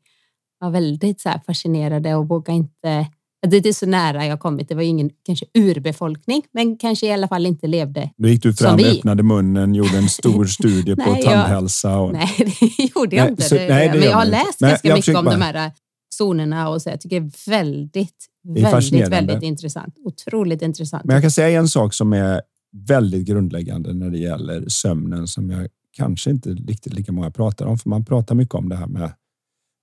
Var 0.60 0.70
väldigt 0.70 1.22
så 1.22 1.30
här 1.30 1.42
fascinerade 1.46 2.16
och 2.16 2.28
vågade 2.28 2.58
inte, 2.58 3.08
det 3.48 3.66
är 3.66 3.74
så 3.74 3.86
nära 3.86 4.26
jag 4.26 4.40
kommit. 4.40 4.70
Det 4.70 4.76
var 4.76 4.82
ingen 4.82 5.10
kanske 5.26 5.46
urbefolkning, 5.58 6.42
men 6.52 6.78
kanske 6.78 7.08
i 7.08 7.12
alla 7.12 7.28
fall 7.28 7.46
inte 7.46 7.68
levde 7.68 8.10
Då 8.18 8.28
gick 8.28 8.44
du 8.44 8.54
Som 8.54 8.66
fram, 8.68 8.78
vi. 8.78 8.98
öppnade 8.98 9.24
munnen, 9.24 9.76
gjorde 9.76 9.98
en 9.98 10.10
stor 10.10 10.46
studie 10.58 10.96
på 10.96 11.12
Nej, 11.12 11.24
tandhälsa. 11.24 11.98
Och, 12.00 12.14
Nej, 12.14 12.30
det 12.38 12.84
gjorde 12.96 13.16
jag 13.16 13.24
Nej, 13.24 13.32
inte. 13.32 13.44
så- 13.44 13.56
det, 13.56 13.68
nej, 13.70 13.88
det 13.90 13.94
men 14.00 14.04
jag 14.10 14.18
har 14.18 14.26
läst 14.26 14.62
Men 14.62 14.70
ganska 14.70 14.96
mycket 14.96 15.16
om 15.18 15.26
bara- 15.26 15.38
de 15.38 15.42
här 15.42 15.72
zonerna 16.20 16.70
och 16.70 16.82
så. 16.82 16.90
Jag 16.90 17.02
tycker 17.02 17.20
det 17.22 17.26
är 17.28 17.50
väldigt, 17.50 18.26
är 18.58 18.72
väldigt, 18.72 19.08
väldigt 19.10 19.44
intressant. 19.44 19.94
Otroligt 20.04 20.62
intressant. 20.62 21.06
Men 21.06 21.14
jag 21.14 21.24
kan 21.24 21.32
säga 21.32 21.60
en 21.60 21.68
sak 21.68 21.94
som 21.94 22.14
är 22.14 22.42
väldigt 22.88 23.28
grundläggande 23.28 23.94
när 23.94 24.10
det 24.10 24.18
gäller 24.20 24.66
sömnen 24.70 25.28
som 25.28 25.50
jag 25.50 25.68
kanske 25.98 26.30
inte 26.30 26.50
riktigt 26.50 26.94
lika 26.94 27.12
många 27.12 27.32
pratar 27.32 27.66
om. 27.66 27.78
För 27.78 27.90
man 27.90 28.06
pratar 28.06 28.36
mycket 28.36 28.56
om 28.56 28.70
det 28.70 28.76
här 28.76 28.88
med 28.88 29.12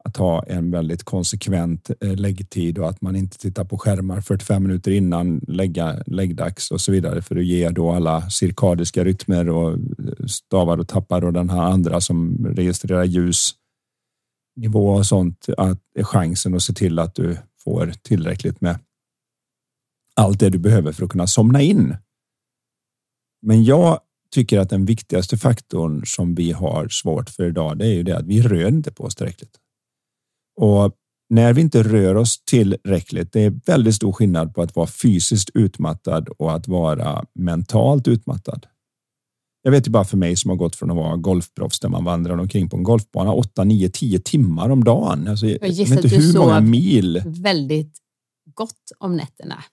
att 0.06 0.16
ha 0.16 0.42
en 0.42 0.70
väldigt 0.70 1.02
konsekvent 1.02 1.90
eh, 2.00 2.16
läggtid 2.16 2.78
och 2.78 2.88
att 2.88 3.00
man 3.00 3.16
inte 3.16 3.38
tittar 3.38 3.64
på 3.64 3.78
skärmar 3.78 4.20
45 4.20 4.62
minuter 4.62 4.90
innan 4.90 5.38
lägga, 5.48 6.02
läggdags 6.06 6.70
och 6.70 6.80
så 6.80 6.92
vidare 6.92 7.22
för 7.22 7.36
att 7.36 7.44
ge 7.44 7.68
då 7.68 7.90
alla 7.90 8.30
cirkadiska 8.30 9.04
rytmer 9.04 9.48
och 9.48 9.72
eh, 9.72 9.78
stavar 10.26 10.78
och 10.78 10.88
tappar 10.88 11.24
och 11.24 11.32
den 11.32 11.50
här 11.50 11.62
andra 11.62 12.00
som 12.00 12.46
registrerar 12.56 13.04
ljusnivå 13.04 14.88
och 14.88 15.06
sånt 15.06 15.46
att 15.56 15.78
är 15.98 16.04
chansen 16.04 16.54
att 16.54 16.62
se 16.62 16.72
till 16.72 16.98
att 16.98 17.14
du 17.14 17.36
får 17.64 17.92
tillräckligt 18.02 18.60
med 18.60 18.78
allt 20.14 20.40
det 20.40 20.50
du 20.50 20.58
behöver 20.58 20.92
för 20.92 21.04
att 21.04 21.10
kunna 21.10 21.26
somna 21.26 21.62
in. 21.62 21.96
Men 23.42 23.64
jag 23.64 24.00
tycker 24.30 24.58
att 24.58 24.70
den 24.70 24.84
viktigaste 24.84 25.36
faktorn 25.36 26.06
som 26.06 26.34
vi 26.34 26.52
har 26.52 26.88
svårt 26.88 27.30
för 27.30 27.44
idag, 27.44 27.78
det 27.78 27.86
är 27.86 27.94
ju 27.94 28.02
det 28.02 28.16
att 28.16 28.26
vi 28.26 28.42
rör 28.42 28.68
inte 28.68 28.92
på 28.92 29.04
oss 29.04 29.14
tillräckligt. 29.14 29.60
Och 30.56 30.92
när 31.28 31.52
vi 31.52 31.60
inte 31.60 31.82
rör 31.82 32.14
oss 32.14 32.44
tillräckligt, 32.44 33.32
det 33.32 33.40
är 33.40 33.60
väldigt 33.66 33.94
stor 33.94 34.12
skillnad 34.12 34.54
på 34.54 34.62
att 34.62 34.76
vara 34.76 34.86
fysiskt 34.86 35.50
utmattad 35.54 36.28
och 36.28 36.52
att 36.52 36.68
vara 36.68 37.24
mentalt 37.34 38.08
utmattad. 38.08 38.66
Jag 39.62 39.70
vet 39.70 39.86
ju 39.86 39.90
bara 39.90 40.04
för 40.04 40.16
mig 40.16 40.36
som 40.36 40.50
har 40.50 40.56
gått 40.56 40.76
från 40.76 40.90
att 40.90 40.96
vara 40.96 41.16
golfproffs 41.16 41.80
där 41.80 41.88
man 41.88 42.04
vandrar 42.04 42.38
omkring 42.38 42.68
på 42.68 42.76
en 42.76 42.82
golfbana 42.82 43.32
8, 43.32 43.64
9, 43.64 43.88
10 43.88 44.18
timmar 44.18 44.70
om 44.70 44.84
dagen. 44.84 45.28
Alltså, 45.28 45.46
jag 45.46 45.68
gissar 45.68 45.94
vet 45.94 46.04
inte 46.04 46.16
att 46.16 46.22
du 46.22 46.26
hur 46.26 46.38
många 46.38 46.60
mil. 46.60 47.22
Väldigt 47.26 47.98
gott 48.54 48.92
om 48.98 49.16
nätterna. 49.16 49.64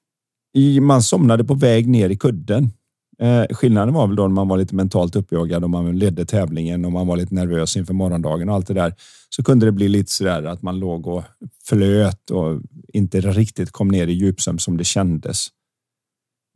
I, 0.53 0.79
man 0.79 1.03
somnade 1.03 1.43
på 1.43 1.53
väg 1.53 1.87
ner 1.87 2.09
i 2.09 2.17
kudden. 2.17 2.71
Eh, 3.19 3.55
skillnaden 3.55 3.93
var 3.93 4.07
väl 4.07 4.15
då 4.15 4.23
när 4.27 4.35
man 4.35 4.47
var 4.47 4.57
lite 4.57 4.75
mentalt 4.75 5.15
uppjagad 5.15 5.63
och 5.63 5.69
man 5.69 5.99
ledde 5.99 6.25
tävlingen 6.25 6.85
och 6.85 6.91
man 6.91 7.07
var 7.07 7.17
lite 7.17 7.33
nervös 7.35 7.77
inför 7.77 7.93
morgondagen 7.93 8.49
och 8.49 8.55
allt 8.55 8.67
det 8.67 8.73
där. 8.73 8.93
Så 9.29 9.43
kunde 9.43 9.65
det 9.65 9.71
bli 9.71 9.87
lite 9.89 10.11
sådär 10.11 10.43
att 10.43 10.61
man 10.61 10.79
låg 10.79 11.07
och 11.07 11.23
flöt 11.65 12.29
och 12.29 12.61
inte 12.93 13.21
riktigt 13.21 13.71
kom 13.71 13.87
ner 13.87 14.07
i 14.07 14.13
djupsömn 14.13 14.59
som 14.59 14.77
det 14.77 14.83
kändes. 14.83 15.47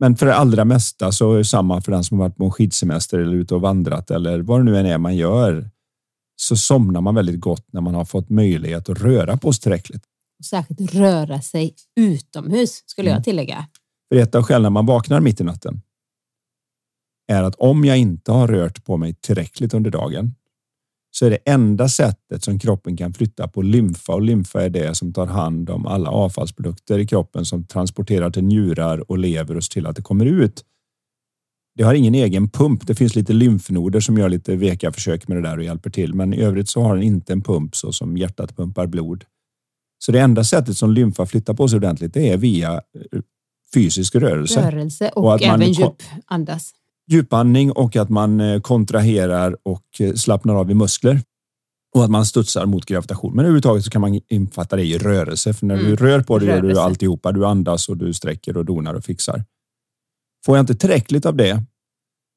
Men 0.00 0.16
för 0.16 0.26
det 0.26 0.34
allra 0.34 0.64
mesta 0.64 1.12
så 1.12 1.32
är 1.32 1.38
det 1.38 1.44
samma 1.44 1.80
för 1.80 1.92
den 1.92 2.04
som 2.04 2.18
varit 2.18 2.36
på 2.36 2.44
en 2.44 2.50
skidsemester 2.50 3.18
eller 3.18 3.34
ute 3.36 3.54
och 3.54 3.60
vandrat 3.60 4.10
eller 4.10 4.38
vad 4.40 4.60
det 4.60 4.64
nu 4.64 4.78
än 4.78 4.86
är 4.86 4.98
man 4.98 5.16
gör. 5.16 5.70
Så 6.36 6.56
somnar 6.56 7.00
man 7.00 7.14
väldigt 7.14 7.40
gott 7.40 7.66
när 7.72 7.80
man 7.80 7.94
har 7.94 8.04
fått 8.04 8.30
möjlighet 8.30 8.88
att 8.88 9.00
röra 9.00 9.36
på 9.36 9.52
sig 9.52 9.62
tillräckligt. 9.62 10.02
Särskilt 10.44 10.94
röra 10.94 11.40
sig 11.40 11.74
utomhus 12.00 12.82
skulle 12.86 13.08
Mm. 13.10 13.16
jag 13.16 13.24
tillägga. 13.24 13.66
För 14.08 14.20
ett 14.20 14.34
av 14.34 14.42
skälen 14.42 14.62
när 14.62 14.70
man 14.70 14.86
vaknar 14.86 15.20
mitt 15.20 15.40
i 15.40 15.44
natten 15.44 15.82
är 17.28 17.42
att 17.42 17.54
om 17.54 17.84
jag 17.84 17.98
inte 17.98 18.32
har 18.32 18.48
rört 18.48 18.84
på 18.84 18.96
mig 18.96 19.14
tillräckligt 19.14 19.74
under 19.74 19.90
dagen 19.90 20.34
så 21.10 21.26
är 21.26 21.30
det 21.30 21.38
enda 21.44 21.88
sättet 21.88 22.44
som 22.44 22.58
kroppen 22.58 22.96
kan 22.96 23.12
flytta 23.14 23.48
på 23.48 23.62
lymfa 23.62 24.12
och 24.14 24.22
lymfa 24.22 24.64
är 24.64 24.70
det 24.70 24.94
som 24.94 25.12
tar 25.12 25.26
hand 25.26 25.70
om 25.70 25.86
alla 25.86 26.10
avfallsprodukter 26.10 26.98
i 26.98 27.06
kroppen 27.06 27.44
som 27.44 27.64
transporterar 27.64 28.30
till 28.30 28.44
njurar 28.44 29.10
och 29.10 29.18
lever 29.18 29.56
och 29.56 29.64
ser 29.64 29.72
till 29.72 29.86
att 29.86 29.96
det 29.96 30.02
kommer 30.02 30.26
ut. 30.26 30.64
Det 31.74 31.84
har 31.84 31.94
ingen 31.94 32.14
egen 32.14 32.48
pump. 32.48 32.86
Det 32.86 32.94
finns 32.94 33.14
lite 33.16 33.32
lymfnoder 33.32 34.00
som 34.00 34.18
gör 34.18 34.28
lite 34.28 34.56
veka 34.56 34.92
försök 34.92 35.28
med 35.28 35.36
det 35.36 35.42
där 35.48 35.56
och 35.58 35.64
hjälper 35.64 35.90
till, 35.90 36.14
men 36.14 36.34
i 36.34 36.40
övrigt 36.40 36.68
så 36.68 36.82
har 36.82 36.94
den 36.94 37.02
inte 37.04 37.32
en 37.32 37.42
pump 37.42 37.76
så 37.76 37.92
som 37.92 38.16
hjärtat 38.16 38.56
pumpar 38.56 38.86
blod. 38.86 39.24
Så 39.98 40.12
det 40.12 40.20
enda 40.20 40.44
sättet 40.44 40.76
som 40.76 40.92
lymfa 40.92 41.26
flyttar 41.26 41.54
på 41.54 41.68
sig 41.68 41.76
ordentligt, 41.76 42.14
det 42.14 42.28
är 42.32 42.36
via 42.36 42.72
eh, 42.74 43.20
fysisk 43.74 44.14
rörelse 44.14 44.70
Rörelse 44.70 45.08
och, 45.08 45.24
Och 45.24 45.34
att 45.34 45.40
man 45.46 45.62
även 45.62 45.74
ko- 45.74 45.96
djupandas. 46.16 46.72
Djupandning 47.08 47.72
och 47.72 47.96
att 47.96 48.08
man 48.08 48.40
eh, 48.40 48.60
kontraherar 48.60 49.56
och 49.62 49.84
eh, 50.00 50.14
slappnar 50.14 50.54
av 50.54 50.70
i 50.70 50.74
muskler. 50.74 51.20
Och 51.94 52.04
att 52.04 52.10
man 52.10 52.26
studsar 52.26 52.66
mot 52.66 52.86
gravitation. 52.86 53.30
Men 53.36 53.44
överhuvudtaget 53.44 53.84
så 53.84 53.90
kan 53.90 54.00
man 54.00 54.20
infatta 54.28 54.76
det 54.76 54.84
i 54.84 54.98
rörelse. 54.98 55.52
För 55.54 55.66
när 55.66 55.76
du 55.76 55.84
Mm. 55.84 55.96
rör 55.96 56.20
på 56.20 56.38
dig 56.38 56.48
gör 56.48 56.60
du 56.62 56.78
alltihopa. 56.80 57.32
Du 57.32 57.46
andas 57.46 57.88
och 57.88 57.96
du 57.96 58.12
sträcker 58.14 58.56
och 58.56 58.64
donar 58.64 58.94
och 58.94 59.04
fixar. 59.04 59.44
Får 60.46 60.56
jag 60.56 60.62
inte 60.62 60.74
tillräckligt 60.74 61.26
av 61.26 61.36
det 61.36 61.62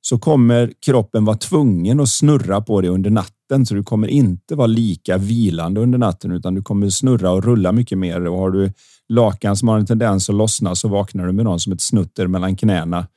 så 0.01 0.19
kommer 0.19 0.73
kroppen 0.85 1.25
vara 1.25 1.37
tvungen 1.37 1.99
att 1.99 2.09
snurra 2.09 2.61
på 2.61 2.81
det 2.81 2.87
under 2.89 3.09
natten. 3.09 3.65
Så 3.65 3.73
du 3.73 3.83
kommer 3.83 4.07
inte 4.07 4.55
vara 4.55 4.67
lika 4.67 5.17
vilande 5.17 5.81
under 5.81 5.97
natten 5.97 6.31
utan 6.31 6.55
du 6.55 6.61
kommer 6.61 6.89
snurra 6.89 7.31
och 7.31 7.43
rulla 7.43 7.71
mycket 7.71 7.97
mer. 7.97 8.27
Och 8.27 8.37
har 8.37 8.51
du 8.51 8.73
lakan 9.09 9.57
som 9.57 9.67
har 9.67 9.79
en 9.79 9.85
tendens 9.85 10.29
att 10.29 10.35
lossna 10.35 10.75
så 10.75 10.87
vaknar 10.87 11.25
du 11.27 11.31
med 11.31 11.45
någon 11.45 11.59
som 11.59 11.73
ett 11.73 11.81
snutter 11.81 12.27
mellan 12.27 12.55
knäna 12.55 13.07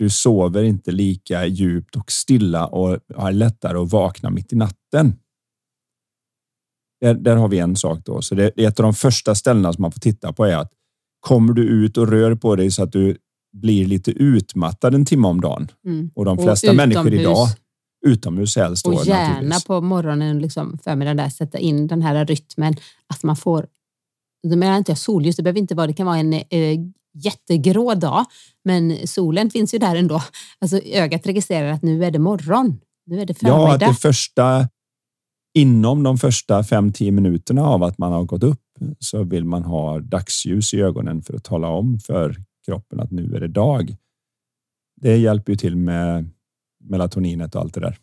du 0.00 0.10
sover 0.10 0.62
inte 0.62 0.90
lika 0.90 1.46
djupt 1.46 1.96
och 1.96 2.12
stilla 2.12 2.66
och 2.66 2.98
har 3.16 3.32
lättare 3.32 3.78
att 3.78 3.92
vakna 3.92 4.30
mitt 4.30 4.52
i 4.52 4.56
natten. 4.56 5.14
Där, 7.00 7.14
där 7.14 7.36
har 7.36 7.48
vi 7.48 7.58
en 7.58 7.76
sak 7.76 7.98
då. 8.04 8.22
Så 8.22 8.34
det 8.34 8.44
är 8.44 8.68
ett 8.68 8.80
av 8.80 8.82
de 8.82 8.94
första 8.94 9.34
ställena 9.34 9.72
som 9.72 9.82
man 9.82 9.92
får 9.92 10.00
titta 10.00 10.32
på 10.32 10.44
är 10.44 10.56
att 10.56 10.72
kommer 11.20 11.52
du 11.52 11.62
ut 11.62 11.96
och 11.96 12.08
rör 12.08 12.34
på 12.34 12.56
dig 12.56 12.70
så 12.70 12.82
att 12.82 12.92
du 12.92 13.16
blir 13.52 13.86
lite 13.86 14.10
utmattad 14.10 14.94
en 14.94 15.04
timme 15.04 15.28
om 15.28 15.40
dagen. 15.40 15.68
Mm. 15.84 16.10
Och 16.14 16.24
de 16.24 16.38
Och 16.38 16.44
flesta 16.44 16.72
människor 16.72 17.06
utomhus. 17.06 17.20
idag 17.20 17.48
utomhus 18.06 18.56
helst. 18.56 18.84
då, 18.84 18.92
Och 18.92 19.06
gärna 19.06 19.56
på 19.66 19.80
morgonen, 19.80 20.38
liksom 20.38 20.78
förmiddagen, 20.84 21.16
där, 21.16 21.28
sätta 21.28 21.58
in 21.58 21.86
den 21.86 22.02
här 22.02 22.26
rytmen. 22.26 22.74
Att 23.06 23.22
man 23.22 23.36
får, 23.36 23.66
då 24.48 24.56
menar 24.56 24.78
inte 24.78 24.90
jag 24.90 24.98
solljus, 24.98 25.36
det 25.36 25.42
behöver 25.42 25.60
inte 25.60 25.74
vara, 25.74 25.86
det 25.86 25.92
kan 25.92 26.06
vara 26.06 26.18
en 26.18 26.32
eh, 26.32 26.80
jättegrå 27.14 27.94
dag, 27.94 28.24
men 28.64 29.06
solen 29.06 29.50
finns 29.50 29.74
ju 29.74 29.78
där 29.78 29.96
ändå. 29.96 30.22
Alltså 30.58 30.78
ögat 30.78 31.26
registrerar 31.26 31.72
att 31.72 31.82
nu 31.82 32.04
är 32.04 32.10
det 32.10 32.18
morgon, 32.18 32.80
nu 33.06 33.20
är 33.20 33.26
det 33.26 33.36
Ja, 33.40 33.64
att 33.64 33.70
förmiddag. 33.70 33.86
det 33.86 33.94
första 33.94 34.68
inom 35.54 36.02
de 36.02 36.18
första 36.18 36.62
5-10 36.62 37.10
minuterna 37.10 37.62
av 37.62 37.82
att 37.82 37.98
man 37.98 38.12
har 38.12 38.24
gått 38.24 38.42
upp 38.42 38.62
så 38.98 39.22
vill 39.22 39.44
man 39.44 39.64
ha 39.64 40.00
dagsljus 40.00 40.74
i 40.74 40.80
ögonen 40.80 41.22
för 41.22 41.34
att 41.34 41.44
tala 41.44 41.68
om 41.68 41.98
för 41.98 42.36
kroppen 42.66 43.00
att 43.00 43.10
nu 43.10 43.34
är 43.36 43.40
det 43.40 43.48
dag. 43.48 43.96
Det 45.00 45.16
hjälper 45.16 45.52
ju 45.52 45.56
till 45.56 45.76
med 45.76 46.30
melatoninet 46.84 47.54
och 47.54 47.60
allt 47.60 47.74
det 47.74 47.80
där. 47.80 47.98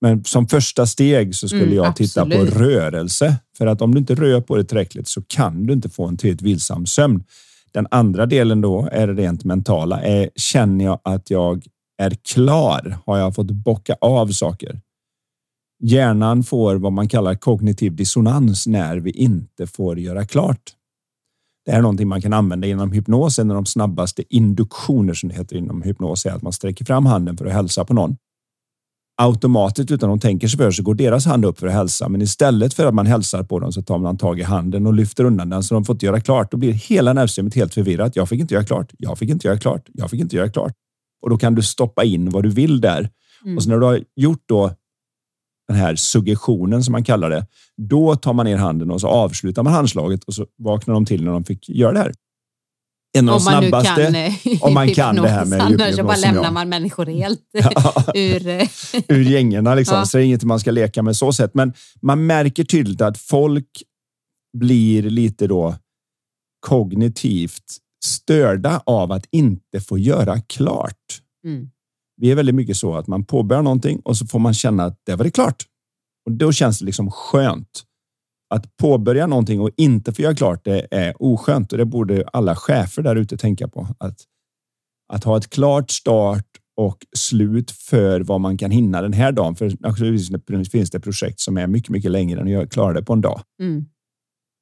Men 0.00 0.24
som 0.24 0.48
första 0.48 0.86
steg 0.86 1.34
så 1.34 1.48
skulle 1.48 1.62
Mm, 1.62 1.74
jag 1.74 1.96
titta 1.96 2.22
absolut. 2.22 2.52
på 2.54 2.58
rörelse. 2.58 3.36
För 3.58 3.66
att 3.66 3.82
om 3.82 3.94
du 3.94 3.98
inte 3.98 4.14
rör 4.14 4.40
på 4.40 4.56
det 4.56 4.64
tillräckligt 4.64 5.08
så 5.08 5.22
kan 5.22 5.66
du 5.66 5.72
inte 5.72 5.88
få 5.88 6.06
en 6.06 6.16
tillräckligt 6.16 6.42
vilsam 6.42 6.86
sömn. 6.86 7.24
Den 7.72 7.86
andra 7.90 8.26
delen 8.26 8.60
då 8.60 8.88
är 8.92 9.06
det 9.06 9.12
rent 9.22 9.44
mentala. 9.44 10.00
Är, 10.02 10.30
känner 10.36 10.84
jag 10.84 11.00
att 11.04 11.30
jag 11.30 11.64
är 11.98 12.10
klar? 12.10 12.98
Har 13.06 13.18
jag 13.18 13.34
fått 13.34 13.50
bocka 13.50 13.96
av 14.00 14.28
saker? 14.28 14.80
Hjärnan 15.82 16.42
får 16.42 16.74
vad 16.76 16.92
man 16.92 17.08
kallar 17.08 17.34
kognitiv 17.34 17.96
dissonans 17.96 18.66
när 18.66 18.96
vi 18.96 19.10
inte 19.10 19.66
får 19.66 19.98
göra 19.98 20.26
klart. 20.26 20.62
Det 21.66 21.70
är 21.70 21.80
någonting 21.82 22.08
man 22.08 22.22
kan 22.22 22.32
använda 22.32 22.66
inom 22.66 22.92
hypnos. 22.92 23.38
En 23.38 23.50
av 23.50 23.54
de 23.54 23.66
snabbaste 23.66 24.22
induktioner 24.34 25.14
som 25.14 25.28
det 25.28 25.34
heter 25.34 25.56
inom 25.56 25.82
hypnos 25.82 26.26
är 26.26 26.30
att 26.30 26.42
man 26.42 26.52
sträcker 26.52 26.84
fram 26.84 27.06
handen 27.06 27.36
för 27.36 27.46
att 27.46 27.52
hälsa 27.52 27.84
på 27.84 27.94
någon. 27.94 28.16
Automatiskt 29.22 29.90
utan 29.90 30.08
de 30.08 30.20
tänker 30.20 30.48
sig 30.48 30.58
för 30.58 30.70
så 30.70 30.82
går 30.82 30.94
deras 30.94 31.26
hand 31.26 31.44
upp 31.44 31.58
för 31.58 31.66
att 31.66 31.72
hälsa. 31.72 32.08
Men 32.08 32.22
istället 32.22 32.74
för 32.74 32.86
att 32.86 32.94
man 32.94 33.06
hälsar 33.06 33.42
på 33.42 33.58
dem 33.58 33.72
så 33.72 33.82
tar 33.82 33.98
man 33.98 34.18
tag 34.18 34.40
i 34.40 34.42
handen 34.42 34.86
och 34.86 34.94
lyfter 34.94 35.24
undan 35.24 35.48
den 35.48 35.62
så 35.62 35.74
de 35.74 35.84
får 35.84 35.94
inte 35.94 36.06
göra 36.06 36.20
klart. 36.20 36.50
Då 36.50 36.56
blir 36.56 36.72
hela 36.72 37.12
nervsystemet 37.12 37.54
helt 37.54 37.74
förvirrat. 37.74 38.16
Jag 38.16 38.28
fick 38.28 38.40
inte 38.40 38.54
göra 38.54 38.64
klart. 38.64 38.92
Jag 38.98 39.18
fick 39.18 39.30
inte 39.30 39.46
göra 39.46 39.58
klart. 39.58 39.88
Jag 39.92 40.10
fick 40.10 40.20
inte 40.20 40.36
göra 40.36 40.50
klart. 40.50 40.72
Och 41.22 41.30
då 41.30 41.36
kan 41.36 41.54
du 41.54 41.62
stoppa 41.62 42.04
in 42.04 42.30
vad 42.30 42.42
du 42.42 42.48
vill 42.48 42.80
där. 42.80 43.10
Mm. 43.44 43.56
Och 43.56 43.62
så 43.62 43.70
när 43.70 43.78
du 43.78 43.86
har 43.86 44.00
gjort 44.16 44.42
då 44.46 44.70
den 45.68 45.76
här 45.76 45.94
suggestionen 45.94 46.84
som 46.84 46.92
man 46.92 47.04
kallar 47.04 47.30
det, 47.30 47.46
då 47.76 48.16
tar 48.16 48.32
man 48.32 48.46
ner 48.46 48.56
handen 48.56 48.90
och 48.90 49.00
så 49.00 49.08
avslutar 49.08 49.62
man 49.62 49.72
handslaget 49.72 50.24
och 50.24 50.34
så 50.34 50.46
vaknar 50.58 50.94
de 50.94 51.04
till 51.04 51.24
när 51.24 51.32
de 51.32 51.44
fick 51.44 51.68
göra 51.68 51.92
det 51.92 51.98
här. 51.98 52.12
En 53.18 53.28
av 53.28 53.40
de 53.40 53.46
om 53.46 53.52
man 53.52 53.62
nu 53.62 53.68
snabbaste. 53.68 54.04
kan, 54.04 54.14
eh, 54.14 54.62
om 54.62 54.74
man 54.74 54.88
kan 54.94 55.16
det 55.16 55.28
här 55.28 55.44
med 55.44 55.60
Annars 55.60 56.00
bara 56.00 56.16
lämnar 56.16 56.50
man 56.50 56.68
människor 56.68 57.06
helt 57.06 57.40
ur... 58.14 58.46
eh, 58.48 58.68
ur 59.08 59.22
gängerna. 59.22 59.74
Liksom. 59.74 59.96
Ja. 59.96 60.04
Så 60.04 60.16
det 60.16 60.22
är 60.22 60.26
inget 60.26 60.44
man 60.44 60.60
ska 60.60 60.70
leka 60.70 61.02
med 61.02 61.16
så 61.16 61.32
sätt. 61.32 61.54
Men 61.54 61.72
man 62.02 62.26
märker 62.26 62.64
tydligt 62.64 63.00
att 63.00 63.18
folk 63.18 63.82
blir 64.58 65.02
lite 65.02 65.46
då 65.46 65.74
kognitivt 66.66 67.64
störda 68.04 68.82
av 68.86 69.12
att 69.12 69.26
inte 69.30 69.80
få 69.80 69.98
göra 69.98 70.40
klart. 70.40 71.20
Mm. 71.44 71.70
Vi 72.16 72.30
är 72.30 72.34
väldigt 72.34 72.54
mycket 72.54 72.76
så 72.76 72.94
att 72.94 73.06
man 73.06 73.24
påbörjar 73.24 73.62
någonting 73.62 74.00
och 74.04 74.16
så 74.16 74.26
får 74.26 74.38
man 74.38 74.54
känna 74.54 74.84
att 74.84 75.00
det 75.06 75.16
var 75.16 75.24
det 75.24 75.30
klart. 75.30 75.64
Och 76.26 76.32
då 76.32 76.52
känns 76.52 76.78
det 76.78 76.84
liksom 76.84 77.10
skönt. 77.10 77.84
Att 78.54 78.76
påbörja 78.76 79.26
någonting 79.26 79.60
och 79.60 79.70
inte 79.76 80.12
få 80.12 80.22
göra 80.22 80.34
klart 80.34 80.64
det 80.64 80.86
är 80.90 81.22
oskönt 81.22 81.72
och 81.72 81.78
det 81.78 81.84
borde 81.84 82.24
alla 82.32 82.56
chefer 82.56 83.02
där 83.02 83.16
ute 83.16 83.36
tänka 83.36 83.68
på. 83.68 83.86
Att, 83.98 84.16
att 85.12 85.24
ha 85.24 85.36
ett 85.36 85.50
klart 85.50 85.90
start 85.90 86.46
och 86.76 86.96
slut 87.16 87.70
för 87.70 88.20
vad 88.20 88.40
man 88.40 88.56
kan 88.58 88.70
hinna 88.70 89.02
den 89.02 89.12
här 89.12 89.32
dagen. 89.32 89.56
För 89.56 89.72
naturligtvis 89.80 90.70
finns 90.70 90.90
det 90.90 91.00
projekt 91.00 91.40
som 91.40 91.56
är 91.58 91.66
mycket, 91.66 91.90
mycket 91.90 92.10
längre 92.10 92.40
än 92.40 92.46
att 92.46 92.52
göra- 92.52 92.66
klara 92.66 92.92
det 92.92 93.02
på 93.02 93.12
en 93.12 93.20
dag. 93.20 93.40
Mm. 93.62 93.84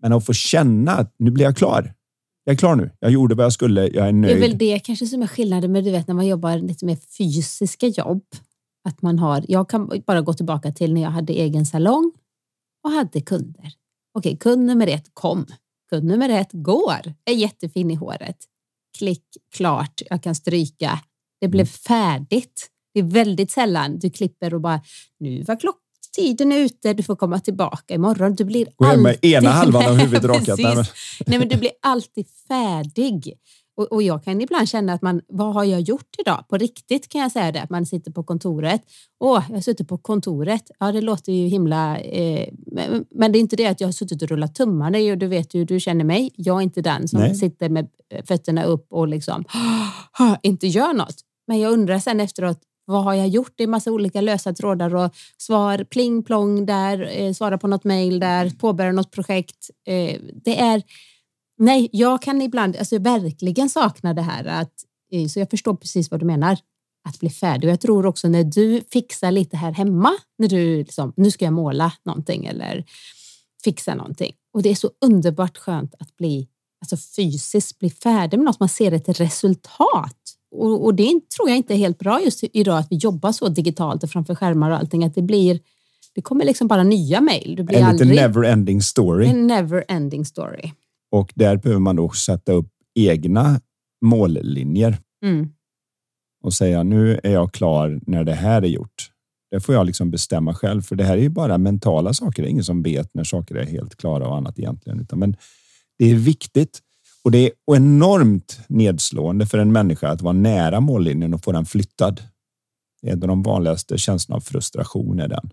Men 0.02 0.12
att 0.12 0.26
få 0.26 0.32
känna 0.32 0.92
att 0.92 1.14
nu 1.18 1.30
blir 1.30 1.44
jag 1.44 1.56
klar. 1.56 1.94
Jag 2.44 2.52
är 2.52 2.56
klar 2.58 2.76
nu. 2.76 2.90
Jag 3.00 3.10
gjorde 3.10 3.34
vad 3.34 3.44
jag 3.44 3.52
skulle. 3.52 3.80
Jag 3.80 3.94
är 3.96 4.00
Det 4.02 4.08
är 4.08 4.12
nöjd. 4.12 4.40
väl 4.40 4.58
det 4.58 4.78
kanske 4.78 5.06
som 5.06 5.22
är 5.22 5.26
skillnaden 5.26 5.72
med 5.72 5.84
du 5.84 5.90
vet 5.90 6.06
när 6.08 6.14
man 6.14 6.26
jobbar 6.26 6.58
lite 6.58 6.84
mer 6.86 6.96
fysiska 7.18 7.86
jobb. 7.86 8.22
Att 8.88 9.02
man 9.02 9.18
har, 9.18 9.44
jag 9.48 9.68
kan 9.70 9.90
bara 10.06 10.20
gå 10.20 10.32
tillbaka 10.34 10.72
till 10.72 10.94
när 10.94 11.02
jag 11.02 11.10
hade 11.10 11.32
egen 11.32 11.66
salong 11.66 12.12
och 12.88 12.94
hade 12.94 13.20
kunder. 13.20 13.72
Okej, 14.14 14.36
kund 14.40 14.66
nummer 14.66 14.86
ett 14.86 15.10
kom. 15.14 15.46
Kund 15.90 16.04
nummer 16.04 16.28
ett 16.28 16.50
går. 16.52 17.14
Är 17.24 17.32
jättefin 17.32 17.90
i 17.90 17.94
håret. 17.94 18.36
Klick, 18.98 19.24
klart, 19.54 20.02
jag 20.10 20.22
kan 20.22 20.34
stryka. 20.34 21.00
Det 21.40 21.48
blev 21.48 21.64
färdigt. 21.64 22.68
Det 22.94 23.00
är 23.00 23.04
väldigt 23.04 23.50
sällan 23.50 23.98
du 23.98 24.10
klipper 24.10 24.54
och 24.54 24.60
bara, 24.60 24.80
nu 25.20 25.42
var 25.42 25.60
klocktiden 25.60 26.52
ute, 26.52 26.92
du 26.92 27.02
får 27.02 27.16
komma 27.16 27.40
tillbaka 27.40 27.94
imorgon. 27.94 28.34
Du 28.34 28.44
blir 28.44 28.66
Gå 28.76 28.84
hem 28.84 29.02
med 29.02 29.10
alltid... 29.10 29.32
ena 29.32 29.50
halvan 29.50 29.86
av 29.86 29.96
huvudet 29.98 30.24
rakat. 30.24 30.58
Nej, 31.26 31.38
men 31.38 31.48
du 31.48 31.56
blir 31.56 31.72
alltid 31.82 32.26
färdig. 32.48 33.38
Och, 33.78 33.92
och 33.92 34.02
jag 34.02 34.24
kan 34.24 34.40
ibland 34.40 34.68
känna 34.68 34.92
att 34.92 35.02
man, 35.02 35.20
vad 35.28 35.54
har 35.54 35.64
jag 35.64 35.80
gjort 35.80 36.14
idag? 36.18 36.44
På 36.48 36.56
riktigt 36.56 37.08
kan 37.08 37.20
jag 37.20 37.32
säga 37.32 37.52
det, 37.52 37.62
att 37.62 37.70
man 37.70 37.86
sitter 37.86 38.10
på 38.10 38.22
kontoret. 38.22 38.82
Åh, 39.20 39.44
jag 39.48 39.56
har 39.56 39.60
suttit 39.60 39.88
på 39.88 39.98
kontoret. 39.98 40.70
Ja, 40.78 40.92
det 40.92 41.00
låter 41.00 41.32
ju 41.32 41.46
himla... 41.46 41.98
Eh, 41.98 42.48
men, 42.66 43.04
men 43.10 43.32
det 43.32 43.38
är 43.38 43.40
inte 43.40 43.56
det 43.56 43.66
att 43.66 43.80
jag 43.80 43.88
har 43.88 43.92
suttit 43.92 44.22
och 44.22 44.28
rullat 44.28 44.54
tummarna. 44.54 44.98
Du 45.16 45.26
vet 45.26 45.54
ju, 45.54 45.64
du 45.64 45.80
känner 45.80 46.04
mig. 46.04 46.30
Jag 46.36 46.56
är 46.56 46.62
inte 46.62 46.82
den 46.82 47.08
som 47.08 47.20
Nej. 47.20 47.34
sitter 47.34 47.68
med 47.68 47.88
fötterna 48.24 48.64
upp 48.64 48.86
och 48.90 49.08
liksom 49.08 49.44
inte 50.42 50.66
gör 50.66 50.92
något. 50.92 51.16
Men 51.46 51.58
jag 51.58 51.72
undrar 51.72 51.98
sen 51.98 52.20
efteråt, 52.20 52.58
vad 52.84 53.04
har 53.04 53.14
jag 53.14 53.28
gjort? 53.28 53.52
Det 53.56 53.62
är 53.62 53.68
massa 53.68 53.92
olika 53.92 54.20
lösa 54.20 54.52
trådar 54.52 54.94
och 54.94 55.10
svar 55.38 55.84
pling 55.84 56.22
plong 56.22 56.66
där, 56.66 57.10
eh, 57.12 57.32
svara 57.32 57.58
på 57.58 57.66
något 57.66 57.84
mejl 57.84 58.20
där, 58.20 58.50
påbörja 58.50 58.92
något 58.92 59.10
projekt. 59.10 59.70
Eh, 59.86 60.20
det 60.44 60.60
är, 60.60 60.82
nej, 61.58 61.88
jag 61.92 62.22
kan 62.22 62.42
ibland 62.42 62.76
alltså, 62.76 62.98
verkligen 62.98 63.68
sakna 63.68 64.14
det 64.14 64.22
här 64.22 64.44
att, 64.44 64.72
eh, 65.12 65.26
så 65.26 65.38
jag 65.38 65.50
förstår 65.50 65.74
precis 65.74 66.10
vad 66.10 66.20
du 66.20 66.26
menar, 66.26 66.58
att 67.08 67.20
bli 67.20 67.30
färdig. 67.30 67.68
Och 67.68 67.72
jag 67.72 67.80
tror 67.80 68.06
också 68.06 68.28
när 68.28 68.44
du 68.44 68.82
fixar 68.92 69.30
lite 69.30 69.56
här 69.56 69.72
hemma, 69.72 70.10
när 70.38 70.48
du 70.48 70.78
liksom, 70.78 71.12
nu 71.16 71.30
ska 71.30 71.44
jag 71.44 71.54
måla 71.54 71.92
någonting 72.04 72.46
eller 72.46 72.84
fixa 73.64 73.94
någonting. 73.94 74.32
Och 74.54 74.62
det 74.62 74.70
är 74.70 74.74
så 74.74 74.90
underbart 75.04 75.58
skönt 75.58 75.94
att 75.98 76.16
bli 76.16 76.48
alltså 76.80 76.96
fysiskt 77.16 77.78
bli 77.78 77.90
färdig 77.90 78.38
med 78.38 78.44
något, 78.44 78.60
man 78.60 78.68
ser 78.68 78.92
ett 78.92 79.20
resultat. 79.20 80.16
Och, 80.50 80.84
och 80.84 80.94
det 80.94 81.06
tror 81.36 81.48
jag 81.48 81.56
inte 81.56 81.74
är 81.74 81.78
helt 81.78 81.98
bra 81.98 82.20
just 82.20 82.44
idag 82.52 82.78
att 82.78 82.86
vi 82.90 82.96
jobbar 82.96 83.32
så 83.32 83.48
digitalt 83.48 84.02
och 84.02 84.10
framför 84.10 84.34
skärmar 84.34 84.70
och 84.70 84.76
allting, 84.76 85.04
att 85.04 85.14
det 85.14 85.22
blir 85.22 85.60
det 86.14 86.22
kommer 86.22 86.44
liksom 86.44 86.68
bara 86.68 86.82
nya 86.82 87.20
mejl. 87.20 87.66
En 87.68 87.84
aldrig 87.84 88.08
lite 88.08 88.22
never 88.22 88.44
ending 88.44 88.82
story. 88.82 89.26
en 89.26 89.46
never 89.46 89.84
ending 89.88 90.24
story. 90.24 90.72
Och 91.10 91.32
där 91.34 91.56
behöver 91.56 91.80
man 91.80 91.96
då 91.96 92.10
sätta 92.10 92.52
upp 92.52 92.68
egna 92.94 93.60
mållinjer 94.04 94.98
Mm. 95.24 95.48
och 96.44 96.54
säga 96.54 96.82
nu 96.82 97.20
är 97.22 97.32
jag 97.32 97.52
klar 97.52 98.00
när 98.06 98.24
det 98.24 98.34
här 98.34 98.62
är 98.62 98.66
gjort. 98.66 99.10
Det 99.50 99.60
får 99.60 99.74
jag 99.74 99.86
liksom 99.86 100.10
bestämma 100.10 100.54
själv, 100.54 100.82
för 100.82 100.96
det 100.96 101.04
här 101.04 101.16
är 101.16 101.22
ju 101.22 101.28
bara 101.28 101.58
mentala 101.58 102.12
saker. 102.14 102.42
Det 102.42 102.48
är 102.48 102.50
ingen 102.50 102.64
som 102.64 102.82
vet 102.82 103.14
när 103.14 103.24
saker 103.24 103.54
är 103.54 103.66
helt 103.66 103.96
klara 103.96 104.28
och 104.28 104.36
annat 104.36 104.58
egentligen, 104.58 105.00
utan 105.00 105.18
men 105.18 105.36
det 105.98 106.10
är 106.10 106.14
viktigt 106.14 106.80
och 107.24 107.30
det 107.30 107.38
är 107.38 107.50
enormt 107.76 108.60
nedslående 108.68 109.46
för 109.46 109.58
en 109.58 109.72
människa 109.72 110.08
att 110.08 110.22
vara 110.22 110.32
nära 110.32 110.80
mållinjen 110.80 111.34
och 111.34 111.44
få 111.44 111.52
den 111.52 111.64
flyttad. 111.64 112.22
Det 113.02 113.08
är 113.08 113.12
En 113.12 113.22
av 113.22 113.28
de 113.28 113.42
vanligaste 113.42 113.98
känslorna 113.98 114.36
av 114.36 114.40
frustration 114.40 115.20
är 115.20 115.28
den. 115.28 115.50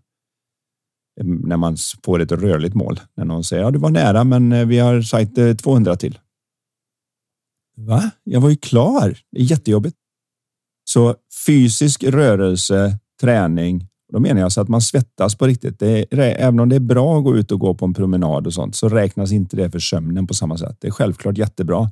Eh, 1.19 1.25
när 1.25 1.57
man 1.57 1.77
får 2.03 2.21
ett 2.21 2.31
rörligt 2.31 2.75
mål. 2.75 2.99
När 3.17 3.25
någon 3.25 3.43
säger 3.43 3.63
ja, 3.63 3.71
du 3.71 3.79
var 3.79 3.89
nära, 3.89 4.23
men 4.23 4.51
eh, 4.51 4.65
vi 4.65 4.79
har 4.79 5.01
sagt 5.01 5.37
eh, 5.37 5.53
200 5.53 5.95
till. 5.95 6.19
Va? 7.77 8.11
Jag 8.23 8.41
var 8.41 8.49
ju 8.49 8.55
klar. 8.55 9.17
Det 9.31 9.39
är 9.39 9.43
jättejobbigt. 9.43 9.97
Så 10.83 11.15
fysisk 11.47 12.03
rörelse, 12.03 12.97
träning, 13.21 13.87
då 14.13 14.19
menar 14.19 14.41
jag 14.41 14.51
så 14.51 14.61
att 14.61 14.67
man 14.67 14.81
svettas 14.81 15.35
på 15.35 15.47
riktigt. 15.47 15.79
Det 15.79 16.13
är, 16.13 16.19
även 16.19 16.59
om 16.59 16.69
det 16.69 16.75
är 16.75 16.79
bra 16.79 17.17
att 17.17 17.23
gå 17.23 17.37
ut 17.37 17.51
och 17.51 17.59
gå 17.59 17.73
på 17.73 17.85
en 17.85 17.93
promenad 17.93 18.47
och 18.47 18.53
sånt 18.53 18.75
så 18.75 18.89
räknas 18.89 19.31
inte 19.31 19.57
det 19.57 19.71
för 19.71 19.79
sömnen 19.79 20.27
på 20.27 20.33
samma 20.33 20.57
sätt. 20.57 20.77
Det 20.79 20.87
är 20.87 20.91
självklart 20.91 21.37
jättebra. 21.37 21.91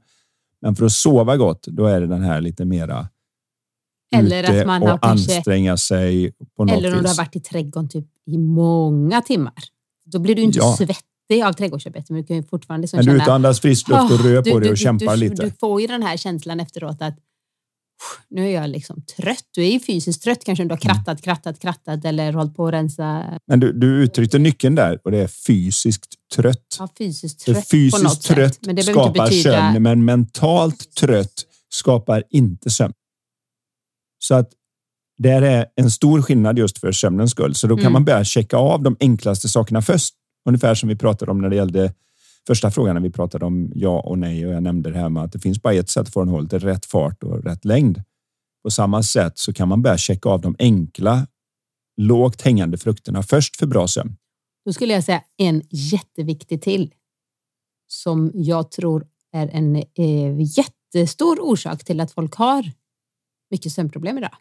Men 0.62 0.76
för 0.76 0.86
att 0.86 0.92
sova 0.92 1.38
gott, 1.38 1.68
då 1.68 1.86
är 1.86 2.02
det 2.02 2.08
den 2.08 2.24
här 2.24 2.42
lite 2.42 2.66
mera 2.66 3.08
eller 4.20 4.44
ute 4.44 4.62
att 4.62 4.68
man 4.68 4.82
och 4.84 4.90
har 4.90 4.98
kanske, 4.98 5.36
anstränga 5.38 5.78
sig 5.78 6.32
på 6.58 6.66
något 6.66 6.78
eller 6.78 6.90
om 6.90 6.94
du 6.98 7.04
har 7.04 7.08
vis. 7.14 7.18
varit 7.18 7.36
i 7.36 7.40
trädgården 7.40 7.90
typ 7.90 8.06
i 8.26 8.38
många 8.38 9.22
timmar. 9.22 9.54
Då 10.06 10.20
blir 10.20 10.36
du 10.36 10.42
inte 10.42 10.58
Ja. 10.60 10.76
svettig 10.78 11.44
av 11.46 11.54
trädgårdsarbete, 11.54 12.14
men 12.14 12.22
du 12.22 12.28
kan 12.28 12.36
ju 12.38 12.44
fortfarande 12.44 12.82
liksom 12.82 12.98
Men 12.98 13.06
du 13.06 13.12
känna 13.12 13.24
ute 13.24 13.30
och 13.30 13.36
andas 13.36 13.60
frisk 13.60 13.88
luft 13.88 14.02
och 14.12 14.20
"Ah", 14.20 14.24
rör 14.24 14.42
på 14.52 14.60
dig 14.60 14.72
och 14.72 14.78
kämpar 14.78 15.14
du, 15.14 15.20
lite. 15.20 15.44
Du 15.44 15.52
får 15.60 15.82
ju 15.82 15.88
den 15.88 16.04
här 16.04 16.18
känslan 16.18 16.60
efteråt 16.60 17.02
att 17.02 17.16
nu 18.30 18.46
är 18.48 18.52
jag 18.62 18.70
liksom 18.70 19.02
trött. 19.18 19.44
Du 19.52 19.64
är 19.66 19.72
ju 19.72 19.80
fysiskt 19.80 20.24
trött 20.24 20.44
kanske 20.46 20.62
om 20.64 20.68
du 20.68 20.74
har 20.74 20.86
Mm. 20.86 20.96
krattat, 20.96 21.22
krattat, 21.22 21.60
krattat 21.60 22.06
eller 22.06 22.34
hållit 22.34 22.56
på 22.56 22.68
att 22.68 22.74
rensa. 22.74 23.24
Men 23.48 23.60
du, 23.60 23.74
du 23.74 24.04
uttryckte 24.04 24.40
nyckeln 24.40 24.76
där 24.76 25.00
och 25.04 25.12
det 25.12 25.18
är 25.18 25.28
fysiskt 25.28 26.14
trött. 26.36 26.76
Ja, 26.80 26.88
fysiskt 26.98 27.46
trött 27.46 27.56
på 27.56 27.60
något 27.60 27.68
fysiskt 27.70 28.22
trött 28.24 28.54
sätt. 28.54 28.66
Men 28.66 28.76
det 28.76 28.86
behöver 28.86 29.02
inte 29.10 29.14
skapar 29.20 29.30
betyda... 29.30 29.52
sömn, 29.74 29.84
men 29.84 30.06
mentalt 30.06 30.96
trött 30.96 31.34
skapar 31.74 32.24
inte 32.30 32.70
sömn. 32.70 32.94
Så 34.24 34.36
att 34.36 34.50
det 35.18 35.30
är 35.30 35.66
en 35.76 35.92
stor 35.92 36.22
skillnad 36.22 36.58
just 36.58 36.78
för 36.78 36.92
sömnens 36.92 37.32
skull. 37.32 37.56
Så 37.56 37.68
då 37.68 37.76
kan 37.76 37.82
Mm. 37.84 37.94
man 37.94 38.06
börja 38.06 38.24
checka 38.24 38.58
av 38.58 38.84
de 38.84 38.98
enklaste 39.00 39.50
sakerna 39.50 39.82
först. 39.82 40.14
Ungefär 40.46 40.76
som 40.76 40.90
vi 40.90 40.96
pratade 40.96 41.32
om 41.32 41.42
när 41.42 41.50
det 41.50 41.56
gällde 41.56 41.94
första 42.48 42.72
frågan 42.72 42.96
när 42.96 43.02
vi 43.02 43.10
pratade 43.12 43.46
om 43.46 43.72
ja 43.76 44.00
och 44.00 44.18
nej 44.18 44.48
och 44.48 44.54
jag 44.54 44.64
nämnde 44.64 44.92
det 44.92 44.98
här 45.00 45.10
med 45.10 45.24
att 45.24 45.32
det 45.32 45.40
finns 45.40 45.62
bara 45.62 45.74
ett 45.74 45.90
sätt 45.90 46.08
att 46.08 46.14
få 46.14 46.24
den 46.24 46.36
är 46.36 46.60
rätt 46.60 46.86
fart 46.86 47.24
och 47.24 47.44
rätt 47.44 47.66
längd. 47.66 48.04
På 48.64 48.72
samma 48.72 49.04
sätt 49.04 49.38
så 49.38 49.54
kan 49.54 49.68
man 49.68 49.82
börja 49.82 49.98
checka 49.98 50.30
av 50.30 50.42
de 50.42 50.56
enkla, 50.60 51.28
lågt 51.98 52.42
hängande 52.42 52.78
frukterna 52.78 53.24
först 53.24 53.58
för 53.58 53.68
bra 53.68 53.88
sömn. 53.88 54.16
Då 54.66 54.74
skulle 54.74 54.94
jag 54.94 55.04
säga 55.04 55.22
en 55.38 55.62
jätteviktig 55.70 56.62
till 56.62 56.94
som 57.88 58.32
jag 58.34 58.72
tror 58.72 59.08
är 59.34 59.48
en 59.48 59.76
eh, 59.76 60.40
jättestor 60.40 61.40
orsak 61.42 61.84
till 61.84 62.00
att 62.00 62.12
folk 62.12 62.36
har 62.36 62.72
mycket 63.54 63.72
sömnproblem 63.72 64.18
idag. 64.18 64.32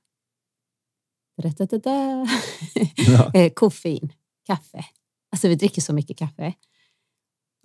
Ja. 2.97 3.31
Eh, 3.35 3.53
Koffein, 3.53 4.13
kaffe. 4.47 4.85
Alltså 5.33 5.49
vi 5.49 5.55
dricker 5.55 5.83
så 5.83 5.93
mycket 5.93 6.19
kaffe. 6.19 6.53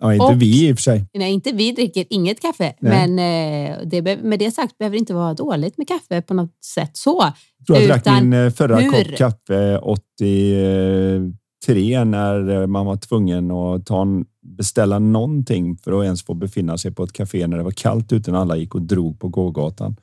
Ja, 0.00 0.14
inte 0.14 0.24
Och- 0.26 0.42
vi 0.42 0.68
i 0.68 0.72
och 0.72 0.76
för 0.76 0.82
sig. 0.82 1.06
Nej, 1.14 1.32
inte 1.32 1.52
vi 1.52 1.72
dricker 1.72 2.04
inget 2.10 2.40
kaffe, 2.42 2.74
Nej. 2.80 3.08
men 3.08 3.18
eh, 3.18 3.78
det, 3.86 4.22
med 4.22 4.38
det 4.38 4.50
sagt 4.50 4.78
behöver 4.78 4.94
det 4.94 4.98
inte 4.98 5.14
vara 5.14 5.34
dåligt 5.34 5.78
med 5.78 5.88
kaffe 5.88 6.22
på 6.22 6.34
något 6.34 6.64
sätt 6.64 6.96
så. 6.96 7.32
Jag 7.58 7.66
tror 7.66 7.78
jag 7.78 7.88
drack 8.02 8.22
min 8.22 8.32
eh, 8.32 8.50
förra 8.50 8.76
hur- 8.76 8.90
kopp 9.04 9.16
kaffe 9.16 9.78
83 9.78 12.04
när 12.04 12.66
man 12.66 12.86
var 12.86 12.96
tvungen 12.96 13.50
att 13.50 13.86
ta 13.86 14.02
en, 14.02 14.26
beställa 14.56 14.98
någonting 14.98 15.76
för 15.76 15.98
att 16.00 16.04
ens 16.04 16.22
få 16.22 16.34
befinna 16.34 16.78
sig 16.78 16.94
på 16.94 17.02
ett 17.04 17.12
café 17.12 17.46
när 17.46 17.56
det 17.56 17.62
var 17.62 17.70
kallt 17.70 18.12
ute 18.12 18.30
när 18.30 18.38
alla 18.38 18.56
gick 18.56 18.74
och 18.74 18.82
drog 18.82 19.20
på 19.20 19.28
gågatan. 19.28 19.96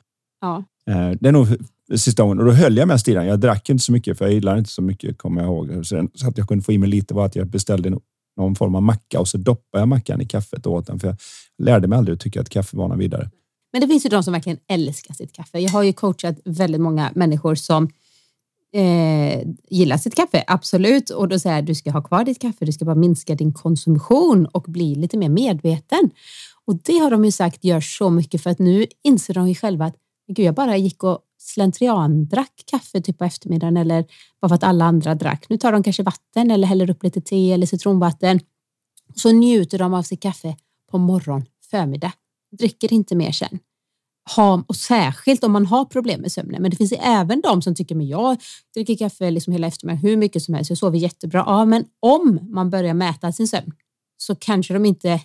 Ja, 0.45 0.63
Eh, 0.89 1.11
Det 1.19 1.27
är 1.27 1.31
nog 1.31 1.47
sista 1.95 2.23
gången 2.23 2.39
och 2.39 2.45
då 2.45 2.51
höll 2.51 2.77
jag 2.77 2.87
mest 2.87 3.07
i 3.07 3.13
den. 3.13 3.25
Jag 3.27 3.39
drack 3.39 3.69
inte 3.69 3.83
så 3.83 3.91
mycket 3.91 4.17
för 4.17 4.25
jag 4.25 4.33
gillar 4.33 4.57
inte 4.57 4.69
så 4.69 4.81
mycket 4.81 5.17
kommer 5.17 5.41
jag 5.41 5.47
ihåg. 5.47 5.85
Så 5.85 6.27
att 6.27 6.37
jag 6.37 6.47
kunde 6.47 6.63
få 6.63 6.71
i 6.71 6.77
mig 6.77 6.89
lite 6.89 7.13
var 7.13 7.25
att 7.25 7.35
jag 7.35 7.47
beställde 7.47 7.97
någon 8.37 8.55
form 8.55 8.75
av 8.75 8.81
macka 8.81 9.19
och 9.19 9.27
så 9.27 9.37
doppade 9.37 9.81
jag 9.81 9.87
mackan 9.87 10.21
i 10.21 10.25
kaffet 10.25 10.65
och 10.65 10.73
åt 10.73 10.87
den 10.87 10.99
för 10.99 11.07
jag 11.07 11.17
lärde 11.57 11.87
mig 11.87 11.97
aldrig 11.97 12.13
att 12.15 12.19
tycka 12.19 12.41
att 12.41 12.49
kaffe 12.49 12.77
var 12.77 12.87
något 12.87 12.99
vidare. 12.99 13.29
Men 13.73 13.81
det 13.81 13.87
finns 13.87 14.05
ju 14.05 14.09
de 14.09 14.23
som 14.23 14.33
verkligen 14.33 14.57
älskar 14.67 15.13
sitt 15.13 15.33
kaffe. 15.33 15.59
Jag 15.59 15.69
har 15.69 15.83
ju 15.83 15.93
coachat 15.93 16.39
väldigt 16.45 16.81
många 16.81 17.11
människor 17.15 17.55
som 17.55 17.89
eh, 18.73 19.47
gillar 19.69 19.97
sitt 19.97 20.15
kaffe, 20.15 20.43
absolut. 20.47 21.09
Och 21.09 21.27
då 21.27 21.39
säger 21.39 21.55
jag 21.55 21.65
du 21.65 21.75
ska 21.75 21.91
ha 21.91 22.01
kvar 22.01 22.23
ditt 22.25 22.41
kaffe, 22.41 22.65
du 22.65 22.71
ska 22.71 22.85
bara 22.85 22.95
minska 22.95 23.35
din 23.35 23.53
konsumtion 23.53 24.45
och 24.45 24.63
bli 24.67 24.95
lite 24.95 25.17
mer 25.17 25.29
medveten. 25.29 26.09
Och 26.65 26.75
det 26.83 26.97
har 26.97 27.11
de 27.11 27.25
ju 27.25 27.31
sagt 27.31 27.63
gör 27.63 27.81
så 27.81 28.09
mycket 28.09 28.43
för 28.43 28.49
att 28.49 28.59
nu 28.59 28.85
inser 29.03 29.33
de 29.33 29.47
ju 29.47 29.55
själva 29.55 29.85
att 29.85 29.95
Gud, 30.27 30.45
jag 30.45 30.55
bara 30.55 30.77
gick 30.77 31.03
och 31.03 31.19
slentrian 31.37 32.25
drack 32.25 32.63
kaffe 32.65 33.01
typ 33.01 33.17
på 33.17 33.25
eftermiddagen 33.25 33.77
eller 33.77 34.05
bara 34.41 34.49
för 34.49 34.55
att 34.55 34.63
alla 34.63 34.85
andra 34.85 35.15
drack. 35.15 35.45
Nu 35.49 35.57
tar 35.57 35.71
de 35.71 35.83
kanske 35.83 36.03
vatten 36.03 36.51
eller 36.51 36.67
häller 36.67 36.89
upp 36.89 37.03
lite 37.03 37.21
te 37.21 37.51
eller 37.51 37.67
citronvatten. 37.67 38.39
Så 39.15 39.31
njuter 39.31 39.79
de 39.79 39.93
av 39.93 40.03
sitt 40.03 40.21
kaffe 40.21 40.55
på 40.91 40.97
morgon, 40.97 41.45
förmiddag. 41.69 42.11
Dricker 42.57 42.93
inte 42.93 43.15
mer 43.15 43.31
sen. 43.31 43.59
Ha, 44.35 44.63
och 44.67 44.75
särskilt 44.75 45.43
om 45.43 45.51
man 45.51 45.65
har 45.65 45.85
problem 45.85 46.21
med 46.21 46.31
sömnen. 46.31 46.61
Men 46.61 46.71
det 46.71 46.77
finns 46.77 46.93
även 46.99 47.41
de 47.41 47.61
som 47.61 47.75
tycker 47.75 47.95
att 47.95 48.07
jag 48.07 48.37
dricker 48.73 48.95
kaffe 48.95 49.31
liksom 49.31 49.53
hela 49.53 49.67
eftermiddagen 49.67 50.09
hur 50.09 50.17
mycket 50.17 50.43
som 50.43 50.53
helst. 50.53 50.69
Jag 50.69 50.77
sover 50.77 50.97
jättebra. 50.97 51.43
Ja, 51.45 51.65
men 51.65 51.85
om 51.99 52.39
man 52.49 52.69
börjar 52.69 52.93
mäta 52.93 53.31
sin 53.31 53.47
sömn 53.47 53.71
så 54.17 54.35
kanske 54.35 54.73
de 54.73 54.85
inte 54.85 55.21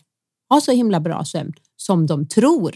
har 0.48 0.60
så 0.60 0.72
himla 0.72 1.00
bra 1.00 1.24
sömn 1.24 1.52
som 1.76 2.06
de 2.06 2.28
tror. 2.28 2.74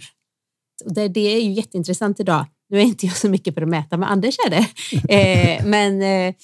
Och 0.85 0.95
det, 0.95 1.09
det 1.09 1.20
är 1.20 1.41
ju 1.41 1.53
jätteintressant 1.53 2.20
idag. 2.20 2.47
Nu 2.68 2.79
är 2.79 2.83
inte 2.83 3.07
jag 3.07 3.16
så 3.16 3.29
mycket 3.29 3.55
för 3.55 3.62
att 3.62 3.68
mäta, 3.68 3.97
men 3.97 4.09
Anders 4.09 4.37
är 4.47 4.51
det. 4.51 4.66
Eh, 5.14 5.66
men, 5.66 6.03
eh, 6.03 6.35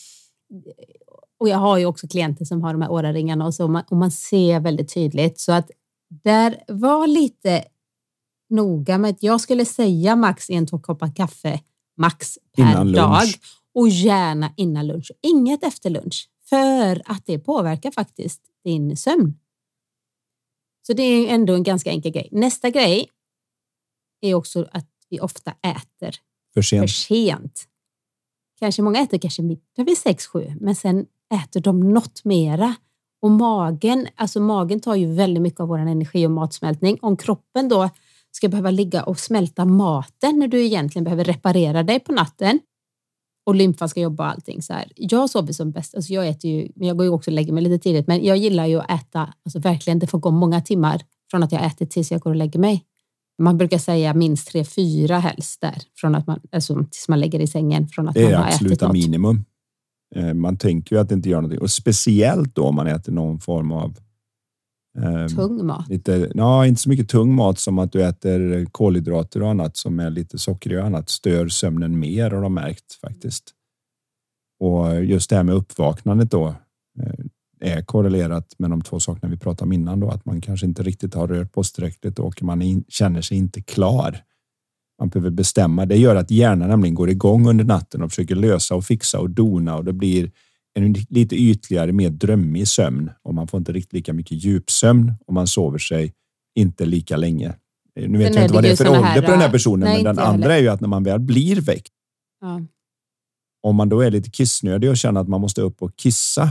och 1.40 1.48
jag 1.48 1.58
har 1.58 1.78
ju 1.78 1.86
också 1.86 2.08
klienter 2.08 2.44
som 2.44 2.62
har 2.62 2.72
de 2.72 2.82
här 2.82 2.90
åraringarna 2.90 3.46
och, 3.46 3.54
så, 3.54 3.64
och 3.64 3.70
man, 3.70 3.84
och 3.90 3.96
man 3.96 4.10
ser 4.10 4.60
väldigt 4.60 4.94
tydligt. 4.94 5.40
Så 5.40 5.52
att 5.52 5.70
där 6.08 6.62
var 6.68 7.06
lite 7.06 7.64
noga 8.50 8.98
med 8.98 9.10
att 9.10 9.22
jag 9.22 9.40
skulle 9.40 9.64
säga 9.64 10.16
max 10.16 10.50
en 10.50 10.66
två 10.66 10.78
koppar 10.78 11.14
kaffe 11.16 11.60
max 11.96 12.38
per 12.56 12.62
Innan 12.62 12.86
lunch. 12.86 12.96
dag 12.96 13.28
och 13.74 13.88
gärna 13.88 14.52
innan 14.56 14.86
lunch. 14.86 15.12
Inget 15.22 15.64
efter 15.64 15.90
lunch 15.90 16.28
för 16.48 17.02
att 17.04 17.26
det 17.26 17.38
påverkar 17.38 17.90
faktiskt 17.90 18.42
din 18.64 18.96
sömn. 18.96 19.38
Så 20.86 20.92
det 20.92 21.02
är 21.02 21.34
ändå 21.34 21.54
en 21.54 21.62
ganska 21.62 21.90
enkel 21.90 22.12
grej. 22.12 22.28
Nästa 22.32 22.70
grej 22.70 23.08
är 24.20 24.34
också 24.34 24.68
att 24.72 24.86
vi 25.08 25.20
ofta 25.20 25.50
äter 25.50 26.10
För 26.54 26.62
för 26.62 26.62
sent. 26.62 26.90
sent. 26.90 27.66
Kanske 28.58 28.82
många 28.82 29.00
äter 29.00 29.18
kanske 29.18 29.42
middag 29.42 29.84
vid 29.84 29.96
6-7, 29.96 30.56
men 30.60 30.74
sen 30.74 31.06
äter 31.34 31.60
de 31.60 31.92
något 31.92 32.24
mera. 32.24 32.74
Och 33.22 33.30
magen, 33.30 34.06
alltså 34.14 34.40
magen 34.40 34.80
tar 34.80 34.94
ju 34.94 35.14
väldigt 35.14 35.42
mycket 35.42 35.60
av 35.60 35.68
vår 35.68 35.78
energi 35.78 36.26
och 36.26 36.30
matsmältning. 36.30 36.98
Om 37.02 37.16
kroppen 37.16 37.68
då 37.68 37.90
ska 38.30 38.48
behöva 38.48 38.70
ligga 38.70 39.02
och 39.02 39.18
smälta 39.18 39.64
maten 39.64 40.38
när 40.38 40.48
du 40.48 40.64
egentligen 40.64 41.04
behöver 41.04 41.24
reparera 41.24 41.82
dig 41.82 42.00
på 42.00 42.12
natten 42.12 42.60
och 43.46 43.54
lymfan 43.54 43.88
ska 43.88 44.00
jobba 44.00 44.24
och 44.24 44.30
allting 44.30 44.62
så 44.62 44.72
här. 44.72 44.92
Jag 44.96 45.30
sover 45.30 45.52
som 45.52 45.70
bäst, 45.70 45.94
alltså 45.94 46.12
jag 46.12 46.28
äter 46.28 46.50
ju, 46.50 46.68
men 46.76 46.88
jag 46.88 46.96
går 46.96 47.06
ju 47.06 47.10
också 47.10 47.30
och 47.30 47.34
lägger 47.34 47.52
mig 47.52 47.62
lite 47.62 47.82
tidigt, 47.82 48.06
men 48.06 48.24
jag 48.24 48.36
gillar 48.36 48.66
ju 48.66 48.80
att 48.80 48.90
äta, 48.90 49.34
alltså 49.44 49.58
verkligen, 49.58 49.98
det 49.98 50.06
får 50.06 50.18
gå 50.18 50.30
många 50.30 50.60
timmar 50.60 51.02
från 51.30 51.42
att 51.42 51.52
jag 51.52 51.64
ätit 51.64 51.90
tills 51.90 52.10
jag 52.10 52.20
går 52.20 52.30
och 52.30 52.36
lägger 52.36 52.60
mig. 52.60 52.84
Man 53.40 53.58
brukar 53.58 53.78
säga 53.78 54.14
minst 54.14 54.48
tre, 54.48 54.64
fyra 54.64 55.18
helst 55.18 55.60
där, 55.60 55.82
från 55.96 56.14
att 56.14 56.26
man, 56.26 56.40
alltså 56.52 56.74
tills 56.74 57.08
man 57.08 57.20
lägger 57.20 57.40
i 57.40 57.46
sängen 57.46 57.88
från 57.88 58.08
att 58.08 58.14
Det 58.14 58.20
är 58.26 58.30
man 58.32 58.34
har 58.42 58.48
ätit 58.48 58.54
absoluta 58.54 58.86
något. 58.86 58.92
minimum. 58.92 59.44
Eh, 60.16 60.34
Man 60.34 60.56
tänker 60.56 60.96
ju 60.96 61.00
att 61.02 61.08
det 61.08 61.14
inte 61.14 61.28
gör 61.28 61.36
någonting 61.36 61.60
och 61.60 61.70
speciellt 61.70 62.54
då 62.54 62.62
om 62.64 62.74
man 62.74 62.86
äter 62.86 63.12
någon 63.12 63.40
form 63.40 63.72
av 63.72 63.98
eh, 64.98 65.26
Tung 65.26 65.66
mat. 65.66 65.88
Lite, 65.88 66.30
ja, 66.34 66.66
inte 66.66 66.80
så 66.80 66.88
mycket 66.88 67.08
tung 67.08 67.34
mat 67.34 67.58
som 67.58 67.78
att 67.78 67.92
du 67.92 68.02
äter 68.04 68.66
kolhydrater 68.66 69.42
och 69.42 69.50
annat 69.50 69.76
som 69.76 70.00
är 70.00 70.10
lite 70.10 70.38
sockrig 70.38 70.78
och 70.78 70.84
annat 70.84 71.08
stör 71.08 71.48
sömnen 71.48 71.98
mer 71.98 72.30
har 72.30 72.42
de 72.42 72.54
märkt 72.54 72.92
faktiskt. 73.00 73.54
Och 74.60 75.04
just 75.04 75.30
det 75.30 75.36
här 75.36 75.42
med 75.42 75.54
uppvaknandet 75.54 76.30
då. 76.30 76.54
Eh, 77.60 77.76
är 77.76 77.82
korrelerat 77.82 78.54
med 78.58 78.70
de 78.70 78.82
två 78.82 79.00
sakerna 79.00 79.30
vi 79.30 79.36
pratade 79.36 79.66
om 79.66 79.72
innan 79.72 80.00
då, 80.00 80.08
att 80.10 80.24
man 80.24 80.40
kanske 80.40 80.66
inte 80.66 80.82
riktigt 80.82 81.14
har 81.14 81.28
rört 81.28 81.52
på 81.52 81.62
tillräckligt 81.62 82.18
och 82.18 82.42
man 82.42 82.62
in, 82.62 82.84
känner 82.88 83.22
sig 83.22 83.36
inte 83.36 83.62
klar. 83.62 84.18
Man 85.00 85.08
behöver 85.08 85.30
bestämma. 85.30 85.86
Det 85.86 85.96
gör 85.96 86.16
att 86.16 86.30
hjärnan 86.30 86.68
nämligen 86.68 86.94
går 86.94 87.10
igång 87.10 87.48
under 87.48 87.64
natten 87.64 88.02
och 88.02 88.10
försöker 88.10 88.34
lösa 88.34 88.74
och 88.74 88.84
fixa 88.84 89.20
och 89.20 89.30
dona 89.30 89.76
och 89.76 89.84
det 89.84 89.92
blir 89.92 90.30
en 90.74 90.94
lite 91.08 91.36
ytligare, 91.36 91.92
mer 91.92 92.10
drömmig 92.10 92.68
sömn 92.68 93.10
och 93.22 93.34
man 93.34 93.48
får 93.48 93.58
inte 93.58 93.72
riktigt 93.72 93.92
lika 93.92 94.12
mycket 94.12 94.44
djupsömn 94.44 95.12
och 95.26 95.34
man 95.34 95.46
sover 95.46 95.78
sig 95.78 96.12
inte 96.54 96.86
lika 96.86 97.16
länge. 97.16 97.54
Nu 97.94 98.18
vet 98.18 98.34
jag 98.34 98.44
inte 98.44 98.54
vad 98.54 98.62
det 98.62 98.70
är 98.70 98.76
för 98.76 98.88
ålder 98.88 99.02
här, 99.02 99.22
på 99.22 99.30
den 99.30 99.40
här 99.40 99.50
personen, 99.50 99.88
nej, 99.88 100.04
men 100.04 100.16
den 100.16 100.24
andra 100.24 100.56
är 100.56 100.60
ju 100.60 100.68
att 100.68 100.80
när 100.80 100.88
man 100.88 101.02
väl 101.02 101.20
blir 101.20 101.60
väckt. 101.60 101.92
Ja. 102.40 102.60
Om 103.62 103.76
man 103.76 103.88
då 103.88 104.00
är 104.00 104.10
lite 104.10 104.30
kissnödig 104.30 104.90
och 104.90 104.96
känner 104.96 105.20
att 105.20 105.28
man 105.28 105.40
måste 105.40 105.62
upp 105.62 105.82
och 105.82 105.96
kissa 105.96 106.50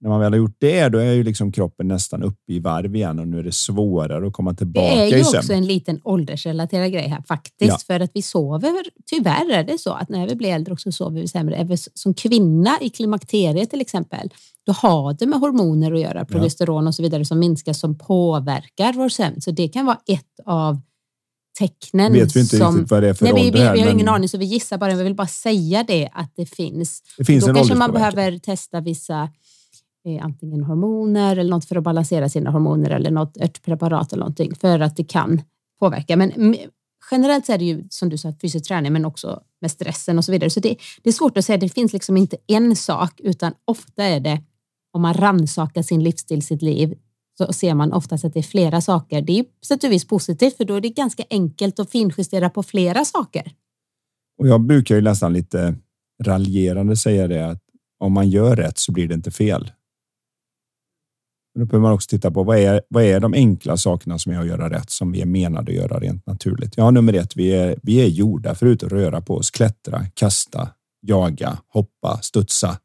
när 0.00 0.10
man 0.10 0.20
väl 0.20 0.32
har 0.32 0.38
gjort 0.38 0.56
det, 0.58 0.88
då 0.88 0.98
är 0.98 1.12
ju 1.12 1.22
liksom 1.22 1.52
kroppen 1.52 1.88
nästan 1.88 2.22
uppe 2.22 2.52
i 2.52 2.58
varv 2.58 2.96
igen 2.96 3.18
och 3.18 3.28
nu 3.28 3.38
är 3.38 3.42
det 3.42 3.54
svårare 3.54 4.26
att 4.26 4.32
komma 4.32 4.54
tillbaka 4.54 5.06
i. 5.06 5.10
Det 5.10 5.16
är 5.16 5.32
ju 5.32 5.38
också 5.38 5.52
en 5.52 5.66
liten 5.66 6.00
åldersrelaterad 6.04 6.92
grej 6.92 7.08
här 7.08 7.22
faktiskt, 7.28 7.70
ja. 7.70 7.78
för 7.86 8.00
att 8.00 8.10
vi 8.14 8.22
sover. 8.22 8.84
Tyvärr 9.06 9.50
är 9.50 9.64
det 9.64 9.78
så 9.78 9.92
att 9.92 10.08
när 10.08 10.28
vi 10.28 10.36
blir 10.36 10.48
äldre 10.48 10.72
också 10.72 10.92
sover 10.92 11.20
vi 11.20 11.28
sämre. 11.28 11.76
Som 11.94 12.14
kvinna 12.14 12.78
i 12.80 12.90
klimakteriet 12.90 13.70
till 13.70 13.80
exempel, 13.80 14.30
då 14.66 14.72
har 14.72 15.12
det 15.12 15.26
med 15.26 15.40
hormoner 15.40 15.92
att 15.92 16.00
göra, 16.00 16.24
progesteron 16.24 16.86
och 16.86 16.94
så 16.94 17.02
vidare 17.02 17.24
som 17.24 17.38
minskar 17.38 17.72
som 17.72 17.98
påverkar 17.98 18.92
vår 18.92 19.08
sömn. 19.08 19.40
Så 19.40 19.50
det 19.50 19.68
kan 19.68 19.86
vara 19.86 19.98
ett 20.06 20.40
av 20.46 20.80
tecknen. 21.58 22.12
Vet 22.12 22.36
vi 22.36 22.40
inte 22.40 22.56
som, 22.56 22.74
riktigt 22.74 22.90
vad 22.90 23.02
det 23.02 23.08
är 23.08 23.14
för 23.14 23.24
nej, 23.24 23.32
ålder? 23.32 23.44
Vi, 23.44 23.50
vi, 23.50 23.72
vi 23.72 23.80
har 23.80 23.90
ingen 23.92 24.08
aning 24.08 24.28
så 24.28 24.38
vi 24.38 24.44
gissar 24.44 24.78
bara. 24.78 24.94
Vi 24.94 25.02
vill 25.02 25.14
bara 25.14 25.26
säga 25.26 25.84
det 25.88 26.08
att 26.12 26.32
det 26.36 26.46
finns. 26.46 27.02
Det 27.18 27.24
finns 27.24 27.46
då 27.46 27.54
kanske 27.54 27.74
man 27.74 27.92
behöver 27.92 28.38
testa 28.38 28.80
vissa 28.80 29.28
eh, 30.06 30.24
antingen 30.24 30.64
hormoner 30.64 31.36
eller 31.36 31.50
något 31.50 31.64
för 31.64 31.76
att 31.76 31.84
balansera 31.84 32.28
sina 32.28 32.50
hormoner 32.50 32.90
eller 32.90 33.10
något 33.10 33.36
örtpreparat 33.36 34.12
eller 34.12 34.20
någonting 34.20 34.54
för 34.54 34.80
att 34.80 34.96
det 34.96 35.04
kan 35.04 35.42
påverka. 35.80 36.16
Men 36.16 36.56
generellt 37.10 37.46
så 37.46 37.52
är 37.52 37.58
det 37.58 37.64
ju 37.64 37.84
som 37.90 38.08
du 38.08 38.18
sa 38.18 38.32
fysisk 38.42 38.68
träning 38.68 38.92
men 38.92 39.04
också 39.04 39.42
med 39.60 39.70
stressen 39.70 40.18
och 40.18 40.24
så 40.24 40.32
vidare. 40.32 40.50
Så 40.50 40.60
det, 40.60 40.76
det 41.02 41.10
är 41.10 41.12
svårt 41.12 41.38
att 41.38 41.44
säga. 41.44 41.58
Det 41.58 41.68
finns 41.68 41.92
liksom 41.92 42.16
inte 42.16 42.36
en 42.46 42.76
sak 42.76 43.20
utan 43.20 43.52
ofta 43.64 44.04
är 44.04 44.20
det 44.20 44.42
om 44.92 45.02
man 45.02 45.14
rannsakar 45.14 45.82
sin 45.82 46.02
livsstil, 46.02 46.42
sitt 46.42 46.62
liv 46.62 46.98
så 47.38 47.52
ser 47.52 47.74
man 47.74 47.92
oftast 47.92 48.24
att 48.24 48.32
det 48.32 48.40
är 48.40 48.42
flera 48.42 48.80
saker. 48.80 49.22
Det 49.22 49.38
är 49.38 49.42
på 49.42 49.64
sätt 49.66 49.84
och 49.84 49.92
vis 49.92 50.06
positivt 50.06 50.56
för 50.56 50.64
då 50.64 50.74
är 50.74 50.80
det 50.80 50.88
ganska 50.88 51.24
enkelt 51.30 51.80
att 51.80 51.90
finjustera 51.90 52.50
på 52.50 52.62
flera 52.62 53.04
saker. 53.04 53.52
Och 54.38 54.48
jag 54.48 54.60
brukar 54.60 54.94
ju 54.94 55.00
nästan 55.00 55.32
lite 55.32 55.74
raljerande 56.22 56.96
säga 56.96 57.28
det 57.28 57.50
att 57.50 57.62
om 57.98 58.12
man 58.12 58.30
gör 58.30 58.56
rätt 58.56 58.78
så 58.78 58.92
blir 58.92 59.08
det 59.08 59.14
inte 59.14 59.30
fel. 59.30 59.70
Men 61.54 61.60
då 61.60 61.66
behöver 61.66 61.82
man 61.82 61.92
också 61.92 62.08
titta 62.08 62.30
på 62.30 62.42
vad 62.42 62.58
är, 62.58 62.82
vad 62.88 63.04
är 63.04 63.20
de 63.20 63.34
enkla 63.34 63.76
sakerna 63.76 64.18
som 64.18 64.32
är 64.32 64.40
att 64.40 64.46
göra 64.46 64.70
rätt 64.70 64.90
som 64.90 65.12
vi 65.12 65.20
är 65.20 65.26
menade 65.26 65.70
att 65.72 65.76
göra 65.76 66.00
rent 66.00 66.26
naturligt. 66.26 66.74
Ja, 66.76 66.90
nummer 66.90 67.12
ett, 67.12 67.36
vi 67.36 67.50
är, 67.50 67.76
vi 67.82 68.00
är 68.00 68.06
gjorda 68.06 68.54
för 68.54 68.72
att 68.72 68.82
röra 68.82 69.20
på 69.20 69.34
oss, 69.34 69.50
klättra, 69.50 70.06
kasta, 70.14 70.68
jaga, 71.06 71.58
hoppa, 71.68 72.18
studsa, 72.22 72.78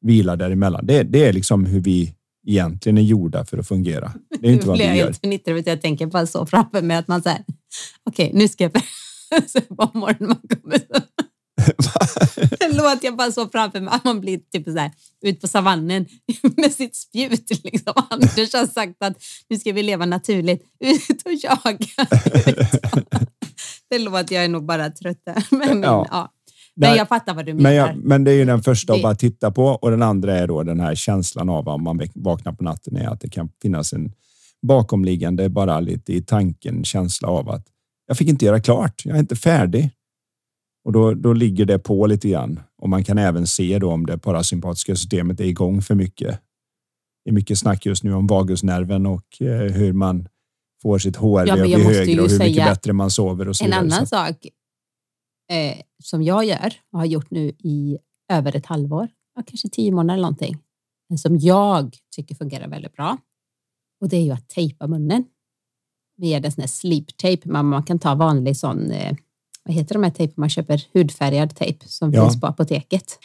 vila 0.00 0.36
däremellan. 0.36 0.86
Det, 0.86 1.02
det 1.02 1.24
är 1.24 1.32
liksom 1.32 1.66
hur 1.66 1.80
vi 1.80 2.14
egentligen 2.46 2.98
är 2.98 3.02
gjorda 3.02 3.44
för 3.44 3.58
att 3.58 3.68
fungera. 3.68 4.12
Det 4.40 4.48
är 4.48 4.52
inte 4.52 4.68
vad 4.68 4.78
vi 4.78 4.84
gör. 4.84 5.14
Jag, 5.44 5.66
jag 5.66 5.82
tänker 5.82 6.06
bara 6.06 6.26
så 6.26 6.46
framför 6.46 6.82
mig 6.82 6.96
att 6.96 7.08
man 7.08 7.22
säger, 7.22 7.44
okej, 8.04 8.26
okay, 8.26 8.38
nu 8.38 8.48
ska 8.48 8.64
jag 8.64 8.72
på 9.68 9.98
morgonen 9.98 10.28
man 10.28 10.58
kommer 10.62 10.78
låter 12.70 13.04
jag 13.04 13.16
bara 13.16 13.32
så 13.32 13.48
framför 13.48 13.80
mig 13.80 13.94
att 13.94 14.04
man 14.04 14.20
blir 14.20 14.38
typ 14.52 14.64
så 14.64 14.78
här, 14.78 14.90
ut 15.22 15.40
på 15.40 15.48
savannen 15.48 16.06
med 16.56 16.72
sitt 16.72 16.96
spjut. 16.96 17.64
Liksom. 17.64 17.92
Anders 18.10 18.54
har 18.54 18.66
sagt 18.66 18.96
att 18.98 19.22
nu 19.48 19.58
ska 19.58 19.72
vi 19.72 19.82
leva 19.82 20.06
naturligt, 20.06 20.62
ut 20.80 21.22
och 21.24 21.32
jaga. 21.32 22.08
låter 23.98 24.34
jag 24.34 24.44
är 24.44 24.48
nog 24.48 24.66
bara 24.66 24.90
trött 24.90 25.18
Men, 25.50 25.82
ja. 25.82 26.06
ja. 26.10 26.30
Men 26.76 26.96
jag 26.96 27.08
fattar 27.08 27.34
vad 27.34 27.46
du 27.46 27.54
menar. 27.54 27.70
Men, 27.70 27.74
jag, 27.74 27.96
men 27.96 28.24
det 28.24 28.30
är 28.30 28.34
ju 28.34 28.44
den 28.44 28.62
första 28.62 28.92
det... 28.92 28.96
att 28.96 29.02
bara 29.02 29.14
titta 29.14 29.50
på 29.50 29.64
och 29.64 29.90
den 29.90 30.02
andra 30.02 30.38
är 30.38 30.46
då 30.46 30.62
den 30.62 30.80
här 30.80 30.94
känslan 30.94 31.48
av 31.48 31.68
om 31.68 31.82
man 31.82 32.00
vaknar 32.14 32.52
på 32.52 32.64
natten 32.64 32.96
är 32.96 33.08
att 33.08 33.20
det 33.20 33.28
kan 33.28 33.48
finnas 33.62 33.92
en 33.92 34.12
bakomliggande, 34.62 35.48
bara 35.48 35.80
lite 35.80 36.12
i 36.12 36.22
tanken, 36.22 36.84
känsla 36.84 37.28
av 37.28 37.50
att 37.50 37.66
jag 38.06 38.18
fick 38.18 38.28
inte 38.28 38.44
göra 38.44 38.60
klart. 38.60 39.02
Jag 39.04 39.16
är 39.16 39.20
inte 39.20 39.36
färdig. 39.36 39.90
Och 40.84 40.92
då, 40.92 41.14
då 41.14 41.32
ligger 41.32 41.64
det 41.64 41.78
på 41.78 42.06
lite 42.06 42.28
grann 42.28 42.60
och 42.82 42.88
man 42.88 43.04
kan 43.04 43.18
även 43.18 43.46
se 43.46 43.78
då 43.78 43.92
om 43.92 44.06
det 44.06 44.18
parasympatiska 44.18 44.96
systemet 44.96 45.40
är 45.40 45.44
igång 45.44 45.82
för 45.82 45.94
mycket. 45.94 46.40
Det 47.24 47.30
är 47.30 47.34
mycket 47.34 47.58
snack 47.58 47.86
just 47.86 48.04
nu 48.04 48.14
om 48.14 48.26
vagusnerven 48.26 49.06
och 49.06 49.42
eh, 49.42 49.72
hur 49.72 49.92
man 49.92 50.28
får 50.82 50.98
sitt 50.98 51.16
HRV 51.16 51.48
ja, 51.48 51.54
att 51.54 51.62
bli 51.62 51.74
högre 51.84 52.22
och 52.22 52.30
hur 52.30 52.38
mycket 52.38 52.64
bättre 52.64 52.92
man 52.92 53.10
sover 53.10 53.48
och 53.48 53.56
så 53.56 53.64
En 53.64 53.70
vidare. 53.70 53.80
annan 53.80 54.06
sak 54.06 54.46
eh, 55.50 55.76
som 56.02 56.22
jag 56.22 56.44
gör 56.44 56.74
och 56.92 56.98
har 56.98 57.06
gjort 57.06 57.30
nu 57.30 57.48
i 57.58 57.98
över 58.28 58.56
ett 58.56 58.66
halvår, 58.66 59.08
kanske 59.46 59.68
tio 59.68 59.92
månader 59.92 60.14
eller 60.14 60.22
någonting, 60.22 60.58
men 61.08 61.18
som 61.18 61.38
jag 61.38 61.96
tycker 62.16 62.34
fungerar 62.34 62.68
väldigt 62.68 62.92
bra. 62.92 63.18
Och 64.00 64.08
det 64.08 64.16
är 64.16 64.22
ju 64.22 64.30
att 64.30 64.48
tejpa 64.48 64.86
munnen 64.86 65.24
med 66.16 66.44
en 66.44 66.52
sån 66.52 66.62
här 66.62 66.68
sleep 66.68 67.16
tape. 67.16 67.48
Man, 67.48 67.66
man 67.66 67.82
kan 67.82 67.98
ta 67.98 68.14
vanlig 68.14 68.56
sån, 68.56 68.90
eh, 68.90 69.16
vad 69.64 69.74
heter 69.74 69.94
de 69.94 70.02
här 70.02 70.10
tejpen 70.10 70.34
man 70.36 70.50
köper, 70.50 70.82
hudfärgad 70.94 71.56
tejp 71.56 71.88
som 71.88 72.12
ja. 72.12 72.24
finns 72.24 72.40
på 72.40 72.46
apoteket. 72.46 73.18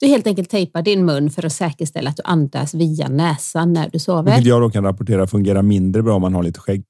Du 0.00 0.06
helt 0.06 0.26
enkelt 0.26 0.50
tejpar 0.50 0.82
din 0.82 1.04
mun 1.04 1.30
för 1.30 1.46
att 1.46 1.52
säkerställa 1.52 2.10
att 2.10 2.16
du 2.16 2.22
andas 2.22 2.74
via 2.74 3.08
näsan 3.08 3.72
när 3.72 3.88
du 3.88 3.98
sover. 3.98 4.22
Vilket 4.22 4.46
jag 4.46 4.62
då 4.62 4.70
kan 4.70 4.84
rapportera 4.84 5.26
fungerar 5.26 5.62
mindre 5.62 6.02
bra 6.02 6.14
om 6.14 6.22
man 6.22 6.34
har 6.34 6.42
lite 6.42 6.60
skägg. 6.60 6.84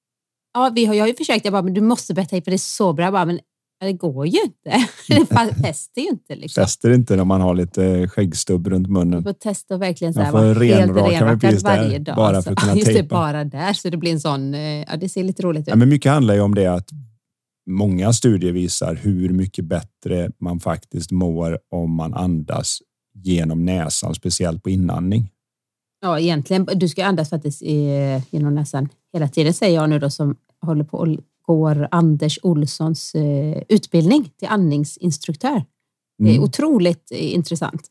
Ja, 0.55 0.73
vi 0.75 0.87
har, 0.87 0.95
jag 0.95 1.03
har 1.03 1.09
ju 1.09 1.15
försökt. 1.15 1.45
Jag 1.45 1.53
bara, 1.53 1.63
men 1.63 1.75
du 1.75 1.81
måste 1.81 2.15
börja 2.15 2.27
tejpa, 2.27 2.51
det 2.51 2.57
är 2.57 2.59
så 2.59 2.93
bra. 2.93 3.05
Jag 3.05 3.13
bara, 3.13 3.25
men 3.25 3.41
det 3.81 3.93
går 3.93 4.27
ju 4.27 4.39
inte. 4.43 4.87
Det 5.09 5.27
fäster 5.63 6.01
ju 6.01 6.09
inte. 6.09 6.35
Liksom. 6.35 6.63
Fäster 6.63 6.91
inte 6.91 7.17
när 7.17 7.25
man 7.25 7.41
har 7.41 7.55
lite 7.55 8.09
skäggstubb 8.09 8.67
runt 8.67 8.89
munnen. 8.89 9.19
Du 9.19 9.23
får 9.23 9.33
testa 9.33 9.77
verkligen 9.77 10.15
så 10.15 10.21
här, 10.21 10.33
vara 10.33 10.55
renrakad 10.55 11.63
varje 11.63 11.99
dag. 11.99 12.17
Bara 12.17 12.43
för 12.43 12.53
att 12.53 12.59
kunna 12.59 12.75
just 12.77 12.87
tejpa. 12.87 13.03
Det, 13.03 13.09
bara 13.09 13.45
där. 13.45 13.73
Så 13.73 13.91
det 13.91 13.97
blir 13.97 14.13
en 14.13 14.21
sån, 14.21 14.55
eh, 14.55 14.61
ja 14.61 14.97
det 14.97 15.09
ser 15.09 15.25
lite 15.25 15.43
roligt 15.43 15.61
ut. 15.61 15.69
Ja, 15.69 15.77
men 15.77 15.89
mycket 15.89 16.13
handlar 16.13 16.35
ju 16.35 16.41
om 16.41 16.55
det 16.55 16.67
att 16.67 16.89
många 17.67 18.13
studier 18.13 18.53
visar 18.53 18.95
hur 18.95 19.29
mycket 19.29 19.65
bättre 19.65 20.31
man 20.39 20.61
faktiskt 20.61 21.11
mår 21.11 21.59
om 21.71 21.95
man 21.95 22.15
andas 22.15 22.79
genom 23.15 23.65
näsan, 23.65 24.15
speciellt 24.15 24.63
på 24.63 24.71
inandning. 24.71 25.31
Ja, 26.01 26.21
egentligen. 26.21 26.69
Du 26.75 26.89
ska 26.89 27.05
andas 27.05 27.31
faktiskt 27.31 27.63
genom 28.31 28.55
näsan 28.55 28.89
hela 29.13 29.29
tiden 29.29 29.55
säger 29.55 29.75
jag 29.75 29.91
nu 29.91 29.99
då 29.99 30.11
som 30.11 30.37
håller 30.61 30.85
på 30.85 31.17
går 31.47 31.89
Anders 31.91 32.39
Olssons 32.43 33.15
eh, 33.15 33.63
utbildning 33.69 34.31
till 34.39 34.49
andningsinstruktör. 34.49 35.65
Det 36.19 36.29
är 36.29 36.35
mm. 36.35 36.43
otroligt 36.43 37.13
eh, 37.13 37.35
intressant. 37.35 37.91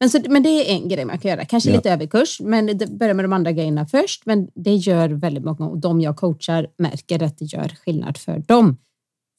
Men, 0.00 0.10
så, 0.10 0.18
men 0.28 0.42
det 0.42 0.48
är 0.48 0.74
en 0.74 0.88
grej 0.88 1.04
man 1.04 1.18
kan 1.18 1.30
göra, 1.30 1.44
kanske 1.44 1.70
ja. 1.70 1.76
lite 1.76 1.90
överkurs, 1.90 2.40
men 2.40 2.78
det 2.78 2.90
börjar 2.90 3.14
med 3.14 3.24
de 3.24 3.32
andra 3.32 3.52
grejerna 3.52 3.86
först. 3.86 4.26
Men 4.26 4.48
det 4.54 4.74
gör 4.74 5.08
väldigt 5.08 5.44
många 5.44 5.66
och 5.68 5.78
de 5.78 6.00
jag 6.00 6.16
coachar 6.16 6.66
märker 6.78 7.22
att 7.22 7.38
det 7.38 7.44
gör 7.44 7.68
skillnad 7.68 8.18
för 8.18 8.38
dem. 8.38 8.76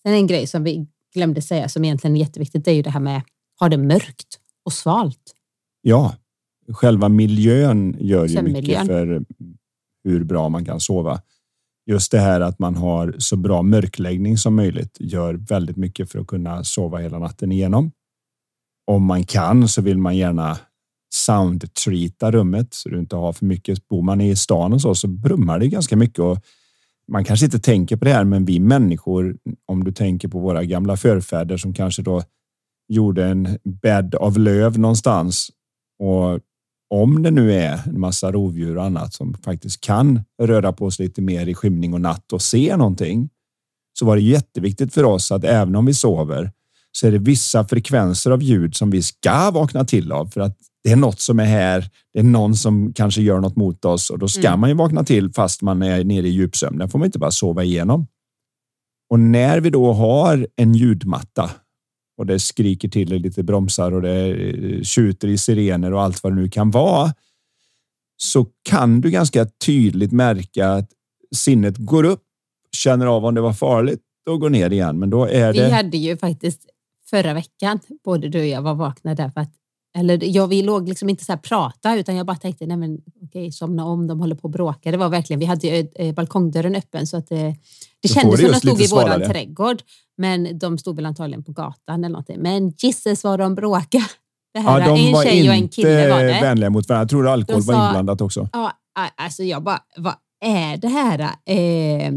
Sen 0.04 0.14
en 0.14 0.28
grej 0.28 0.48
som 0.48 0.64
vi 0.64 0.88
glömde 1.14 1.42
säga 1.42 1.70
som 1.70 1.86
egentligen 1.86 2.16
är 2.16 2.20
jätteviktigt, 2.20 2.66
det 2.66 2.72
är 2.72 2.76
ju 2.76 2.82
det 2.82 2.90
här 2.90 3.00
med 3.00 3.22
ha 3.60 3.70
det 3.70 3.78
mörkt 3.78 4.40
och 4.66 4.74
svalt. 4.74 5.36
Ja, 5.82 6.16
själva 6.68 7.10
miljön 7.10 7.98
gör 8.00 8.28
ju 8.28 8.42
mycket 8.42 8.86
för 8.86 9.26
hur 10.04 10.24
bra 10.24 10.50
man 10.50 10.66
kan 10.66 10.80
sova 10.80 11.22
just 11.86 12.12
det 12.12 12.20
här 12.20 12.42
att 12.42 12.60
man 12.60 12.76
har 12.76 13.16
så 13.18 13.36
bra 13.36 13.62
mörkläggning 13.62 14.38
som 14.38 14.56
möjligt 14.56 14.98
gör 15.00 15.34
väldigt 15.34 15.78
mycket 15.78 16.12
för 16.12 16.20
att 16.20 16.28
kunna 16.28 16.64
sova 16.64 16.98
hela 16.98 17.20
natten 17.20 17.52
igenom. 17.52 17.92
Om 18.92 19.06
man 19.06 19.24
kan 19.24 19.68
så 19.68 19.82
vill 19.82 19.98
man 19.98 20.18
gärna 20.18 20.58
soundtreata 21.14 22.32
rummet 22.32 22.74
så 22.74 22.90
du 22.90 23.00
inte 23.00 23.16
har 23.16 23.34
för 23.34 23.46
mycket. 23.46 23.88
Bor 23.88 24.02
man 24.02 24.22
i 24.22 24.36
stan 24.36 24.74
och 24.74 24.82
så 24.82 24.96
så 24.96 25.08
brummar 25.08 25.60
det 25.60 25.68
ganska 25.68 25.96
mycket 25.96 26.20
och 26.20 26.38
man 27.08 27.24
kanske 27.24 27.46
inte 27.46 27.60
tänker 27.60 27.98
på 27.98 28.06
det 28.06 28.14
här, 28.14 28.24
men 28.24 28.46
vi 28.46 28.60
människor, 28.60 29.38
om 29.66 29.84
du 29.84 29.92
tänker 29.92 30.28
på 30.28 30.40
våra 30.40 30.64
gamla 30.64 30.98
förfäder 30.98 31.58
som 31.58 31.74
kanske 31.74 32.02
då 32.02 32.24
gjorde 32.88 33.26
en 33.26 33.58
bädd 33.64 34.16
av 34.16 34.40
löv 34.40 34.80
någonstans 34.80 35.50
och 36.00 36.40
om 36.90 37.24
det 37.24 37.32
nu 37.32 37.54
är 37.54 37.88
en 37.88 38.00
massa 38.00 38.32
rovdjur 38.32 38.78
och 38.78 38.84
annat 38.84 39.14
som 39.14 39.34
faktiskt 39.34 39.82
kan 39.82 40.22
röra 40.42 40.74
på 40.74 40.92
sig 40.92 41.06
lite 41.06 41.22
mer 41.22 41.48
i 41.48 41.54
skymning 41.54 41.94
och 41.94 42.02
natt 42.02 42.34
och 42.34 42.42
se 42.42 42.78
någonting, 42.78 43.30
så 44.00 44.06
var 44.06 44.16
det 44.16 44.22
jätteviktigt 44.22 44.94
för 44.94 45.04
oss 45.04 45.32
att 45.32 45.44
även 45.44 45.76
om 45.76 45.86
vi 45.86 45.94
sover 45.94 46.52
så 46.98 47.08
är 47.08 47.12
det 47.12 47.20
vissa 47.20 47.68
frekvenser 47.68 48.32
av 48.32 48.44
ljud 48.44 48.76
som 48.76 48.90
vi 48.90 49.02
ska 49.02 49.52
vakna 49.52 49.86
till 49.86 50.12
av 50.12 50.28
för 50.28 50.42
att 50.42 50.58
det 50.84 50.92
är 50.92 50.96
något 50.96 51.20
som 51.20 51.40
är 51.40 51.46
här. 51.46 51.90
Det 52.14 52.20
är 52.20 52.24
någon 52.24 52.56
som 52.56 52.94
kanske 52.94 53.22
gör 53.22 53.40
något 53.40 53.56
mot 53.56 53.86
oss 53.86 54.10
och 54.10 54.20
då 54.20 54.28
ska 54.28 54.48
mm. 54.48 54.60
man 54.60 54.70
ju 54.70 54.76
vakna 54.76 55.04
till 55.04 55.34
fast 55.34 55.62
man 55.62 55.82
är 55.82 56.04
nere 56.04 56.28
i 56.28 56.30
djupsömn. 56.30 56.78
Den 56.78 56.90
får 56.90 57.00
man 57.00 57.06
inte 57.06 57.20
bara 57.20 57.32
sova 57.32 57.64
igenom. 57.64 58.08
Och 59.10 59.20
när 59.20 59.60
vi 59.60 59.70
då 59.70 59.94
har 59.94 60.48
en 60.56 60.74
ljudmatta 60.74 61.52
och 62.18 62.26
det 62.26 62.40
skriker 62.40 62.90
till 62.90 63.10
lite 63.10 63.44
bromsar 63.44 63.92
och 63.92 64.02
det 64.02 64.32
eh, 64.32 64.82
tjuter 64.82 65.28
i 65.28 65.38
sirener 65.38 65.94
och 65.94 66.02
allt 66.02 66.24
vad 66.24 66.32
det 66.32 66.42
nu 66.42 66.50
kan 66.50 66.72
vara. 66.72 67.14
Så 68.18 68.48
kan 68.70 69.02
du 69.02 69.12
ganska 69.12 69.46
tydligt 69.66 70.12
märka 70.12 70.70
att 70.70 70.90
sinnet 71.36 71.78
går 71.78 72.04
upp, 72.04 72.24
känner 72.76 73.06
av 73.06 73.26
om 73.26 73.36
det 73.36 73.42
var 73.42 73.54
farligt 73.54 74.02
och 74.30 74.40
går 74.40 74.50
ner 74.50 74.74
igen. 74.74 75.00
Men 75.00 75.10
då 75.10 75.26
är 75.26 75.54
det. 75.54 75.66
Vi 75.66 75.72
hade 75.72 75.98
ju 75.98 76.18
faktiskt 76.18 76.66
förra 77.14 77.34
veckan, 77.34 77.80
både 78.06 78.30
du 78.30 78.40
och 78.40 78.46
jag 78.46 78.62
var 78.62 78.74
vakna 78.74 79.16
därför 79.16 79.42
att 79.42 79.52
eller 79.98 80.20
jag, 80.24 80.48
vi 80.48 80.62
låg 80.62 80.90
liksom 80.90 81.10
inte 81.10 81.26
så 81.26 81.32
här 81.32 81.40
prata 81.40 81.96
utan 81.96 82.16
jag 82.16 82.26
bara 82.26 82.38
tänkte, 82.38 82.66
nej 82.66 82.78
men 82.78 82.98
okej, 83.24 83.52
somna 83.52 83.86
om, 83.86 84.08
de 84.08 84.20
håller 84.20 84.36
på 84.36 84.48
att 84.48 84.52
bråka. 84.52 84.92
Det 84.92 84.98
var 84.98 85.10
verkligen, 85.10 85.40
vi 85.40 85.46
hade 85.46 85.68
ju 85.68 85.88
eh, 85.96 86.14
balkongdörren 86.14 86.76
öppen 86.76 87.08
så 87.08 87.18
att 87.18 87.30
det, 87.30 87.56
det 88.02 88.08
kändes 88.08 88.40
som 88.40 88.52
de 88.52 88.56
stod 88.56 88.82
i 88.82 88.88
våran 88.88 89.22
trädgård. 89.22 89.82
Men 90.18 90.60
de 90.60 90.78
stod 90.78 90.96
väl 90.96 91.06
antagligen 91.06 91.44
på 91.44 91.52
gatan 91.52 92.04
eller 92.04 92.10
någonting. 92.10 92.40
Men 92.40 92.70
gisses 92.70 93.24
vad 93.24 93.40
de 93.40 93.56
bråkade. 93.56 94.04
Det 94.54 94.60
här, 94.60 94.80
ja, 94.80 94.88
de 94.88 95.08
en 95.08 95.14
var 95.14 95.24
tjej 95.24 95.50
och 95.50 95.56
en 95.56 95.70
kille 95.70 96.10
var 96.10 96.24
det. 96.24 96.42
vänliga 96.42 96.70
mot 96.70 96.90
varandra. 96.90 97.02
Jag 97.02 97.10
tror 97.10 97.28
alkohol 97.28 97.62
de 97.62 97.74
var 97.74 97.88
inblandat 97.88 98.22
också. 98.22 98.50
Ja, 98.54 98.74
alltså 99.16 99.44
jag 99.44 99.64
bara, 99.64 99.80
vad 99.98 100.16
är 100.46 100.78
det 100.78 100.88
här? 100.88 101.20
Eh, 101.46 102.12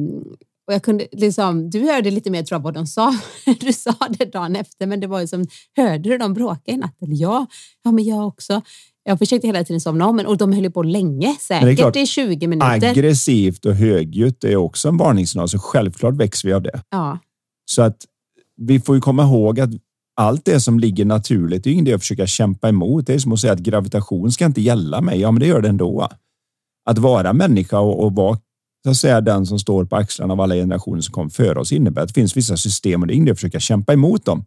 och 0.67 0.75
jag 0.75 0.83
kunde 0.83 1.07
liksom, 1.13 1.71
du 1.71 1.81
hörde 1.81 2.11
lite 2.11 2.31
mer 2.31 2.43
tror 2.43 2.59
jag 2.59 2.63
vad 2.63 2.75
de 2.75 2.87
sa. 2.87 3.15
Du 3.61 3.73
sa 3.73 3.95
det 4.19 4.33
dagen 4.33 4.57
efter, 4.57 4.87
men 4.87 5.01
det 5.01 5.07
var 5.07 5.21
ju 5.21 5.27
som, 5.27 5.47
hörde 5.77 5.99
du 5.99 6.19
dem 6.19 6.35
bråka 6.35 6.73
i 6.73 6.77
natt? 6.77 6.97
ja, 6.99 7.47
ja, 7.83 7.93
men 7.93 8.05
jag 8.05 8.27
också. 8.27 8.63
Jag 9.05 9.19
försökte 9.19 9.47
hela 9.47 9.65
tiden 9.65 9.81
somna 9.81 10.07
om, 10.07 10.19
och 10.19 10.37
de 10.37 10.53
höll 10.53 10.71
på 10.71 10.83
länge, 10.83 11.37
säkert 11.41 11.79
klart, 11.79 11.97
i 11.97 12.07
20 12.07 12.47
minuter. 12.47 12.89
Aggressivt 12.91 13.65
och 13.65 13.75
högljutt 13.75 14.45
är 14.45 14.57
också 14.57 14.89
en 14.89 14.97
varningssignal, 14.97 15.49
så 15.49 15.59
självklart 15.59 16.15
växer 16.15 16.49
vi 16.49 16.55
av 16.55 16.63
det. 16.63 16.83
Ja. 16.91 17.19
Så 17.65 17.83
att 17.83 17.97
vi 18.57 18.81
får 18.81 18.95
ju 18.95 19.01
komma 19.01 19.23
ihåg 19.23 19.61
att 19.61 19.71
allt 20.17 20.45
det 20.45 20.61
som 20.61 20.81
ligger 20.81 21.05
naturligt, 21.05 21.65
det 21.65 21.71
är 21.71 21.73
ingen 21.73 21.87
idé 21.87 21.95
att 21.95 22.01
försöka 22.01 22.27
kämpa 22.27 22.69
emot. 22.69 23.07
Det 23.07 23.15
är 23.15 23.19
som 23.19 23.33
att 23.33 23.41
säga 23.41 23.53
att 23.53 23.59
gravitation 23.59 24.33
ska 24.33 24.45
inte 24.45 24.61
gälla 24.61 25.01
mig. 25.01 25.21
Ja, 25.21 25.31
men 25.31 25.41
det 25.41 25.47
gör 25.47 25.61
det 25.61 25.69
ändå. 25.69 26.09
Att 26.91 26.99
vara 26.99 27.33
människa 27.33 27.79
och, 27.79 28.05
och 28.05 28.15
vara 28.15 28.39
så 28.87 28.91
att 28.91 28.97
säga, 28.97 29.21
den 29.21 29.47
som 29.47 29.59
står 29.59 29.85
på 29.85 29.97
axlarna 29.97 30.33
av 30.33 30.41
alla 30.41 30.55
generationer 30.55 31.01
som 31.01 31.13
kom 31.13 31.31
före 31.31 31.61
oss 31.61 31.73
innebär 31.73 32.03
att 32.03 32.09
det 32.09 32.15
finns 32.15 32.37
vissa 32.37 32.57
system 32.57 33.03
och 33.03 33.07
det 33.07 33.15
är 33.15 33.17
ingen 33.17 33.33
att 33.33 33.39
försöka 33.39 33.61
kämpa 33.61 33.93
emot 33.93 34.25
dem. 34.25 34.45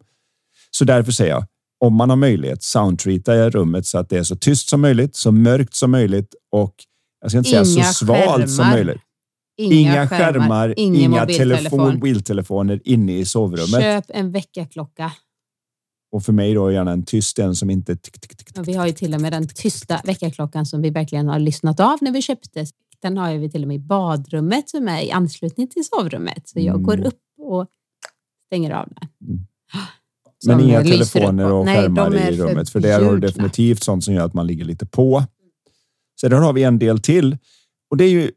Så 0.70 0.84
därför 0.84 1.12
säger 1.12 1.30
jag, 1.30 1.44
om 1.80 1.94
man 1.94 2.10
har 2.10 2.16
möjlighet, 2.16 2.62
soundtreata 2.62 3.50
rummet 3.50 3.86
så 3.86 3.98
att 3.98 4.08
det 4.08 4.18
är 4.18 4.22
så 4.22 4.36
tyst 4.36 4.68
som 4.68 4.80
möjligt, 4.80 5.16
så 5.16 5.32
mörkt 5.32 5.74
som 5.74 5.90
möjligt 5.90 6.34
och 6.52 6.74
jag 7.20 7.30
ska 7.30 7.38
inte 7.38 7.50
Inga 7.50 7.64
säga 7.64 7.84
så 7.84 8.04
svalt 8.04 8.20
skärmar. 8.20 8.46
som 8.46 8.68
möjligt. 8.68 9.00
Inga, 9.58 9.74
inga 9.74 10.08
skärmar, 10.08 10.68
skärmar 10.68 10.74
inga 10.78 11.26
telefon, 11.26 11.94
mobiltelefoner 11.94 12.80
inne 12.84 13.18
i 13.18 13.24
sovrummet. 13.24 13.80
Köp 13.80 14.04
en 14.08 14.32
väckarklocka. 14.32 15.12
Och 16.12 16.24
för 16.24 16.32
mig 16.32 16.54
då 16.54 16.72
gärna 16.72 16.92
en 16.92 17.02
tyst 17.02 17.38
en 17.38 17.56
som 17.56 17.70
inte... 17.70 17.96
Tick, 17.96 18.20
tick, 18.20 18.36
tick, 18.36 18.48
ja, 18.54 18.62
vi 18.62 18.74
har 18.74 18.86
ju 18.86 18.92
till 18.92 19.14
och 19.14 19.20
med 19.20 19.32
den 19.32 19.48
tysta 19.48 20.00
väckarklockan 20.04 20.66
som 20.66 20.82
vi 20.82 20.90
verkligen 20.90 21.28
har 21.28 21.38
lyssnat 21.38 21.80
av 21.80 21.98
när 22.00 22.12
vi 22.12 22.22
köpte 22.22 22.66
den 23.02 23.16
har 23.16 23.34
vi 23.34 23.50
till 23.50 23.62
och 23.62 23.68
med 23.68 23.74
i 23.74 23.80
badrummet 23.80 24.70
som 24.70 24.88
är 24.88 25.02
i 25.02 25.10
anslutning 25.10 25.68
till 25.68 25.84
sovrummet. 25.84 26.48
Så 26.48 26.58
jag 26.60 26.74
mm. 26.74 26.82
går 26.82 27.06
upp 27.06 27.20
och 27.38 27.66
stänger 28.46 28.70
av 28.70 28.88
den. 28.88 29.08
Mm. 29.28 29.46
Men 30.46 30.60
inga 30.60 30.82
telefoner 30.82 31.52
och 31.52 31.66
skärmar 31.66 32.10
Nej, 32.10 32.34
i 32.34 32.36
rummet, 32.36 32.70
för 32.70 32.80
där 32.80 33.04
har 33.04 33.12
du 33.12 33.20
definitivt 33.20 33.82
sånt 33.82 34.04
som 34.04 34.14
gör 34.14 34.24
att 34.24 34.34
man 34.34 34.46
ligger 34.46 34.64
lite 34.64 34.86
på. 34.86 35.24
Sedan 36.20 36.42
har 36.42 36.52
vi 36.52 36.62
en 36.62 36.78
del 36.78 37.00
till 37.00 37.36
och 37.90 37.96
det 37.96 38.04
är 38.04 38.08
ju 38.08 38.30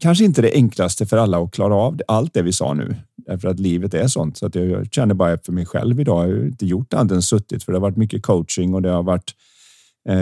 kanske 0.00 0.24
inte 0.24 0.42
det 0.42 0.52
enklaste 0.54 1.06
för 1.06 1.16
alla 1.16 1.38
att 1.38 1.52
klara 1.52 1.74
av 1.74 2.00
allt 2.08 2.34
det 2.34 2.42
vi 2.42 2.52
sa 2.52 2.74
nu, 2.74 2.96
därför 3.16 3.48
att 3.48 3.60
livet 3.60 3.94
är 3.94 4.08
sånt 4.08 4.38
så 4.38 4.46
att 4.46 4.54
jag 4.54 4.92
känner 4.92 5.14
bara 5.14 5.38
för 5.38 5.52
mig 5.52 5.66
själv 5.66 6.00
idag. 6.00 6.30
Jag 6.30 6.36
har 6.36 6.46
inte 6.46 6.66
gjort 6.66 6.94
annat 6.94 7.12
än 7.12 7.22
suttit 7.22 7.64
för 7.64 7.72
det 7.72 7.78
har 7.78 7.82
varit 7.82 7.96
mycket 7.96 8.22
coaching 8.22 8.74
och 8.74 8.82
det 8.82 8.90
har 8.90 9.02
varit 9.02 9.34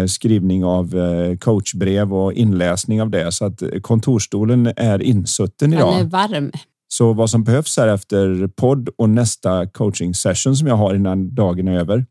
skrivning 0.06 0.64
av 0.64 0.98
eh, 0.98 1.36
coachbrev 1.36 2.14
och 2.14 2.32
inläsning 2.32 3.02
av 3.02 3.10
det. 3.10 3.32
Så 3.32 3.44
att 3.44 3.62
kontorstolen 3.82 4.72
är 4.76 5.02
insutten 5.02 5.72
idag. 5.72 5.94
Den 5.94 6.06
är 6.06 6.10
varm. 6.10 6.50
Så 6.88 7.12
vad 7.12 7.30
som 7.30 7.44
behövs 7.44 7.76
här 7.76 7.88
efter 7.88 8.46
podd 8.46 8.88
och 8.96 9.10
nästa 9.10 9.66
coaching 9.66 10.14
session 10.14 10.56
som 10.56 10.66
jag 10.68 10.76
har 10.76 10.94
innan 10.94 11.34
dagen 11.34 11.68
är 11.68 11.78
över 11.78 12.06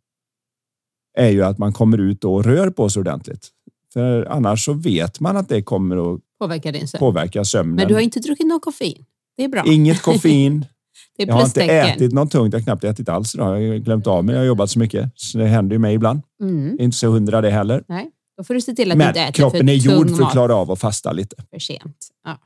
är 1.17 1.30
ju 1.30 1.43
att 1.43 1.57
man 1.57 1.74
kommer 1.74 1.97
ut 1.97 2.24
och 2.24 2.45
rör 2.45 2.69
på 2.69 2.89
sig 2.89 2.99
ordentligt. 2.99 3.49
För 3.93 4.26
annars 4.26 4.65
så 4.65 4.74
vet 4.74 5.19
man 5.19 5.38
att 5.38 5.49
det 5.49 5.61
kommer 5.61 6.13
att 6.13 6.19
påverka, 6.39 6.72
din 6.72 6.88
sömn. 6.88 6.99
påverka 6.99 7.45
sömnen. 7.45 7.76
Men 7.76 7.88
du 7.88 7.93
har 7.93 8.01
inte 8.01 8.19
druckit 8.19 8.47
något 8.47 8.61
koffein. 8.61 9.05
Det 9.38 9.43
är 9.43 9.47
bra. 9.47 9.63
Inget 9.65 10.01
koffein. 10.01 10.65
Det 11.26 11.32
är 11.32 11.36
jag 11.36 11.41
har 11.41 11.45
inte 11.45 11.63
ätit 11.63 12.13
något 12.13 12.32
tungt. 12.32 12.53
Jag 12.53 12.59
har 12.59 12.63
knappt 12.63 12.84
ätit 12.84 13.09
alls 13.09 13.36
idag. 13.36 13.63
Jag 13.63 13.72
har 13.72 13.78
glömt 13.78 14.07
av 14.07 14.26
mig. 14.26 14.36
Jag 14.36 14.41
har 14.41 14.45
jobbat 14.45 14.69
så 14.69 14.80
mycket. 14.80 15.11
Så 15.15 15.38
det 15.38 15.45
händer 15.45 15.76
ju 15.76 15.80
mig 15.80 15.95
ibland. 15.95 16.22
Mm. 16.43 16.78
Inte 16.80 16.97
så 16.97 17.07
hundra 17.07 17.41
det 17.41 17.49
heller. 17.49 17.84
Nej, 17.88 18.11
då 18.38 18.43
får 18.43 18.53
du 18.53 18.61
se 18.61 18.74
till 18.74 18.91
att 18.91 18.97
Men 18.97 19.05
du 19.05 19.09
inte 19.09 19.22
äter 19.22 19.34
kroppen 19.34 19.67
för 19.67 19.74
är 19.74 19.74
gjord 19.74 20.17
för 20.17 20.24
att 20.24 20.32
klara 20.32 20.55
av 20.55 20.72
att 20.72 20.80
fasta 20.80 21.11
lite. 21.11 21.36
För 21.51 21.59
sent. 21.59 22.07
Ja. 22.26 22.38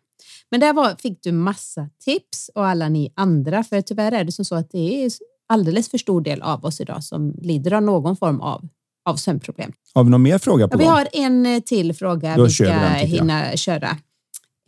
Men 0.51 0.59
där 0.59 0.73
var, 0.73 0.95
fick 0.99 1.23
du 1.23 1.31
massa 1.31 1.89
tips 2.05 2.51
och 2.55 2.65
alla 2.67 2.89
ni 2.89 3.13
andra. 3.15 3.63
För 3.63 3.81
tyvärr 3.81 4.11
är 4.11 4.23
det 4.23 4.31
som 4.31 4.45
så 4.45 4.55
att 4.55 4.71
det 4.71 5.05
är 5.05 5.11
alldeles 5.49 5.89
för 5.89 5.97
stor 5.97 6.21
del 6.21 6.41
av 6.41 6.65
oss 6.65 6.81
idag 6.81 7.03
som 7.03 7.33
lider 7.41 7.73
av 7.73 7.83
någon 7.83 8.17
form 8.17 8.41
av, 8.41 8.67
av 9.09 9.15
sömnproblem. 9.15 9.71
Har 9.93 10.03
vi 10.03 10.09
någon 10.09 10.21
mer 10.21 10.37
fråga 10.37 10.67
på 10.67 10.73
ja, 10.73 10.77
Vi 10.77 10.85
har 10.85 11.07
en 11.13 11.45
eh, 11.45 11.59
till 11.59 11.93
fråga 11.93 12.37
Då 12.37 12.43
vi 12.43 12.49
ska 12.49 12.73
hinna 12.89 13.55
köra. 13.55 13.97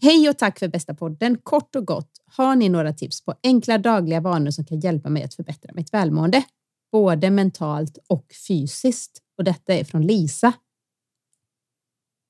Hej 0.01 0.29
och 0.29 0.37
tack 0.37 0.59
för 0.59 0.67
bästa 0.67 0.93
podden. 0.93 1.37
Kort 1.43 1.75
och 1.75 1.85
gott, 1.85 2.11
har 2.25 2.55
ni 2.55 2.69
några 2.69 2.93
tips 2.93 3.21
på 3.21 3.33
enkla 3.43 3.77
dagliga 3.77 4.21
vanor 4.21 4.51
som 4.51 4.65
kan 4.65 4.79
hjälpa 4.79 5.09
mig 5.09 5.23
att 5.23 5.33
förbättra 5.33 5.71
mitt 5.73 5.93
välmående? 5.93 6.43
Både 6.91 7.29
mentalt 7.29 7.97
och 8.07 8.33
fysiskt. 8.47 9.21
Och 9.37 9.43
detta 9.43 9.73
är 9.73 9.83
från 9.83 10.07
Lisa. 10.07 10.53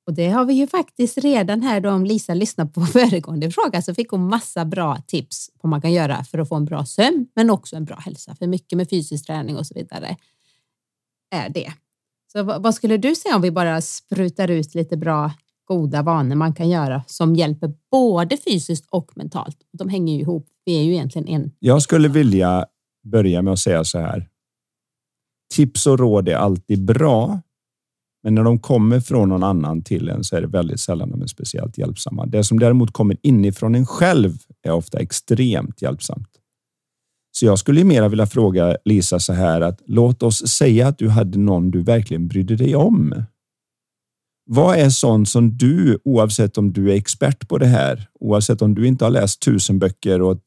Och 0.07 0.13
det 0.13 0.30
har 0.30 0.45
vi 0.45 0.53
ju 0.53 0.68
faktiskt 0.68 1.18
redan 1.18 1.61
här 1.61 1.82
då 1.82 1.91
om 1.91 2.05
Lisa 2.05 2.34
lyssnar 2.34 2.65
på 2.65 2.82
föregående 2.86 3.51
fråga 3.51 3.82
så 3.82 3.93
fick 3.93 4.09
hon 4.09 4.30
massa 4.30 4.65
bra 4.65 4.97
tips 5.07 5.47
på 5.47 5.59
vad 5.61 5.70
man 5.70 5.82
kan 5.82 5.93
göra 5.93 6.24
för 6.24 6.38
att 6.38 6.49
få 6.49 6.55
en 6.55 6.65
bra 6.65 6.86
sömn 6.86 7.28
men 7.36 7.49
också 7.49 7.76
en 7.76 7.86
bra 7.86 7.95
hälsa. 7.95 8.36
För 8.36 8.47
mycket 8.47 8.78
med 8.78 8.89
fysisk 8.89 9.26
träning 9.26 9.57
och 9.57 9.68
så 9.68 9.74
vidare 9.74 10.18
är 11.32 11.49
det. 11.49 11.74
Så 12.32 12.43
vad 12.43 12.76
skulle 12.76 12.97
du 12.97 13.15
säga 13.15 13.36
om 13.36 13.41
vi 13.41 13.51
bara 13.51 13.82
sprutar 13.82 14.47
ut 14.47 14.76
lite 14.76 14.97
bra 14.97 15.32
goda 15.68 16.01
vanor 16.01 16.36
man 16.36 16.53
kan 16.53 16.70
göra 16.70 17.03
som 17.07 17.36
hjälper 17.36 17.74
både 17.91 18.38
fysiskt 18.38 18.86
och 18.89 19.11
mentalt. 19.15 19.57
De 19.78 19.89
hänger 19.89 20.13
ju 20.13 20.20
ihop. 20.20 20.47
Vi 20.65 20.80
är 20.80 20.84
ju 20.84 20.91
egentligen 20.91 21.28
en. 21.28 21.51
Jag 21.59 21.82
skulle 21.82 22.07
vilja 22.07 22.65
börja 23.03 23.41
med 23.41 23.53
att 23.53 23.59
säga 23.59 23.84
så 23.84 23.99
här. 23.99 24.28
Tips 25.53 25.88
och 25.88 25.99
råd 25.99 26.30
är 26.30 26.36
alltid 26.36 26.86
bra, 26.86 27.41
men 28.24 28.36
när 28.36 28.43
de 28.43 28.59
kommer 28.59 28.99
från 28.99 29.30
någon 29.30 29.43
annan 29.43 29.82
till 29.82 30.09
en 30.09 30.24
så 30.24 30.36
är 30.36 30.41
det 30.41 30.47
väldigt 30.47 30.80
sällan 30.80 31.11
de 31.11 31.22
är 31.22 31.28
speciellt 31.28 31.78
hjälpsamma. 31.78 32.26
Det 32.26 32.43
som 32.43 32.59
däremot 32.59 32.91
kommer 32.91 33.18
inifrån 33.22 33.76
en 33.76 33.86
själv 33.86 34.38
är 34.63 34.72
ofta 34.72 34.99
extremt 34.99 35.82
hjälpsamt. 35.82 36.30
Så 37.32 37.45
jag 37.45 37.59
skulle 37.59 37.84
mera 37.84 38.09
vilja 38.09 38.26
fråga 38.26 38.78
Lisa 38.86 39.20
så 39.20 39.34
här 39.34 39.61
att 39.61 39.82
låt 39.86 40.24
oss 40.24 40.47
säga 40.47 40.88
att 40.88 40.97
du 40.97 41.09
hade 41.09 41.39
någon 41.39 41.72
du 41.72 41.82
verkligen 41.82 42.28
brydde 42.28 42.55
dig 42.55 42.76
om 42.76 43.24
vad 44.50 44.78
är 44.78 44.89
sånt 44.89 45.30
som 45.30 45.58
du, 45.58 46.00
oavsett 46.04 46.58
om 46.58 46.74
du 46.74 46.91
är 46.91 46.95
expert 46.95 47.48
på 47.48 47.58
det 47.58 47.66
här, 47.66 48.08
oavsett 48.20 48.62
om 48.62 48.76
du 48.76 48.88
inte 48.88 49.06
har 49.06 49.12
läst 49.12 49.41
tusen 49.41 49.80
böcker 49.80 50.22
och 50.22 50.41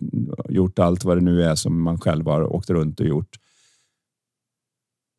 gjort 0.49 0.79
allt 0.79 1.05
vad 1.05 1.17
det 1.17 1.21
nu 1.21 1.43
är 1.43 1.55
som 1.55 1.83
man 1.83 1.99
själv 1.99 2.27
har 2.27 2.53
åkt 2.53 2.71
runt 2.71 3.01
och 3.01 3.07
gjort. 3.07 3.37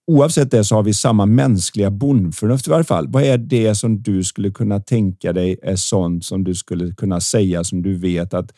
Oavsett 0.07 0.51
det 0.51 0.63
så 0.63 0.75
har 0.75 0.83
vi 0.83 0.93
samma 0.93 1.25
mänskliga 1.25 1.91
bondförnuft 1.91 2.67
i 2.67 2.69
varje 2.69 2.83
fall. 2.83 3.07
Vad 3.07 3.23
är 3.23 3.37
det 3.37 3.75
som 3.75 4.01
du 4.01 4.23
skulle 4.23 4.51
kunna 4.51 4.79
tänka 4.79 5.33
dig 5.33 5.59
är 5.63 5.75
sånt 5.75 6.25
som 6.25 6.43
du 6.43 6.55
skulle 6.55 6.95
kunna 6.95 7.19
säga 7.19 7.63
som 7.63 7.81
du 7.81 7.97
vet 7.97 8.33
att 8.33 8.53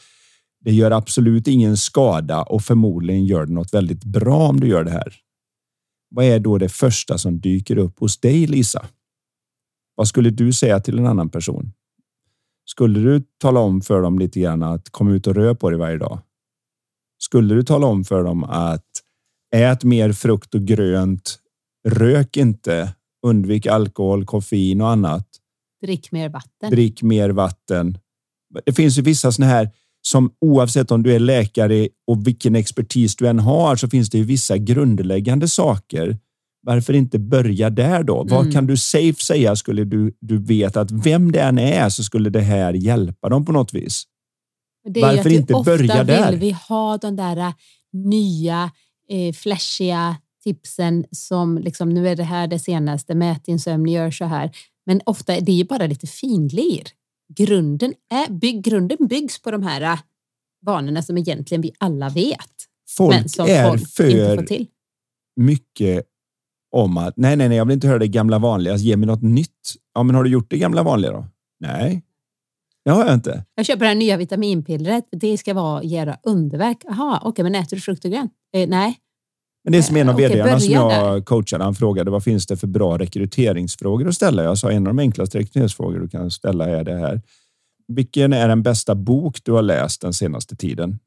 det 0.65 0.73
gör 0.73 0.91
absolut 0.91 1.47
ingen 1.47 1.77
skada 1.77 2.43
och 2.43 2.61
förmodligen 2.63 3.25
gör 3.25 3.45
det 3.45 3.53
något 3.53 3.73
väldigt 3.73 4.03
bra 4.03 4.47
om 4.47 4.59
du 4.59 4.67
gör 4.67 4.83
det 4.83 4.91
här. 4.91 5.15
Vad 6.09 6.25
är 6.25 6.39
då 6.39 6.57
det 6.57 6.69
första 6.69 7.17
som 7.17 7.39
dyker 7.39 7.77
upp 7.77 7.99
hos 7.99 8.19
dig, 8.19 8.47
Lisa? 8.47 8.85
Vad 9.95 10.07
skulle 10.07 10.29
du 10.29 10.53
säga 10.53 10.79
till 10.79 10.99
en 10.99 11.07
annan 11.07 11.29
person? 11.29 11.73
Skulle 12.65 12.99
du 12.99 13.23
tala 13.37 13.59
om 13.59 13.81
för 13.81 14.01
dem 14.01 14.19
lite 14.19 14.39
grann 14.39 14.63
att 14.63 14.89
kom 14.89 15.11
ut 15.11 15.27
och 15.27 15.35
rör 15.35 15.53
på 15.53 15.69
dig 15.69 15.79
varje 15.79 15.97
dag? 15.97 16.19
Skulle 17.17 17.55
du 17.55 17.63
tala 17.63 17.87
om 17.87 18.03
för 18.03 18.23
dem 18.23 18.43
att 18.43 18.85
ät 19.55 19.83
mer 19.83 20.13
frukt 20.13 20.55
och 20.55 20.61
grönt, 20.61 21.39
rök 21.87 22.37
inte, 22.37 22.93
undvik 23.25 23.65
alkohol, 23.65 24.25
koffein 24.25 24.81
och 24.81 24.89
annat. 24.89 25.27
Drick 25.81 26.11
mer 26.11 26.29
vatten. 26.29 26.71
Drick 26.71 27.01
mer 27.01 27.29
vatten. 27.29 27.97
Det 28.65 28.73
finns 28.73 28.97
ju 28.97 29.01
vissa 29.01 29.31
sådana 29.31 29.53
här 29.53 29.69
som 30.01 30.33
oavsett 30.41 30.91
om 30.91 31.03
du 31.03 31.15
är 31.15 31.19
läkare 31.19 31.87
och 32.07 32.27
vilken 32.27 32.55
expertis 32.55 33.15
du 33.15 33.27
än 33.27 33.39
har 33.39 33.75
så 33.75 33.89
finns 33.89 34.09
det 34.09 34.17
ju 34.17 34.23
vissa 34.23 34.57
grundläggande 34.57 35.47
saker 35.47 36.17
varför 36.63 36.93
inte 36.93 37.19
börja 37.19 37.69
där 37.69 38.03
då? 38.03 38.21
Mm. 38.21 38.35
Vad 38.35 38.53
kan 38.53 38.67
du 38.67 38.77
safe 38.77 39.21
säga 39.21 39.55
skulle 39.55 39.83
du, 39.83 40.17
du 40.19 40.37
vet 40.37 40.77
att 40.77 40.91
vem 40.91 41.31
det 41.31 41.41
än 41.41 41.59
är 41.59 41.89
så 41.89 42.03
skulle 42.03 42.29
det 42.29 42.41
här 42.41 42.73
hjälpa 42.73 43.29
dem 43.29 43.45
på 43.45 43.51
något 43.51 43.73
vis? 43.73 44.03
Varför 45.01 45.29
inte 45.29 45.53
börja 45.65 46.03
där? 46.03 46.19
Ofta 46.19 46.31
vill 46.31 46.39
vi 46.39 46.51
ha 46.51 46.97
de 46.97 47.15
där 47.15 47.37
äh, 47.37 47.53
nya 47.93 48.71
eh, 49.09 49.33
flashiga 49.33 50.15
tipsen 50.43 51.05
som 51.11 51.57
liksom, 51.57 51.89
nu 51.89 52.07
är 52.07 52.15
det 52.15 52.23
här 52.23 52.47
det 52.47 52.59
senaste, 52.59 53.15
mät 53.15 53.45
din 53.45 53.59
sömn, 53.59 53.87
gör 53.87 54.11
så 54.11 54.25
här. 54.25 54.51
Men 54.85 55.01
ofta 55.05 55.35
är 55.35 55.41
det 55.41 55.51
ju 55.51 55.63
bara 55.63 55.87
lite 55.87 56.07
finlir. 56.07 56.83
Grunden, 57.35 57.93
är, 58.09 58.31
bygg, 58.31 58.63
grunden 58.63 59.07
byggs 59.07 59.41
på 59.41 59.51
de 59.51 59.63
här 59.63 59.81
äh, 59.81 59.99
vanorna 60.65 61.01
som 61.01 61.17
egentligen 61.17 61.61
vi 61.61 61.71
alla 61.77 62.09
vet. 62.09 62.49
Folk 62.97 63.15
men 63.15 63.29
som 63.29 63.47
är 63.47 63.69
folk 63.69 63.81
inte 63.81 63.91
får 63.95 64.35
för 64.35 64.45
till. 64.45 64.67
mycket 65.35 66.03
om 66.73 66.97
att 66.97 67.17
nej, 67.17 67.35
nej, 67.35 67.49
nej, 67.49 67.57
jag 67.57 67.65
vill 67.65 67.73
inte 67.73 67.87
höra 67.87 67.99
det 67.99 68.07
gamla 68.07 68.39
vanliga. 68.39 68.75
Ge 68.75 68.97
mig 68.97 69.07
något 69.07 69.21
nytt. 69.21 69.73
Ja, 69.93 70.03
men 70.03 70.15
har 70.15 70.23
du 70.23 70.29
gjort 70.29 70.49
det 70.49 70.57
gamla 70.57 70.83
vanliga 70.83 71.11
då? 71.11 71.25
Nej, 71.59 72.03
det 72.85 72.91
har 72.91 73.05
jag 73.05 73.13
inte. 73.13 73.45
Jag 73.55 73.65
köper 73.65 73.79
det 73.79 73.87
här 73.87 73.95
nya 73.95 74.17
vitaminpillret. 74.17 75.07
Det 75.11 75.37
ska 75.37 75.53
vara 75.53 75.83
göra 75.83 76.17
underverk. 76.23 76.77
Jaha, 76.83 77.19
okej, 77.23 77.43
men 77.43 77.55
äter 77.55 77.75
du 77.75 77.81
frukt 77.81 78.05
och 78.05 78.11
grönt? 78.11 78.31
Eh, 78.55 78.69
nej. 78.69 78.97
Men 79.63 79.71
det 79.71 79.77
är 79.77 79.81
som 79.81 79.97
en 79.97 80.09
av 80.09 80.15
Okej, 80.15 80.35
vdarna 80.35 80.59
som 80.59 80.73
börja 80.73 80.97
jag 80.97 81.25
coachade. 81.25 81.63
Han 81.63 81.75
frågade 81.75 82.11
vad 82.11 82.23
finns 82.23 82.47
det 82.47 82.57
för 82.57 82.67
bra 82.67 82.97
rekryteringsfrågor 82.97 84.07
att 84.07 84.15
ställa? 84.15 84.43
Jag 84.43 84.57
sa 84.57 84.71
en 84.71 84.87
av 84.87 84.95
de 84.95 84.99
enklaste 84.99 85.39
rekryteringsfrågor 85.39 85.99
du 85.99 86.07
kan 86.07 86.31
ställa 86.31 86.69
är 86.69 86.83
det 86.83 86.97
här. 86.97 87.21
Vilken 87.87 88.33
är 88.33 88.47
den 88.47 88.63
bästa 88.63 88.95
bok 88.95 89.37
du 89.43 89.51
har 89.51 89.61
läst 89.61 90.01
den 90.01 90.13
senaste 90.13 90.55
tiden? 90.55 90.99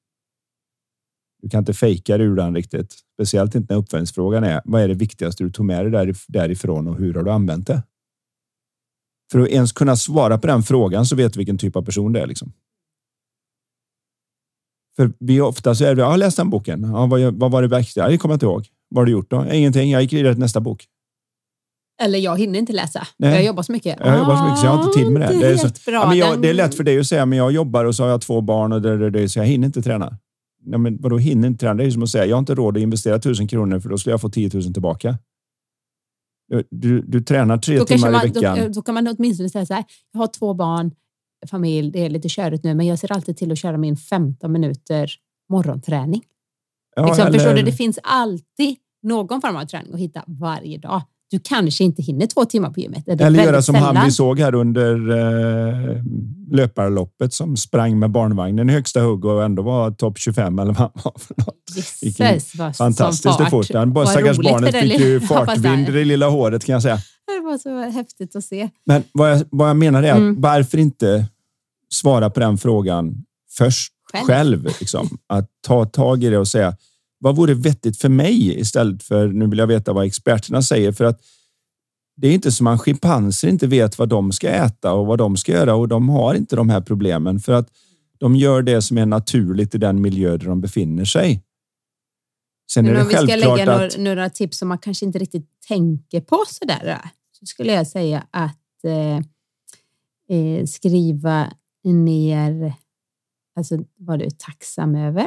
Du 1.43 1.49
kan 1.49 1.59
inte 1.59 1.75
fejka 1.75 2.19
det 2.19 2.25
ur 2.25 2.37
den 2.37 2.55
riktigt, 2.55 2.95
speciellt 3.15 3.55
inte 3.55 3.75
när 3.75 3.81
uppföljningsfrågan 3.81 4.45
är 4.45 4.61
vad 4.65 4.83
är 4.83 4.89
det 4.89 4.95
viktigaste 4.95 5.45
du 5.45 5.51
tog 5.51 5.67
med 5.67 5.85
dig 5.85 5.93
därif- 5.93 6.25
därifrån 6.29 6.87
och 6.89 6.97
hur 6.97 7.15
har 7.15 7.23
du 7.23 7.31
använt 7.31 7.67
det? 7.67 7.83
För 9.33 9.41
att 9.41 9.49
ens 9.49 9.73
kunna 9.73 9.97
svara 9.97 10.39
på 10.39 10.47
den 10.47 10.63
frågan 10.63 11.07
så 11.07 11.17
vet 11.17 11.33
du 11.33 11.39
vilken 11.39 11.59
typ 11.59 11.77
av 11.77 11.83
person 11.83 12.13
det 12.13 12.21
är. 12.21 12.27
Liksom. 12.27 12.53
För 14.97 15.13
vi 15.19 15.41
ofta 15.41 15.75
så 15.75 15.85
är 15.85 15.95
det, 15.95 16.01
jag 16.03 16.11
har 16.11 16.17
läst 16.17 16.37
den 16.37 16.51
boken. 16.51 16.83
Ja, 16.83 17.07
vad, 17.07 17.21
vad 17.35 17.51
var 17.51 17.63
det 17.63 17.79
viktiga? 17.79 18.09
Det 18.09 18.19
kommer 18.19 18.33
jag 18.33 18.37
inte 18.37 18.47
ihåg. 18.47 18.67
Vad 18.89 19.01
har 19.01 19.07
du 19.07 19.13
gjort 19.13 19.31
då? 19.31 19.47
Ingenting. 19.53 19.91
Jag 19.91 20.03
gick 20.03 20.13
vidare 20.13 20.35
till 20.35 20.41
nästa 20.41 20.61
bok. 20.61 20.85
Eller 22.03 22.19
jag 22.19 22.39
hinner 22.39 22.59
inte 22.59 22.73
läsa. 22.73 23.07
Nej. 23.17 23.35
Jag 23.35 23.45
jobbar 23.45 23.63
så 23.63 23.73
mycket. 23.73 23.99
Jag 24.01 24.19
jobbar 24.19 24.37
så 24.37 24.45
mycket 24.45 24.59
så 24.59 24.67
jag 24.67 24.73
har 24.73 24.85
inte 24.85 24.99
tid 24.99 25.13
med 25.13 25.23
det. 25.23 25.29
Ah, 25.29 25.41
Det 25.41 25.47
är, 25.47 25.57
så, 25.57 25.69
ja, 25.91 26.09
men 26.09 26.19
jag, 26.19 26.43
det 26.43 26.49
är 26.51 26.55
lätt 26.55 26.75
för 26.75 26.85
dig 26.85 26.99
att 26.99 27.07
säga, 27.07 27.27
men 27.27 27.39
jag 27.39 27.53
jobbar 27.53 27.85
och 27.85 27.95
så 27.95 28.03
har 28.03 28.11
jag 28.11 28.21
två 28.21 28.41
barn 28.41 28.73
och 28.73 28.83
det, 28.83 28.97
det, 28.99 29.11
det, 29.11 29.29
så 29.29 29.39
jag 29.39 29.47
hinner 29.47 29.67
inte 29.67 29.83
träna. 29.83 30.19
Ja, 30.67 30.79
men 30.79 30.99
vadå 31.01 31.19
hinner 31.19 31.49
inte 31.49 31.61
träna? 31.61 31.75
Det 31.75 31.85
är 31.85 31.91
som 31.91 32.03
att 32.03 32.11
säga, 32.11 32.27
jag 32.27 32.37
har 32.37 32.39
inte 32.41 32.55
råd 32.55 32.77
att 32.77 32.83
investera 32.83 33.19
tusen 33.19 33.49
kronor 33.49 33.81
för 33.81 33.89
då 33.89 33.99
skulle 33.99 34.13
jag 34.13 34.21
få 34.21 34.29
10 34.29 34.51
000 34.55 34.63
tillbaka. 34.73 35.19
Du, 36.71 37.01
du, 37.01 37.21
tränar 37.21 37.59
tre 37.59 37.79
då, 37.79 37.85
timmar 37.85 38.09
i 38.09 38.13
man, 38.13 38.21
veckan. 38.23 38.59
då, 38.59 38.69
då 38.69 38.83
kan 38.83 38.95
man 38.95 39.09
åtminstone 39.19 39.49
säga 39.51 39.67
så 39.67 39.75
här. 39.75 39.85
Jag 40.13 40.21
har 40.21 40.27
två 40.27 40.55
barn, 40.55 40.91
familj, 41.51 41.91
det 41.91 42.05
är 42.05 42.11
lite 42.11 42.29
körigt 42.29 42.65
nu, 42.65 42.75
men 42.75 42.87
jag 42.87 42.99
ser 42.99 43.13
alltid 43.13 43.37
till 43.37 43.53
att 43.53 43.59
köra 43.59 43.77
min 43.77 43.97
15 43.97 44.53
minuter 44.53 45.11
morgonträning. 45.49 46.23
Ja, 46.97 47.07
liksom, 47.07 47.27
Förstår 47.33 47.45
du? 47.45 47.51
eller- 47.51 47.63
Det 47.63 47.73
finns 47.73 47.99
alltid 48.03 48.77
någon 49.03 49.41
form 49.41 49.57
av 49.57 49.65
träning 49.65 49.95
att 49.95 50.01
hitta 50.01 50.25
varje 50.27 50.79
dag. 50.79 51.03
Du 51.31 51.41
kanske 51.45 51.85
inte 51.85 52.03
hinner 52.03 52.27
två 52.27 52.45
timmar 52.45 52.71
på 52.71 52.81
gymmet. 52.81 53.09
Eller 53.09 53.45
göra 53.45 53.63
som 53.63 53.75
han 53.75 54.05
vi 54.05 54.11
såg 54.11 54.41
här 54.41 54.55
under 54.55 55.11
eh, 55.11 56.03
löparloppet 56.51 57.33
som 57.35 57.57
sprang 57.57 57.99
med 57.99 58.11
barnvagnen 58.11 58.71
i 58.71 58.73
högsta 58.73 59.01
hugg 59.01 59.25
och 59.25 59.45
ändå 59.45 59.63
var 59.63 59.91
topp 59.91 60.19
25 60.19 60.59
eller 60.59 60.73
vad 60.73 60.79
han 60.81 60.91
var 61.05 61.15
för 61.19 61.35
något. 61.39 62.03
Gisses 62.03 62.55
vad 62.55 62.77
Fantastiskt 62.77 63.41
hur 63.41 63.45
fort. 63.45 63.75
Han 63.75 64.07
stackars 64.07 64.39
barnet 64.39 64.81
fick 64.81 65.01
ju 65.01 65.21
fartvind 65.29 65.89
i 65.89 65.93
det 65.93 66.05
lilla 66.05 66.29
håret 66.29 66.65
kan 66.65 66.73
jag 66.73 66.83
säga. 66.83 66.97
Det 67.27 67.41
var 67.45 67.59
så 67.59 67.91
häftigt 67.91 68.37
att 68.37 68.45
se. 68.45 68.69
Men 68.87 69.03
vad 69.13 69.31
jag, 69.31 69.43
vad 69.51 69.69
jag 69.69 69.77
menar 69.77 70.03
är 70.03 70.13
att 70.13 70.19
Mm. 70.19 70.41
varför 70.41 70.79
inte 70.79 71.27
svara 71.95 72.31
på 72.31 72.41
den 72.41 72.59
frågan 72.59 73.25
först 73.59 73.93
Själv. 74.13 74.27
själv? 74.27 74.65
liksom. 74.65 75.19
Att 75.27 75.51
ta 75.67 75.85
tag 75.85 76.25
i 76.25 76.31
det 76.31 76.39
och 76.39 76.49
säga 76.49 76.77
vad 77.19 77.37
vore 77.37 77.55
vettigt 77.55 77.99
för 77.99 78.09
mig 78.09 78.61
istället 78.61 79.03
för 79.03 79.29
nu 79.29 79.47
vill 79.47 79.59
jag 79.59 79.67
veta 79.67 79.93
vad 79.93 80.07
experterna 80.07 80.63
säger 80.63 80.93
för 80.93 81.05
att 81.05 81.21
det 82.17 82.29
är 82.29 82.35
inte 82.35 82.53
som 82.53 82.67
att 82.67 82.81
schimpanser 82.81 83.49
inte 83.49 83.67
vet 83.67 83.99
vad 83.99 84.09
de 84.09 84.33
ska 84.33 84.49
äta 84.49 84.93
och 84.93 85.07
vad 85.07 85.19
de 85.19 85.37
ska 85.37 85.53
göra 85.53 85.75
och 85.75 85.89
de 85.89 86.09
har 86.09 86.35
inte 86.35 86.57
de 86.57 86.71
här 86.71 86.81
problemen 86.81 87.41
för 87.41 87.53
att 87.53 87.69
de 88.19 88.37
gör 88.37 88.63
det 88.63 88.83
som 88.83 88.99
är 88.99 89.07
naturligt 89.07 89.75
i 89.75 89.79
den 89.79 90.01
miljö 90.01 90.37
där 90.37 90.47
de 90.47 90.61
befinner 90.61 91.05
sig. 91.05 91.43
Sen 92.73 92.87
är 92.87 92.93
Men 92.93 92.95
det 92.95 93.03
om 93.03 93.09
vi 93.09 93.15
ska 93.15 93.37
lägga 93.37 93.73
att 93.73 93.97
några, 93.97 94.15
några 94.15 94.31
tips 94.31 94.59
som 94.59 94.69
man 94.69 94.79
kanske 94.79 95.07
inte 95.07 95.19
riktigt 95.19 95.49
tänker 95.69 96.21
på 96.21 96.45
sådär, 96.49 97.01
så 97.33 97.47
skulle 97.47 97.73
jag 97.73 97.87
säga 97.87 98.27
att 98.31 98.85
eh, 98.85 99.17
eh, 100.39 100.65
skriva 100.67 101.53
ner 101.85 102.75
alltså, 103.57 103.79
vad 103.99 104.19
du 104.19 104.25
är 104.25 104.31
tacksam 104.31 104.95
över. 104.95 105.27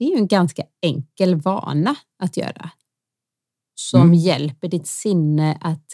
Det 0.00 0.04
är 0.04 0.10
ju 0.10 0.16
en 0.16 0.26
ganska 0.28 0.62
enkel 0.82 1.34
vana 1.36 1.94
att 2.22 2.36
göra 2.36 2.70
som 3.74 4.00
Mm. 4.02 4.14
hjälper 4.14 4.68
ditt 4.68 4.86
sinne 4.86 5.58
att 5.60 5.86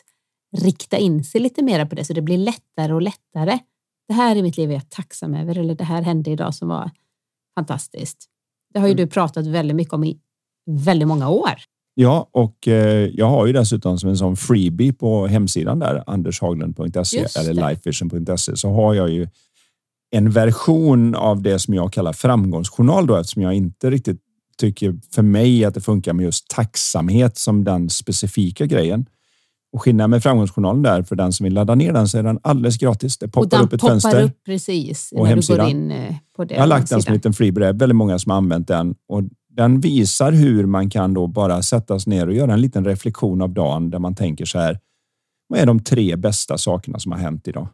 rikta 0.56 0.96
in 0.96 1.24
sig 1.24 1.40
lite 1.40 1.62
mer 1.62 1.86
på 1.86 1.94
det 1.94 2.04
så 2.04 2.12
det 2.12 2.22
blir 2.22 2.38
lättare 2.38 2.92
och 2.92 3.02
lättare. 3.02 3.58
Det 4.08 4.14
här 4.14 4.36
i 4.36 4.42
mitt 4.42 4.56
liv 4.56 4.70
är 4.70 4.74
jag 4.74 4.90
tacksam 4.90 5.34
över 5.34 5.58
eller 5.58 5.74
det 5.74 5.84
här 5.84 6.02
hände 6.02 6.30
idag 6.30 6.54
som 6.54 6.68
var 6.68 6.90
fantastiskt. 7.58 8.26
Det 8.74 8.78
har 8.80 8.86
ju 8.86 8.92
Mm. 8.92 9.04
du 9.06 9.10
pratat 9.12 9.46
väldigt 9.46 9.76
mycket 9.76 9.94
om 9.94 10.04
i 10.04 10.18
väldigt 10.70 11.08
många 11.08 11.28
år. 11.28 11.50
Ja, 11.94 12.28
och 12.32 12.68
eh, 12.68 13.08
jag 13.14 13.26
har 13.30 13.46
ju 13.46 13.52
dessutom 13.52 13.98
som 13.98 14.10
en 14.10 14.16
sån 14.16 14.36
freebie 14.36 14.92
på 14.92 15.26
hemsidan 15.26 15.78
där, 15.78 16.04
andershaglund.se 16.06 17.26
eller 17.40 17.68
lifevision.se, 17.70 18.56
så 18.56 18.70
har 18.70 18.94
jag 18.94 19.10
ju 19.10 19.28
en 20.16 20.30
version 20.30 21.14
av 21.14 21.42
det 21.42 21.58
som 21.58 21.74
jag 21.74 21.92
kallar 21.92 22.12
framgångsjournal 22.12 23.06
då, 23.06 23.16
eftersom 23.16 23.42
jag 23.42 23.54
inte 23.54 23.90
riktigt 23.90 24.20
tycker 24.58 24.94
för 25.14 25.22
mig 25.22 25.64
att 25.64 25.74
det 25.74 25.80
funkar 25.80 26.12
med 26.12 26.24
just 26.24 26.48
tacksamhet 26.48 27.38
som 27.38 27.64
den 27.64 27.90
specifika 27.90 28.66
grejen. 28.66 29.06
Och 29.72 29.82
skillnaden 29.82 30.10
med 30.10 30.22
framgångsjournalen 30.22 30.82
där, 30.82 31.02
för 31.02 31.16
den 31.16 31.32
som 31.32 31.44
vill 31.44 31.54
ladda 31.54 31.74
ner 31.74 31.92
den 31.92 32.08
så 32.08 32.18
är 32.18 32.22
den 32.22 32.38
alldeles 32.42 32.78
gratis. 32.78 33.18
Det 33.18 33.26
och 33.26 33.32
poppar 33.32 33.62
upp 33.62 33.72
ett 33.72 33.80
poppar 33.80 33.92
fönster. 33.92 34.22
upp 34.22 34.44
precis 34.44 35.12
Och 35.12 35.18
när 35.18 35.24
du 35.24 35.30
hemsidan. 35.30 35.66
går 35.66 35.70
in 35.70 35.90
eh, 35.90 36.14
på 36.36 36.44
det. 36.44 36.54
Jag 36.54 36.62
har 36.62 36.66
lagt 36.66 36.90
den 36.90 37.02
som 37.02 37.10
en 37.12 37.14
liten 37.14 37.62
är 37.62 37.72
väldigt 37.72 37.96
många 37.96 38.18
som 38.18 38.30
har 38.30 38.36
använt 38.36 38.68
den 38.68 38.94
och 39.08 39.22
den 39.56 39.80
visar 39.80 40.32
hur 40.32 40.66
man 40.66 40.90
kan 40.90 41.14
då 41.14 41.26
bara 41.26 41.62
sätta 41.62 41.98
sig 41.98 42.10
ner 42.10 42.26
och 42.26 42.34
göra 42.34 42.52
en 42.52 42.60
liten 42.60 42.84
reflektion 42.84 43.42
av 43.42 43.50
dagen 43.50 43.90
där 43.90 43.98
man 43.98 44.14
tänker 44.14 44.44
så 44.44 44.58
här. 44.58 44.78
Vad 45.48 45.60
är 45.60 45.66
de 45.66 45.80
tre 45.80 46.16
bästa 46.16 46.58
sakerna 46.58 46.98
som 46.98 47.12
har 47.12 47.18
hänt 47.18 47.48
idag? 47.48 47.68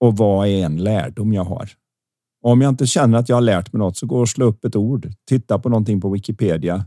Och 0.00 0.16
vad 0.16 0.48
är 0.48 0.64
en 0.64 0.76
lärdom 0.76 1.32
jag 1.32 1.44
har? 1.44 1.70
Om 2.42 2.60
jag 2.60 2.68
inte 2.68 2.86
känner 2.86 3.18
att 3.18 3.28
jag 3.28 3.36
har 3.36 3.40
lärt 3.40 3.72
mig 3.72 3.78
något 3.78 3.96
så 3.96 4.06
går 4.06 4.20
och 4.20 4.28
slå 4.28 4.46
upp 4.46 4.64
ett 4.64 4.76
ord, 4.76 5.12
titta 5.28 5.58
på 5.58 5.68
någonting 5.68 6.00
på 6.00 6.10
Wikipedia. 6.10 6.86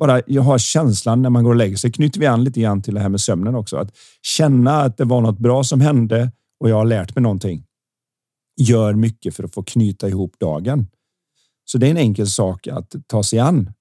Bara 0.00 0.22
jag 0.26 0.42
har 0.42 0.58
känslan 0.58 1.22
när 1.22 1.30
man 1.30 1.44
går 1.44 1.50
och 1.50 1.56
lägger 1.56 1.76
sig. 1.76 1.92
Knyter 1.92 2.20
vi 2.20 2.26
an 2.26 2.44
lite 2.44 2.60
grann 2.60 2.82
till 2.82 2.94
det 2.94 3.00
här 3.00 3.08
med 3.08 3.20
sömnen 3.20 3.54
också. 3.54 3.76
Att 3.76 3.96
känna 4.22 4.82
att 4.82 4.96
det 4.96 5.04
var 5.04 5.20
något 5.20 5.38
bra 5.38 5.64
som 5.64 5.80
hände 5.80 6.32
och 6.60 6.70
jag 6.70 6.76
har 6.76 6.84
lärt 6.84 7.14
mig 7.14 7.22
någonting 7.22 7.64
gör 8.56 8.94
mycket 8.94 9.36
för 9.36 9.44
att 9.44 9.54
få 9.54 9.62
knyta 9.62 10.08
ihop 10.08 10.38
dagen. 10.38 10.86
Så 11.64 11.78
det 11.78 11.86
är 11.86 11.90
en 11.90 11.96
enkel 11.96 12.26
sak 12.26 12.66
att 12.66 12.94
ta 13.06 13.22
sig 13.22 13.38
an. 13.38 13.72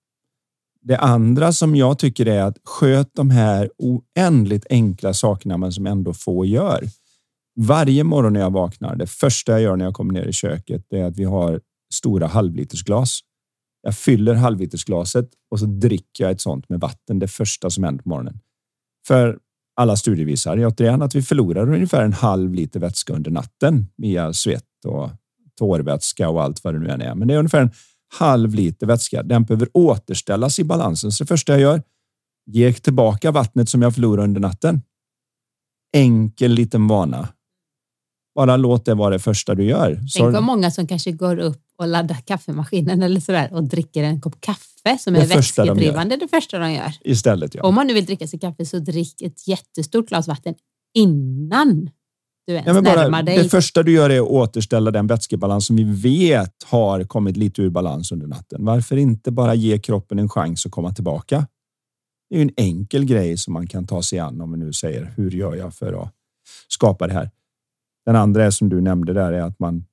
Det 0.82 0.97
andra 0.97 1.53
som 1.53 1.76
jag 1.76 1.99
tycker 1.99 2.26
är 2.26 2.41
att 2.41 2.57
sköt 2.64 3.09
de 3.14 3.30
här 3.30 3.70
oändligt 3.78 4.66
enkla 4.70 5.14
sakerna 5.14 5.57
men 5.57 5.72
som 5.72 5.88
ändå 5.88 6.14
få 6.14 6.45
gör. 6.45 6.84
Varje 7.60 8.04
morgon 8.04 8.34
när 8.34 8.39
jag 8.39 8.54
vaknar, 8.54 8.95
det 8.95 9.08
första 9.08 9.52
jag 9.52 9.62
gör 9.62 9.76
när 9.76 9.86
jag 9.86 9.93
kommer 9.93 10.14
ner 10.14 10.26
i 10.26 10.34
köket 10.34 10.86
det 10.89 10.99
är 10.99 11.06
att 11.06 11.18
vi 11.18 11.24
har 11.24 11.62
stora 11.93 12.28
halvlitersglas. 12.28 13.20
Jag 13.82 13.95
fyller 13.95 14.34
halvlitersglaset 14.34 15.30
och 15.52 15.60
så 15.60 15.66
dricker 15.66 16.24
jag 16.24 16.32
ett 16.32 16.41
sånt 16.41 16.70
med 16.70 16.80
vatten. 16.80 17.20
Det 17.20 17.28
första 17.28 17.70
som 17.70 17.84
händer 17.84 18.04
på 18.04 18.10
morgonen. 18.10 18.39
För 19.08 19.39
alla 19.76 19.95
studier 19.95 20.26
visar 20.26 20.66
återigen 20.66 21.02
att 21.02 21.16
vi 21.16 21.22
förlorar 21.22 21.74
ungefär 21.74 22.04
en 22.04 22.14
halv 22.14 22.54
liter 22.54 22.80
vätska 22.80 23.14
under 23.14 23.32
natten 23.32 23.88
via 23.97 24.34
svett 24.34 24.86
och 24.86 25.10
tårvätska 25.60 26.30
och 26.30 26.43
allt 26.43 26.64
vad 26.64 26.74
det 26.74 26.80
nu 26.80 26.89
än 26.89 27.02
är. 27.02 27.16
Men 27.16 27.28
det 27.28 27.34
är 27.34 27.38
ungefär 27.38 27.62
en 27.62 27.72
halv 28.20 28.56
liter 28.56 28.88
vätska. 28.88 29.24
Den 29.24 29.43
behöver 29.43 29.70
återställas 29.74 30.60
i 30.60 30.64
balansen. 30.64 31.12
Så 31.12 31.24
det 31.24 31.28
första 31.28 31.52
jag 31.52 31.62
gör, 31.62 31.84
ger 32.45 32.74
tillbaka 32.74 33.32
vattnet 33.32 33.70
som 33.70 33.82
jag 33.82 33.93
förlorar 33.95 34.24
under 34.24 34.41
natten. 34.41 34.82
Enkel 35.93 36.52
liten 36.52 36.88
vana. 36.88 37.28
Bara 38.36 38.57
låt 38.57 38.86
det 38.86 38.93
vara 38.93 39.09
det 39.09 39.19
första 39.19 39.55
du 39.55 39.63
gör. 39.63 39.95
Så 40.07 40.19
Tänk 40.19 40.34
vad 40.34 40.43
många 40.43 40.71
som 40.71 40.88
kanske 40.88 41.11
går 41.11 41.39
upp 41.39 41.61
och 41.77 41.88
laddar 41.88 42.15
kaffemaskinen 42.15 43.03
eller 43.03 43.19
sådär 43.19 43.53
och 43.53 43.63
dricker 43.63 44.03
en 44.03 44.21
kopp 44.21 44.41
kaffe 44.41 44.97
som 44.99 45.13
Det 45.13 45.19
är 45.19 45.25
första 45.25 45.65
de 45.65 45.69
vätskedrivande 45.69 46.15
det 46.17 46.27
första 46.27 46.59
de 46.59 46.71
gör. 46.71 46.93
istället. 47.01 47.55
Ja. 47.55 47.63
Om 47.63 47.75
man 47.75 47.88
nu 47.88 47.93
vill 47.93 48.05
dricka 48.05 48.27
sig 48.27 48.39
kaffe 48.39 48.65
så 48.65 48.79
drick 48.79 49.21
ett 49.21 49.47
jättestort 49.47 50.07
glas 50.07 50.27
vatten 50.27 50.55
innan 50.93 51.89
du 52.47 52.53
ens 52.53 52.65
bara, 52.65 52.82
närmar 52.82 53.23
dig. 53.23 53.38
det 53.38 53.49
första 53.49 53.84
du 53.84 53.91
gör 53.91 54.09
är 54.09 54.19
att 54.19 54.27
återställa 54.27 54.91
den 54.91 55.07
vätskebalans 55.07 55.65
som 55.65 55.75
vi 55.75 55.84
vet 55.84 56.63
har 56.65 57.03
kommit 57.03 57.38
lite 57.38 57.61
ur 57.61 57.69
balans 57.69 58.11
under 58.11 58.27
natten. 58.27 58.65
Varför 58.65 58.97
inte 58.97 59.32
bara 59.32 59.55
ge 59.55 59.79
kroppen 59.79 60.19
en 60.19 60.29
chans 60.29 60.65
att 60.65 60.71
komma 60.71 60.93
tillbaka? 60.93 61.47
Det 62.29 62.36
är 62.36 62.39
ju 62.39 62.43
en 62.43 62.53
enkel 62.57 63.05
grej 63.05 63.38
som 63.38 63.53
man 63.53 63.67
kan 63.67 63.88
ta 63.88 64.01
sig 64.01 64.19
an 64.19 64.41
om 64.41 64.51
vi 64.51 64.57
nu 64.57 64.73
säger 64.73 65.13
hur 65.17 65.32
gör 65.32 65.55
jag 65.55 65.73
för 65.73 66.03
att 66.03 66.13
skapa 66.67 67.07
det 67.07 67.13
här? 67.13 67.29
Den 68.06 68.16
andra 68.16 68.45
är 68.45 68.52
som 68.52 68.70
du 68.70 68.82
nämnde 68.82 69.14
där 69.14 69.34
är 69.34 69.41
att 69.41 69.60
man 69.60 69.86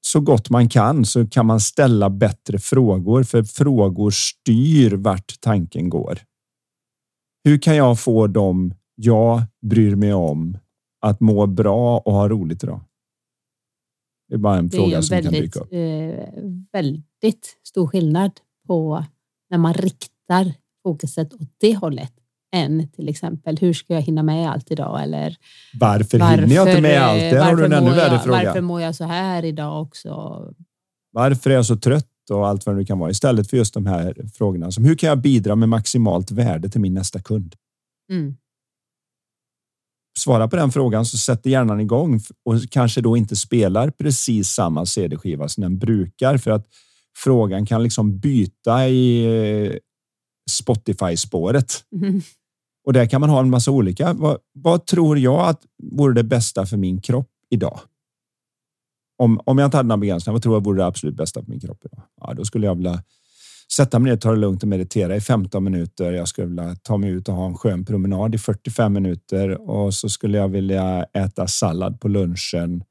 så 0.00 0.20
gott 0.20 0.50
man 0.50 0.68
kan 0.68 1.04
så 1.04 1.26
kan 1.26 1.46
man 1.46 1.60
ställa 1.60 2.10
bättre 2.10 2.58
frågor 2.58 3.22
för 3.22 3.42
frågor 3.42 4.10
styr 4.10 4.92
vart 4.96 5.40
tanken 5.40 5.88
går. 5.90 6.18
Hur 7.44 7.58
kan 7.58 7.76
jag 7.76 8.00
få 8.00 8.26
dem 8.26 8.74
jag 8.94 9.42
bryr 9.62 9.94
mig 9.96 10.12
om 10.14 10.58
att 11.00 11.20
må 11.20 11.46
bra 11.46 11.98
och 11.98 12.12
ha 12.12 12.28
roligt 12.28 12.62
idag? 12.64 12.80
Det 14.28 14.34
är 14.34 14.38
bara 14.38 14.56
en 14.58 14.68
Det 14.68 14.76
fråga 14.76 14.96
en 14.96 15.02
som 15.02 15.14
väldigt, 15.14 15.32
kan 15.32 15.42
dyka 15.42 15.60
upp. 15.60 15.72
eh, 15.72 16.42
väldigt 16.72 17.58
stor 17.68 17.86
skillnad 17.86 18.40
på 18.66 19.04
när 19.50 19.58
man 19.58 19.74
riktar 19.74 20.54
fokuset 20.82 21.34
åt 21.34 21.48
det 21.58 21.74
hållet 21.76 22.12
än 22.54 22.88
till 22.88 23.08
exempel 23.08 23.58
hur 23.60 23.72
ska 23.72 23.94
jag 23.94 24.02
hinna 24.02 24.22
med 24.22 24.50
allt 24.50 24.70
idag 24.70 25.02
eller 25.02 25.36
Varför, 25.74 26.18
hinner 26.18 26.54
jag 26.54 26.68
inte 26.68 26.80
med 26.80 27.02
allt? 27.02 27.20
Där 27.20 27.44
har 27.44 27.56
du 27.56 27.64
en 27.64 27.70
varför 27.70 27.86
ännu 27.86 27.96
värre 27.96 28.18
fråga. 28.18 28.44
Varför 28.44 28.60
mår 28.60 28.80
jag 28.80 28.94
så 28.94 29.04
här 29.04 29.44
idag 29.44 29.82
också? 29.82 30.42
Varför 31.12 31.50
är 31.50 31.54
jag 31.54 31.66
så 31.66 31.76
trött 31.76 32.30
och 32.30 32.48
allt 32.48 32.66
vad 32.66 32.74
det 32.74 32.78
nu 32.78 32.84
kan 32.84 32.98
vara 32.98 33.10
istället 33.10 33.50
för 33.50 33.56
just 33.56 33.74
de 33.74 33.86
här 33.86 34.14
frågorna 34.34 34.70
som 34.70 34.84
hur 34.84 34.94
kan 34.94 35.08
jag 35.08 35.18
bidra 35.18 35.56
med 35.56 35.68
maximalt 35.68 36.30
värde 36.30 36.68
till 36.68 36.80
min 36.80 36.94
nästa 36.94 37.22
kund? 37.22 37.54
Mm. 38.10 38.36
Svara 40.18 40.48
på 40.48 40.56
den 40.56 40.72
frågan 40.72 41.06
så 41.06 41.18
sätter 41.18 41.50
hjärnan 41.50 41.80
igång 41.80 42.20
och 42.44 42.54
kanske 42.70 43.00
då 43.00 43.16
inte 43.16 43.36
spelar 43.36 43.90
precis 43.90 44.48
samma 44.48 44.86
CD-skiva 44.86 45.48
som 45.48 45.62
den 45.62 45.78
brukar 45.78 46.38
för 46.38 46.50
att 46.50 46.66
frågan 47.16 47.66
kan 47.66 47.82
liksom 47.82 48.18
byta 48.18 48.88
i 48.88 49.78
eh, 50.46 50.50
Spotify 50.50 51.16
spåret 51.16 51.72
Mm. 51.92 52.20
och 52.86 52.92
där 52.92 53.06
kan 53.06 53.20
man 53.20 53.30
ha 53.30 53.40
en 53.40 53.50
massa 53.50 53.70
olika. 53.70 54.12
Vad, 54.12 54.38
vad 54.52 54.86
tror 54.86 55.18
jag 55.18 55.48
att 55.48 55.62
vore 55.92 56.14
det 56.14 56.24
bästa 56.24 56.66
för 56.66 56.76
min 56.76 57.00
kropp 57.00 57.28
idag? 57.50 57.80
Om, 59.18 59.40
om 59.44 59.58
jag 59.58 59.66
inte 59.66 59.76
hade 59.76 59.86
några 59.88 59.98
begränsningar, 60.00 60.32
vad 60.32 60.42
tror 60.42 60.54
jag 60.54 60.64
vore 60.64 60.78
det 60.82 60.86
absolut 60.86 61.16
bästa 61.16 61.42
för 61.42 61.50
min 61.50 61.60
kropp 61.60 61.84
idag? 61.84 62.02
Ja, 62.20 62.34
då 62.34 62.44
skulle 62.44 62.66
jag 62.66 62.74
vilja 62.74 63.02
sätta 63.76 63.98
mig 63.98 64.10
ner, 64.12 64.16
ta 64.18 64.30
det 64.30 64.36
lugnt 64.36 64.62
och 64.62 64.68
meditera 64.68 65.16
i 65.16 65.20
15 65.20 65.64
minuter. 65.64 66.12
Jag 66.12 66.28
skulle 66.28 66.46
vilja 66.46 66.76
ta 66.82 66.96
mig 66.96 67.10
ut 67.10 67.28
och 67.28 67.34
ha 67.34 67.46
en 67.46 67.54
skön 67.54 67.84
promenad 67.84 68.34
i 68.34 68.38
45 68.38 68.92
minuter 68.92 69.70
och 69.70 69.94
så 69.94 70.08
skulle 70.08 70.38
jag 70.38 70.48
vilja 70.48 71.04
äta 71.04 71.46
sallad 71.46 72.00
på 72.00 72.08
lunchen 72.08 72.84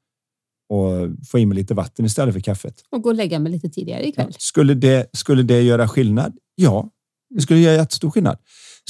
och 0.70 0.92
få 1.28 1.40
i 1.40 1.46
mig 1.46 1.56
lite 1.56 1.74
vatten 1.74 2.06
istället 2.06 2.34
för 2.34 2.42
kaffet. 2.42 2.76
Och 2.92 3.02
gå 3.02 3.10
och 3.10 3.16
lägga 3.16 3.40
mig 3.40 3.52
lite 3.52 3.70
tidigare 3.70 4.08
ikväll. 4.08 4.34
Skulle 4.38 4.74
det, 4.74 5.10
skulle 5.14 5.44
det 5.44 5.62
göra 5.62 5.88
skillnad? 5.88 6.38
Ja, 6.56 6.90
det 7.30 7.42
skulle 7.42 7.60
göra 7.60 7.76
jättestor 7.76 8.12
skillnad. 8.12 8.38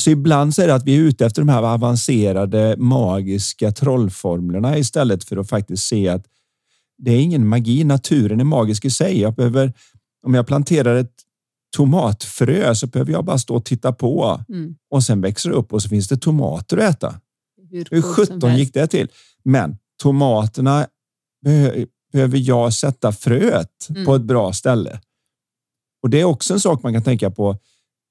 Så 0.02 0.10
ibland 0.10 0.56
så 0.56 0.62
är 0.62 0.68
det 0.68 0.76
att 0.76 0.84
vi 0.86 0.96
är 0.96 1.00
ute 1.00 1.26
efter 1.26 1.42
de 1.42 1.50
här 1.50 1.64
avancerade 1.64 2.76
magiska 2.78 3.72
trollformlerna 3.72 4.78
istället 4.78 5.24
för 5.24 5.38
att 5.38 5.50
faktiskt 5.50 5.84
se 5.88 6.08
att 6.10 6.26
det 6.98 7.12
är 7.12 7.20
ingen 7.22 7.48
magi. 7.48 7.84
Naturen 7.84 8.40
är 8.40 8.44
magisk 8.44 8.86
i 8.86 8.90
sig. 8.90 9.20
Jag 9.22 9.36
behöver, 9.36 9.74
om 10.26 10.34
jag 10.34 10.48
planterar 10.48 10.96
ett 10.96 11.14
tomatfrö 11.78 12.76
så 12.76 12.88
behöver 12.88 13.12
jag 13.12 13.26
bara 13.26 13.38
stå 13.38 13.56
och 13.56 13.66
titta 13.66 13.92
på 13.94 14.42
Mm. 14.50 14.76
och 14.92 15.04
sen 15.04 15.22
växer 15.22 15.50
det 15.50 15.56
upp 15.56 15.74
och 15.74 15.82
så 15.82 15.90
finns 15.90 16.08
det 16.08 16.18
tomater 16.18 16.78
att 16.78 16.96
äta. 16.96 17.20
Hur, 17.72 18.02
sjutton 18.02 18.58
gick 18.58 18.74
det 18.74 18.88
till? 18.88 19.08
Men 19.44 19.78
tomaterna 20.04 20.88
behö- 21.46 21.88
behöver 22.12 22.38
jag 22.38 22.74
sätta 22.74 23.12
fröet 23.12 23.88
Mm. 23.90 24.06
på 24.06 24.16
ett 24.16 24.22
bra 24.22 24.54
ställe. 24.54 25.00
Och 26.04 26.10
det 26.10 26.20
är 26.22 26.26
också 26.26 26.54
en 26.54 26.60
sak 26.60 26.84
man 26.84 26.94
kan 26.94 27.04
tänka 27.04 27.32
på. 27.32 27.58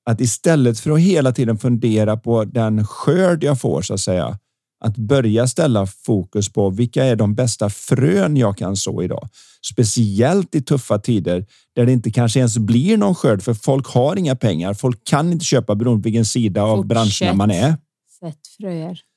Att 0.07 0.21
istället 0.21 0.81
för 0.81 0.91
att 0.91 1.01
hela 1.01 1.33
tiden 1.33 1.59
fundera 1.59 2.17
på 2.17 2.45
den 2.45 2.87
skörd 2.87 3.45
jag 3.45 3.61
får 3.61 3.83
så 3.83 3.95
att 3.95 4.01
säga. 4.01 4.39
Att 4.85 4.97
börja 4.97 5.47
ställa 5.47 5.87
fokus 5.87 6.53
på 6.53 6.71
vilka 6.71 7.05
är 7.05 7.17
de 7.17 7.35
bästa 7.35 7.71
frön 7.71 8.37
jag 8.37 8.57
kan 8.57 8.77
så 8.77 9.03
idag. 9.03 9.29
Speciellt 9.73 10.55
i 10.55 10.63
tuffa 10.63 10.99
tider 10.99 11.47
där 11.75 11.87
det 11.87 11.93
inte 11.93 12.11
kanske 12.11 12.39
ens 12.39 12.59
blir 12.59 12.97
någon 12.97 13.15
skörd 13.15 13.43
för 13.43 13.55
folk 13.55 13.87
har 13.87 14.17
inga 14.17 14.37
pengar. 14.37 14.75
Folk 14.75 15.05
kan 15.05 15.33
inte 15.33 15.45
köpa 15.45 15.75
beroende 15.75 16.03
på 16.03 16.05
vilken 16.05 16.25
sida 16.25 16.63
av 16.63 16.77
Fortsätt. 16.77 16.89
branscherna 16.89 17.37
man 17.37 17.51
är. 17.51 17.77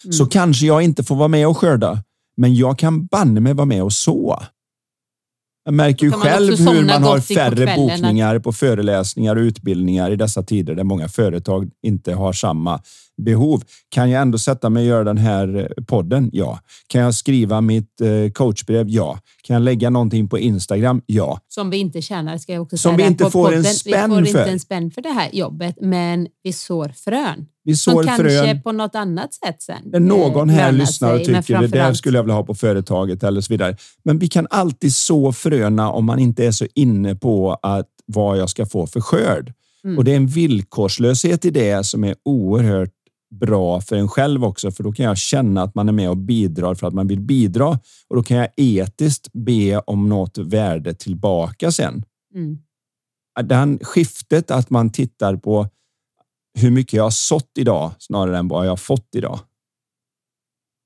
Mm. 0.06 0.14
så 0.14 0.26
kanske 0.26 0.66
jag 0.66 0.82
inte 0.82 1.04
får 1.04 1.16
vara 1.16 1.28
med 1.28 1.48
och 1.48 1.58
skörda. 1.58 2.04
Men 2.38 2.56
jag 2.56 2.80
kan 2.80 3.06
banne 3.06 3.40
mig 3.40 3.54
vara 3.54 3.66
med 3.66 3.84
och 3.84 3.94
så. 3.94 4.44
Jag 5.68 5.74
märker 5.74 6.06
ju 6.06 6.12
själv 6.12 6.58
hur 6.58 6.86
man 6.86 7.04
har 7.04 7.20
färre 7.20 7.76
bokningar 7.76 8.40
på 8.40 8.54
föreläsningar 8.54 9.36
och 9.36 9.42
utbildningar 9.42 10.12
i 10.12 10.16
dessa 10.16 10.44
tider 10.44 10.76
där 10.76 10.84
många 10.84 11.08
företag 11.08 11.70
inte 11.84 12.14
har 12.14 12.34
samma 12.34 12.82
behov. 13.22 13.64
Kan 13.90 14.10
jag 14.10 14.22
ändå 14.22 14.38
sätta 14.38 14.70
mig 14.70 14.82
och 14.82 14.88
göra 14.88 15.04
den 15.04 15.18
här 15.18 15.56
eh, 15.78 15.84
podden? 15.86 16.30
Ja. 16.34 16.60
Kan 16.88 17.02
jag 17.02 17.16
skriva 17.16 17.62
mitt 17.62 18.02
eh, 18.02 18.32
coachbrev? 18.34 18.90
Ja. 18.90 19.20
Kan 19.44 19.54
jag 19.54 19.62
lägga 19.64 19.90
någonting 19.90 20.28
på 20.30 20.40
Instagram? 20.40 21.02
Ja. 21.06 21.40
Som 21.48 21.70
vi 21.70 21.78
inte 21.78 22.02
tjänar, 22.02 22.38
ska 22.38 22.54
jag 22.54 22.62
också 22.62 22.78
Som 22.78 22.90
säga. 22.90 22.98
vi 22.98 23.04
där 23.04 23.10
inte 23.10 23.30
får 23.32 23.48
en 23.48 23.58
podden. 23.58 23.74
spänn 23.74 24.10
Vi 24.10 24.16
får 24.16 24.32
för. 24.32 24.40
inte 24.40 24.52
en 24.52 24.60
spänn 24.60 24.92
för 24.92 25.02
det 25.02 25.10
här 25.10 25.30
jobbet, 25.34 25.76
men 25.82 26.28
vi 26.44 26.54
sår 26.54 26.90
frön. 26.90 27.46
Vi 27.68 27.76
Som 27.76 27.94
sår 27.94 28.04
kanske 28.04 28.24
frön. 28.24 28.62
på 28.62 28.72
något 28.72 28.96
annat 28.96 29.34
sätt 29.34 29.62
sen. 29.62 29.82
När 29.86 30.00
någon 30.00 30.50
eh, 30.50 30.56
här 30.56 30.72
lyssnar 30.72 31.14
och 31.14 31.20
tycker 31.20 31.62
det 31.62 31.68
där 31.68 31.94
skulle 31.94 32.18
jag 32.18 32.24
vilja 32.24 32.36
ha 32.36 32.44
på 32.44 32.56
företaget 32.56 33.24
eller 33.24 33.42
så 33.42 33.54
vidare. 33.54 33.78
Men 34.04 34.20
vi 34.20 34.28
kan 34.28 34.48
alltid 34.50 34.96
så 34.96 35.34
fröna 35.34 35.92
om 35.92 36.06
man 36.06 36.20
inte 36.20 36.46
är 36.46 36.52
så 36.52 36.66
inne 36.76 37.16
på 37.16 37.60
att 37.62 37.88
vad 38.06 38.38
jag 38.38 38.50
ska 38.50 38.66
få 38.66 38.88
för 38.88 39.02
skörd. 39.02 39.54
Mm. 39.84 39.98
Och 39.98 40.04
det 40.04 40.12
är 40.12 40.16
en 40.16 40.28
villkorslöshet 40.28 41.46
i 41.46 41.50
det 41.50 41.86
som 41.86 42.04
är 42.04 42.16
oerhört 42.26 42.94
bra 43.40 43.82
för 43.82 43.96
en 43.96 44.08
själv 44.08 44.46
också, 44.46 44.72
för 44.72 44.84
då 44.84 44.92
kan 44.92 45.06
jag 45.06 45.18
känna 45.18 45.62
att 45.62 45.76
man 45.76 45.90
är 45.90 45.94
med 45.94 46.10
och 46.10 46.18
bidrar 46.18 46.76
för 46.76 46.88
att 46.88 46.94
man 46.94 47.08
vill 47.08 47.22
bidra 47.22 47.80
och 48.08 48.16
då 48.16 48.24
kan 48.24 48.38
jag 48.38 48.50
etiskt 48.58 49.34
be 49.34 49.80
om 49.80 50.10
något 50.10 50.38
värde 50.38 50.94
tillbaka 50.94 51.72
sen. 51.72 52.04
Mm. 52.36 52.58
Den 53.44 53.80
skiftet 53.82 54.52
att 54.52 54.70
man 54.70 54.92
tittar 54.92 55.36
på 55.36 55.68
hur 56.58 56.72
mycket 56.72 56.94
jag 56.94 57.04
har 57.04 57.12
sått 57.12 57.52
idag 57.58 57.92
snarare 58.00 58.38
än 58.38 58.48
vad 58.48 58.66
jag 58.66 58.72
har 58.72 58.78
fått 58.78 59.16
idag. 59.16 59.40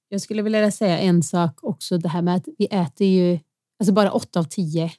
Jag 0.09 0.22
skulle 0.22 0.41
vilja 0.41 0.72
säga 0.72 0.99
en 0.99 1.24
sak 1.24 1.63
också, 1.63 1.97
det 1.97 2.09
här 2.09 2.22
med 2.22 2.36
att 2.36 2.47
vi 2.57 2.65
äter 2.65 3.07
ju 3.07 3.39
alltså 3.80 3.93
bara 3.93 4.11
åtta 4.11 4.39
av 4.39 4.43
tio. 4.43 4.91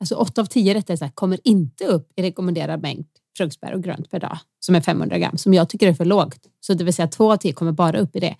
Alltså 0.00 0.14
åtta 0.14 0.40
av 0.40 0.46
tio 0.46 0.74
rättare 0.74 0.96
sagt 0.96 1.16
kommer 1.16 1.38
inte 1.44 1.86
upp 1.86 2.12
i 2.16 2.22
rekommenderad 2.22 2.82
mängd 2.82 3.06
fruktbär 3.36 3.72
och 3.72 3.82
grönt 3.82 4.10
per 4.10 4.20
dag 4.20 4.38
som 4.60 4.74
är 4.74 4.80
500 4.80 5.18
gram, 5.18 5.38
som 5.38 5.54
jag 5.54 5.68
tycker 5.68 5.88
är 5.88 5.94
för 5.94 6.04
lågt. 6.04 6.46
Så 6.60 6.74
det 6.74 6.84
vill 6.84 6.94
säga 6.94 7.08
två 7.08 7.32
av 7.32 7.36
tio 7.36 7.52
kommer 7.52 7.72
bara 7.72 7.98
upp 7.98 8.16
i 8.16 8.20
det. 8.20 8.36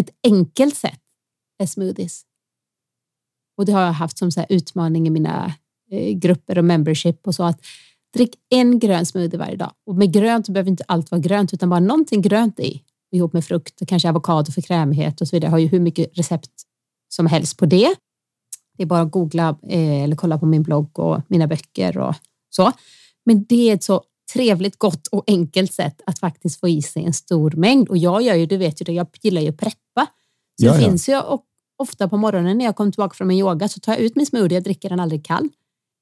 Ett 0.00 0.10
enkelt 0.24 0.76
sätt 0.76 1.00
är 1.58 1.66
smoothies. 1.66 2.22
Och 3.56 3.66
det 3.66 3.72
har 3.72 3.82
jag 3.82 3.92
haft 3.92 4.18
som 4.18 4.30
så 4.30 4.40
här 4.40 4.46
utmaning 4.50 5.06
i 5.06 5.10
mina 5.10 5.54
eh, 5.90 6.12
grupper 6.14 6.58
och 6.58 6.64
membership 6.64 7.26
och 7.26 7.34
så 7.34 7.42
att 7.42 7.60
drick 8.14 8.34
en 8.50 8.78
grön 8.78 9.06
smoothie 9.06 9.38
varje 9.38 9.56
dag. 9.56 9.72
Och 9.86 9.94
med 9.94 10.12
grönt 10.12 10.46
så 10.46 10.52
behöver 10.52 10.70
inte 10.70 10.84
allt 10.88 11.10
vara 11.10 11.20
grönt 11.20 11.54
utan 11.54 11.70
bara 11.70 11.80
någonting 11.80 12.22
grönt 12.22 12.60
i 12.60 12.82
ihop 13.12 13.32
med 13.32 13.44
frukt, 13.44 13.82
kanske 13.86 14.08
avokado 14.08 14.52
för 14.52 14.60
krämighet 14.60 15.20
och 15.20 15.28
så 15.28 15.36
vidare. 15.36 15.46
Jag 15.46 15.50
har 15.50 15.58
ju 15.58 15.66
hur 15.66 15.80
mycket 15.80 16.18
recept 16.18 16.50
som 17.08 17.26
helst 17.26 17.56
på 17.56 17.66
det. 17.66 17.94
Det 18.76 18.82
är 18.82 18.86
bara 18.86 19.00
att 19.00 19.10
googla 19.10 19.58
eh, 19.68 20.02
eller 20.02 20.16
kolla 20.16 20.38
på 20.38 20.46
min 20.46 20.62
blogg 20.62 20.98
och 20.98 21.20
mina 21.28 21.46
böcker 21.46 21.98
och 21.98 22.14
så. 22.50 22.72
Men 23.24 23.44
det 23.44 23.70
är 23.70 23.74
ett 23.74 23.84
så 23.84 24.02
trevligt, 24.32 24.78
gott 24.78 25.06
och 25.06 25.24
enkelt 25.26 25.72
sätt 25.72 26.00
att 26.06 26.18
faktiskt 26.18 26.60
få 26.60 26.68
i 26.68 26.82
sig 26.82 27.04
en 27.04 27.12
stor 27.12 27.50
mängd. 27.50 27.88
Och 27.88 27.98
jag 27.98 28.22
gör 28.22 28.34
ju, 28.34 28.46
du 28.46 28.56
vet 28.56 28.80
ju 28.80 28.84
det, 28.84 28.92
jag 28.92 29.06
gillar 29.22 29.42
ju 29.42 29.48
att 29.48 29.56
preppa. 29.56 30.06
Så 30.60 30.66
det 30.66 30.78
finns 30.78 31.08
ju 31.08 31.20
och 31.20 31.44
ofta 31.78 32.08
på 32.08 32.16
morgonen 32.16 32.58
när 32.58 32.64
jag 32.64 32.76
kommer 32.76 32.92
tillbaka 32.92 33.14
från 33.14 33.28
min 33.28 33.38
yoga 33.38 33.68
så 33.68 33.80
tar 33.80 33.92
jag 33.92 34.00
ut 34.00 34.16
min 34.16 34.26
smoothie, 34.26 34.56
jag 34.56 34.64
dricker 34.64 34.88
den 34.88 35.00
aldrig 35.00 35.24
kall. 35.24 35.48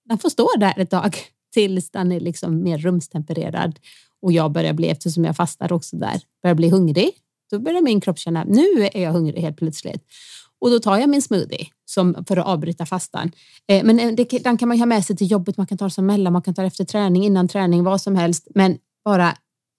Den 0.05 0.19
får 0.19 0.29
stå 0.29 0.49
där 0.59 0.79
ett 0.79 0.91
tag 0.91 1.17
tills 1.53 1.91
den 1.91 2.13
är 2.13 2.21
liksom 2.21 2.63
mer 2.63 2.79
rumstempererad 2.79 3.79
och 4.23 4.33
jag 4.33 4.53
börjar 4.53 4.73
bli, 4.73 4.89
eftersom 4.89 5.25
jag 5.25 5.37
fastar 5.37 5.73
också 5.73 5.97
där, 5.97 6.21
börjar 6.43 6.55
bli 6.55 6.69
hungrig. 6.69 7.11
Då 7.51 7.59
börjar 7.59 7.83
min 7.83 8.01
kropp 8.01 8.19
känna, 8.19 8.45
nu 8.45 8.89
är 8.93 9.03
jag 9.03 9.13
hungrig 9.13 9.41
helt 9.41 9.57
plötsligt. 9.57 10.03
Och 10.61 10.71
då 10.71 10.79
tar 10.79 10.99
jag 10.99 11.09
min 11.09 11.23
smoothie 11.23 11.67
som, 11.85 12.25
för 12.29 12.37
att 12.37 12.47
avbryta 12.47 12.87
fastan. 12.87 13.33
Eh, 13.69 13.85
men 13.85 14.01
eh, 14.01 14.15
det, 14.15 14.25
den 14.25 14.57
kan 14.57 14.69
man 14.69 14.77
ju 14.77 14.81
ha 14.81 14.87
med 14.87 15.05
sig 15.05 15.17
till 15.17 15.31
jobbet, 15.31 15.57
man 15.57 15.67
kan 15.67 15.79
ta 15.79 15.85
det 15.85 15.91
som 15.91 16.07
mellan, 16.07 16.33
man 16.33 16.43
kan 16.43 16.55
ta 16.55 16.63
det 16.63 16.67
efter 16.67 16.85
träning, 16.85 17.25
innan 17.25 17.49
träning, 17.49 17.85
vad 17.85 18.01
som 18.01 18.17
helst. 18.17 18.49
Men 18.55 18.79
bara, 19.05 19.29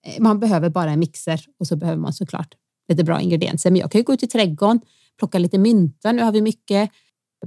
eh, 0.06 0.20
man 0.20 0.40
behöver 0.40 0.68
bara 0.68 0.90
en 0.90 0.98
mixer 0.98 1.44
och 1.58 1.66
så 1.66 1.76
behöver 1.76 2.00
man 2.00 2.12
såklart 2.12 2.54
lite 2.88 3.04
bra 3.04 3.20
ingredienser. 3.20 3.70
Men 3.70 3.80
jag 3.80 3.92
kan 3.92 3.98
ju 3.98 4.04
gå 4.04 4.12
ut 4.12 4.22
i 4.22 4.26
trädgården, 4.26 4.80
plocka 5.18 5.38
lite 5.38 5.58
mynta, 5.58 6.12
nu 6.12 6.22
har 6.22 6.32
vi 6.32 6.42
mycket. 6.42 6.90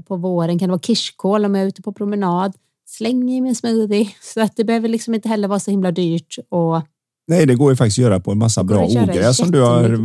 På 0.08 0.16
våren 0.16 0.60
kan 0.60 0.68
det 0.68 0.72
vara 0.72 0.82
kirskål 0.82 1.46
om 1.46 1.56
jag 1.56 1.64
är 1.64 1.68
ute 1.68 1.82
på 1.82 1.94
promenad. 1.94 2.54
Släng 2.86 3.32
i 3.32 3.42
min 3.42 3.56
smoothie. 3.56 4.10
Så 4.22 4.42
att 4.42 4.56
det 4.56 4.64
behöver 4.64 4.88
liksom 4.88 5.14
inte 5.14 5.30
heller 5.30 5.48
vara 5.48 5.60
så 5.60 5.72
himla 5.72 5.92
dyrt. 5.92 6.38
Och 6.50 6.82
Nej, 7.28 7.46
det 7.46 7.56
går 7.56 7.72
ju 7.72 7.76
faktiskt 7.76 8.00
att 8.00 8.04
göra 8.04 8.20
på 8.20 8.32
en 8.32 8.38
massa 8.38 8.64
Det 8.64 8.68
bra 8.68 8.86
ogräs 8.86 9.38
som 9.38 9.52
du 9.52 9.62
har 9.62 10.00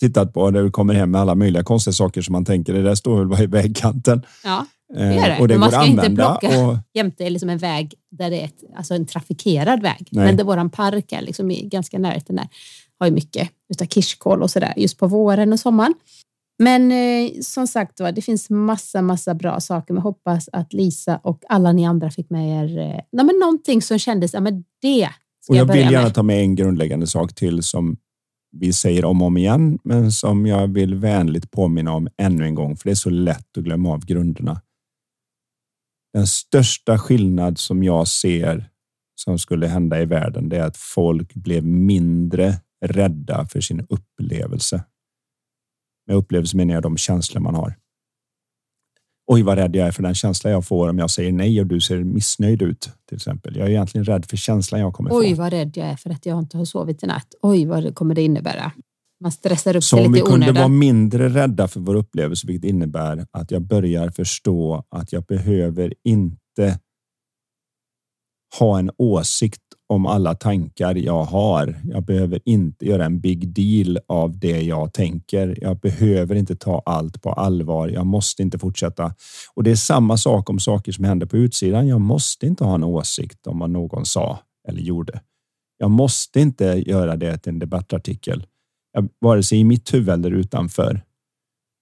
tittat 0.00 0.32
på 0.32 0.50
där 0.50 0.62
du 0.62 0.70
kommer 0.70 0.94
hem 0.94 1.10
med 1.10 1.20
alla 1.20 1.34
möjliga 1.34 1.62
konstiga 1.62 1.92
saker 1.92 2.22
som 2.22 2.32
man 2.32 2.44
tänker 2.44 2.72
det 2.72 2.82
där 2.82 2.94
står 2.94 3.18
väl 3.18 3.28
bara 3.28 3.42
i 3.42 3.46
vägkanten. 3.46 4.22
ja, 4.44 4.66
Eh, 4.96 5.16
gör 5.16 5.28
det. 5.28 5.38
Och 5.40 5.48
det 5.48 5.54
Men 5.54 5.60
man 5.60 5.70
ska 5.70 5.86
inte 5.86 6.10
plocka. 6.10 6.66
Och, 6.66 6.76
jämte 6.94 7.30
liksom 7.30 7.48
en 7.48 7.58
väg 7.58 7.94
där 8.10 8.30
det 8.30 8.40
är 8.40 8.44
ett, 8.44 8.64
alltså 8.76 8.94
en 8.94 9.06
trafikerad 9.06 9.82
väg. 9.82 10.08
Nej. 10.10 10.24
Men 10.26 10.36
där 10.36 10.44
våran 10.44 10.70
park 10.70 11.12
är 11.12 11.22
liksom 11.22 11.56
ganska 11.62 11.98
närheten 11.98 12.36
där. 12.36 12.48
Har 12.98 13.06
ju 13.06 13.12
mycket 13.12 13.48
utav 13.68 13.86
kirskål 13.86 14.42
och 14.42 14.50
sådär 14.50 14.74
just 14.76 14.98
på 14.98 15.06
våren 15.06 15.52
och 15.52 15.60
sommaren. 15.60 15.94
Men 16.62 16.92
eh, 16.92 17.40
som 17.40 17.66
sagt 17.66 18.00
var, 18.00 18.12
det 18.12 18.22
finns 18.22 18.50
massa, 18.50 19.02
massa 19.02 19.34
bra 19.34 19.60
saker. 19.60 19.94
Men 19.94 20.02
hoppas 20.02 20.48
att 20.52 20.72
Lisa 20.72 21.16
och 21.16 21.42
alla 21.48 21.72
ni 21.72 21.86
andra 21.86 22.10
fick 22.10 22.30
med 22.30 22.64
er 22.64 22.78
eh, 22.78 23.00
nej, 23.12 23.26
men 23.26 23.38
någonting 23.40 23.82
som 23.82 23.98
kändes, 23.98 24.34
ja 24.34 24.40
men 24.40 24.64
det 24.82 25.08
ska 25.40 25.52
Och 25.52 25.56
jag 25.56 25.68
jag 25.68 25.74
vill 25.74 25.92
gärna 25.92 26.02
med. 26.04 26.14
ta 26.14 26.22
med 26.22 26.40
en 26.40 26.54
grundläggande 26.54 27.06
sak 27.06 27.34
till 27.34 27.62
som 27.62 27.96
vi 28.52 28.72
säger 28.72 29.04
om 29.04 29.22
och 29.22 29.26
om 29.26 29.36
igen, 29.36 29.78
men 29.84 30.12
som 30.12 30.46
jag 30.46 30.74
vill 30.74 30.94
vänligt 30.94 31.50
påminna 31.50 31.92
om 31.92 32.08
ännu 32.16 32.44
en 32.44 32.54
gång, 32.54 32.76
för 32.76 32.84
det 32.84 32.90
är 32.90 32.94
så 32.94 33.10
lätt 33.10 33.56
att 33.58 33.64
glömma 33.64 33.92
av 33.92 34.06
grunderna. 34.06 34.60
Den 36.12 36.26
största 36.26 36.98
skillnad 36.98 37.58
som 37.58 37.82
jag 37.82 38.08
ser 38.08 38.70
som 39.14 39.38
skulle 39.38 39.66
hända 39.66 40.02
i 40.02 40.04
världen, 40.04 40.48
det 40.48 40.56
är 40.56 40.64
att 40.64 40.76
folk 40.76 41.34
blev 41.34 41.64
mindre 41.64 42.54
rädda 42.84 43.46
för 43.46 43.60
sin 43.60 43.86
upplevelse. 43.88 44.84
Med 46.06 46.16
upplevelse 46.16 46.56
menar 46.56 46.74
jag 46.74 46.82
de 46.82 46.96
känslor 46.96 47.40
man 47.40 47.54
har. 47.54 47.74
Oj, 49.26 49.42
vad 49.42 49.58
rädd 49.58 49.76
jag 49.76 49.88
är 49.88 49.92
för 49.92 50.02
den 50.02 50.14
känsla 50.14 50.50
jag 50.50 50.66
får 50.66 50.88
om 50.88 50.98
jag 50.98 51.10
säger 51.10 51.32
nej 51.32 51.60
och 51.60 51.66
du 51.66 51.80
ser 51.80 52.04
missnöjd 52.04 52.62
ut, 52.62 52.90
till 53.08 53.16
exempel. 53.16 53.56
Jag 53.56 53.66
är 53.66 53.70
egentligen 53.70 54.04
rädd 54.04 54.26
för 54.26 54.36
känslan 54.36 54.80
jag 54.80 54.94
kommer 54.94 55.10
Oj, 55.12 55.34
få. 55.34 55.42
vad 55.42 55.52
rädd 55.52 55.72
jag 55.76 55.86
är 55.86 55.96
för 55.96 56.10
att 56.10 56.26
jag 56.26 56.38
inte 56.38 56.56
har 56.56 56.64
sovit 56.64 57.02
i 57.02 57.06
natt. 57.06 57.34
Oj, 57.42 57.66
vad 57.66 57.94
kommer 57.94 58.14
det 58.14 58.22
innebära. 58.22 58.72
Man 59.20 59.32
stressar 59.32 59.76
upp 59.76 59.84
Så 59.84 59.96
sig 59.96 60.06
om 60.06 60.12
lite 60.12 60.24
vi 60.24 60.28
i 60.28 60.32
kunde 60.32 60.46
vara 60.46 60.50
onödan. 60.64 60.78
mindre 60.78 61.28
rädda 61.28 61.68
för 61.68 61.80
vår 61.80 61.94
upplevelse, 61.94 62.46
vilket 62.46 62.70
innebär 62.70 63.26
att 63.30 63.50
jag 63.50 63.62
börjar 63.62 64.10
förstå 64.10 64.84
att 64.88 65.12
jag 65.12 65.24
behöver 65.24 65.94
inte 66.04 66.78
ha 68.58 68.78
en 68.78 68.90
åsikt 68.98 69.62
om 69.90 70.06
alla 70.06 70.34
tankar 70.34 70.94
jag 70.94 71.24
har. 71.24 71.80
Jag 71.84 72.02
behöver 72.04 72.40
inte 72.44 72.86
göra 72.86 73.04
en 73.04 73.20
big 73.20 73.48
deal 73.54 73.98
av 74.08 74.38
det 74.38 74.62
jag 74.62 74.92
tänker. 74.92 75.58
Jag 75.60 75.78
behöver 75.80 76.34
inte 76.34 76.56
ta 76.56 76.82
allt 76.86 77.22
på 77.22 77.32
allvar. 77.32 77.88
Jag 77.88 78.06
måste 78.06 78.42
inte 78.42 78.58
fortsätta. 78.58 79.14
Och 79.54 79.62
det 79.64 79.70
är 79.70 79.76
samma 79.76 80.16
sak 80.16 80.50
om 80.50 80.58
saker 80.60 80.92
som 80.92 81.04
händer 81.04 81.26
på 81.26 81.36
utsidan. 81.36 81.86
Jag 81.88 82.00
måste 82.00 82.46
inte 82.46 82.64
ha 82.64 82.74
en 82.74 82.84
åsikt 82.84 83.46
om 83.46 83.58
vad 83.58 83.70
någon 83.70 84.06
sa 84.06 84.38
eller 84.68 84.80
gjorde. 84.80 85.20
Jag 85.78 85.90
måste 85.90 86.40
inte 86.40 86.64
göra 86.86 87.16
det 87.16 87.38
till 87.38 87.52
en 87.52 87.58
debattartikel, 87.58 88.46
jag- 88.92 89.08
vare 89.20 89.42
sig 89.42 89.58
i 89.58 89.64
mitt 89.64 89.94
huvud 89.94 90.08
eller 90.08 90.30
utanför. 90.30 91.02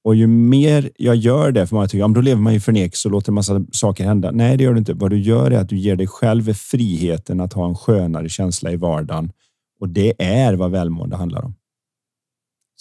Och 0.04 0.14
ju 0.14 0.26
mer 0.26 0.90
jag 0.96 1.16
gör 1.16 1.52
det, 1.52 1.66
för 1.66 1.76
man 1.76 1.88
tycker, 1.88 1.98
ja, 1.98 2.08
men 2.08 2.14
då 2.14 2.20
lever 2.20 2.40
man 2.40 2.52
i 2.52 2.60
förnekelse 2.60 3.08
och 3.08 3.12
låter 3.12 3.30
en 3.30 3.34
massa 3.34 3.64
saker 3.72 4.04
hända. 4.04 4.30
Nej, 4.30 4.56
det 4.56 4.64
gör 4.64 4.72
du 4.72 4.78
inte. 4.78 4.94
Vad 4.94 5.10
du 5.10 5.18
gör 5.20 5.50
är 5.50 5.58
att 5.58 5.68
du 5.68 5.76
ger 5.78 5.96
dig 5.96 6.06
själv 6.06 6.54
friheten 6.54 7.40
att 7.40 7.52
ha 7.52 7.68
en 7.68 7.74
skönare 7.74 8.28
känsla 8.28 8.72
i 8.72 8.76
vardagen. 8.76 9.32
Och 9.80 9.88
det 9.88 10.22
är 10.22 10.54
vad 10.54 10.70
välmående 10.70 11.16
handlar 11.16 11.44
om. 11.44 11.54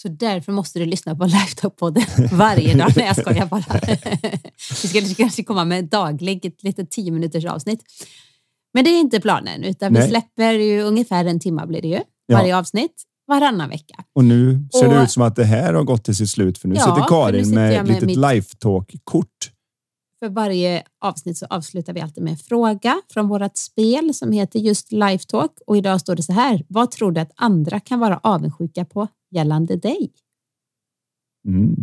Så 0.02 0.08
därför 0.08 0.52
måste 0.52 0.78
du 0.78 0.86
lyssna 0.86 1.14
på 1.16 1.24
Lifetop-podden 1.24 2.28
varje 2.32 2.74
dag. 2.74 2.92
Nej, 2.96 3.06
jag 3.06 3.16
skojar 3.16 3.46
bara. 3.46 3.64
Vi 4.82 4.88
skulle 4.88 5.14
kanske 5.14 5.44
komma 5.44 5.64
med 5.64 5.84
dagligt, 5.84 6.62
litet 6.62 6.90
tio 6.90 7.12
minuters 7.12 7.44
avsnitt. 7.44 7.82
Men 8.74 8.84
det 8.84 8.90
är 8.90 9.00
inte 9.00 9.20
planen, 9.20 9.64
utan 9.64 9.92
vi 9.92 9.98
Nej. 9.98 10.08
släpper 10.08 10.52
ju 10.52 10.82
ungefär 10.82 11.24
en 11.24 11.40
timme 11.40 11.66
blir 11.66 11.82
det 11.82 11.88
ju. 11.88 12.00
Ja. 12.26 12.36
Varje 12.36 12.56
avsnitt, 12.56 13.02
varannan 13.28 13.68
vecka. 13.68 14.04
Och 14.12 14.24
nu 14.24 14.68
ser 14.72 14.88
det 14.88 14.96
Och- 14.98 15.02
ut 15.04 15.10
som 15.10 15.22
att 15.22 15.36
det 15.36 15.44
här 15.44 15.74
har 15.74 15.84
gått 15.84 16.04
till 16.04 16.16
sitt 16.16 16.30
slut, 16.30 16.58
för 16.58 16.68
nu 16.68 16.74
Ja, 16.74 16.80
sitter 16.80 17.08
Karin 17.08 17.44
sitter 17.44 17.54
med 17.60 17.72
jag 17.72 17.76
ett 17.80 17.82
med 17.86 17.94
litet 17.94 18.06
mitt- 18.06 18.16
life-talk-kort. 18.18 19.52
För 20.18 20.28
varje 20.28 20.82
avsnitt 21.00 21.38
så 21.38 21.46
avslutar 21.50 21.92
vi 21.92 22.00
alltid 22.00 22.24
med 22.24 22.30
en 22.30 22.36
fråga 22.36 23.00
från 23.12 23.28
vårt 23.28 23.56
spel 23.56 24.14
som 24.14 24.32
heter 24.32 24.58
just 24.58 24.92
Lifetalk. 24.92 25.52
Och 25.66 25.76
idag 25.76 26.00
står 26.00 26.16
det 26.16 26.22
så 26.22 26.32
här. 26.32 26.64
Vad 26.68 26.90
tror 26.90 27.12
du 27.12 27.20
att 27.20 27.32
andra 27.36 27.80
kan 27.80 28.00
vara 28.00 28.20
avundsjuka 28.22 28.84
på 28.84 29.08
gällande 29.30 29.76
dig? 29.76 30.12
Mm. 31.48 31.74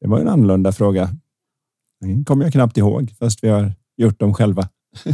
Det 0.00 0.08
var 0.08 0.20
en 0.20 0.28
annorlunda 0.28 0.72
fråga. 0.72 1.08
Den 2.00 2.24
kommer 2.24 2.44
jag 2.44 2.52
knappt 2.52 2.76
ihåg, 2.76 3.14
fast 3.18 3.44
vi 3.44 3.48
har 3.48 3.72
gjort 3.96 4.20
dem 4.20 4.34
själva. 4.34 4.68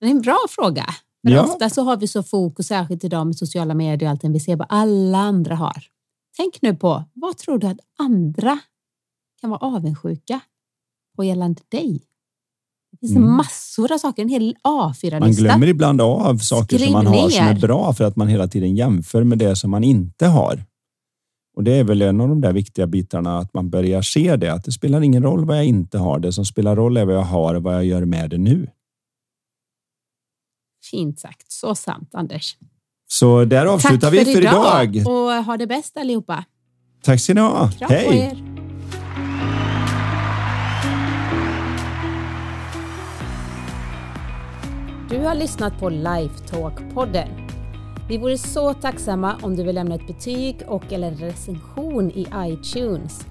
Det 0.00 0.06
är 0.06 0.10
en 0.10 0.20
bra 0.22 0.38
fråga. 0.50 0.86
För 1.26 1.32
Ja. 1.32 1.44
ofta 1.44 1.70
så 1.70 1.82
har 1.82 1.96
vi 1.96 2.06
så 2.06 2.22
fokus, 2.22 2.66
särskilt 2.66 3.04
idag 3.04 3.26
med 3.26 3.36
sociala 3.36 3.74
medier 3.74 4.08
och 4.08 4.10
allting, 4.10 4.32
vi 4.32 4.40
ser 4.40 4.56
vad 4.56 4.66
alla 4.70 5.18
andra 5.18 5.54
har. 5.54 5.82
Tänk 6.36 6.62
nu 6.62 6.74
på, 6.76 7.04
vad 7.12 7.36
tror 7.38 7.58
du 7.58 7.66
att 7.66 7.78
andra 7.98 8.58
kan 9.40 9.50
vara 9.50 9.60
avundsjuka 9.60 10.40
på 11.16 11.24
gällande 11.24 11.62
dig? 11.68 12.02
Det 12.92 12.96
finns 12.98 13.16
Mm. 13.16 13.36
massor 13.36 13.92
av 13.92 13.98
saker, 13.98 14.22
en 14.22 14.28
hel 14.28 14.54
Man 14.64 14.92
A4-lista. 14.92 15.42
glömmer 15.42 15.66
ibland 15.66 16.00
av 16.00 16.38
saker 16.38 16.76
Skriv 16.76 16.84
som 16.86 16.92
man 16.92 17.06
har 17.06 17.28
som 17.30 17.44
är 17.46 17.54
ner. 17.54 17.60
bra 17.60 17.92
för 17.92 18.04
att 18.04 18.16
man 18.16 18.28
hela 18.28 18.48
tiden 18.48 18.76
jämför 18.76 19.24
med 19.24 19.38
det 19.38 19.56
som 19.56 19.70
man 19.70 19.84
inte 19.84 20.26
har. 20.26 20.64
Och 21.56 21.64
det 21.64 21.72
är 21.74 21.84
väl 21.84 22.02
en 22.02 22.20
av 22.20 22.28
de 22.28 22.40
där 22.40 22.52
viktiga 22.52 22.86
bitarna 22.86 23.38
att 23.38 23.54
man 23.54 23.70
börjar 23.70 24.02
se 24.02 24.36
det, 24.36 24.52
att 24.52 24.64
det 24.64 24.72
spelar 24.72 25.00
ingen 25.00 25.22
roll 25.22 25.44
vad 25.44 25.56
jag 25.56 25.64
inte 25.64 25.98
har. 25.98 26.18
Det 26.18 26.32
som 26.32 26.44
spelar 26.44 26.76
roll 26.76 26.96
är 26.96 27.04
vad 27.04 27.14
jag 27.14 27.22
har 27.22 27.54
och 27.54 27.62
vad 27.62 27.74
jag 27.74 27.84
gör 27.84 28.04
med 28.04 28.30
det 28.30 28.38
nu. 28.38 28.66
Fint 30.90 31.20
sagt, 31.20 31.52
så 31.52 31.74
sant 31.74 32.10
Anders. 32.12 32.56
Så 33.08 33.44
där 33.44 33.66
avslutar 33.66 34.10
vi 34.10 34.24
för 34.24 34.40
idag. 34.40 35.02
och 35.06 35.44
ha 35.44 35.56
det 35.56 35.66
bäst 35.66 35.96
allihopa. 35.96 36.44
Tack 37.02 37.20
ska 37.20 37.34
ni 37.34 37.40
ha. 37.40 37.70
Kram 37.70 37.88
på 37.88 37.94
Hej! 37.94 38.18
er. 38.18 38.56
Du 45.10 45.18
har 45.18 45.34
lyssnat 45.34 45.78
på 45.80 45.90
Lifetalk-podden. 45.90 47.28
Vi 48.08 48.18
vore 48.18 48.38
så 48.38 48.74
tacksamma 48.74 49.36
om 49.42 49.56
du 49.56 49.64
vill 49.64 49.74
lämna 49.74 49.94
ett 49.94 50.06
betyg 50.06 50.62
och 50.66 50.92
eller 50.92 51.08
en 51.08 51.16
recension 51.16 52.10
i 52.10 52.26
iTunes. 52.36 53.26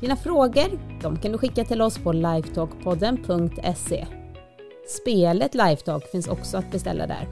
Dina 0.00 0.16
frågor 0.16 1.00
de 1.02 1.16
kan 1.16 1.32
du 1.32 1.38
skicka 1.38 1.64
till 1.64 1.82
oss 1.82 1.98
på 1.98 2.12
lifetalkpodden.se. 2.12 4.06
Spelet 4.88 5.54
Lifetalk 5.54 6.06
finns 6.10 6.28
också 6.28 6.56
att 6.56 6.70
beställa 6.70 7.06
där. 7.06 7.28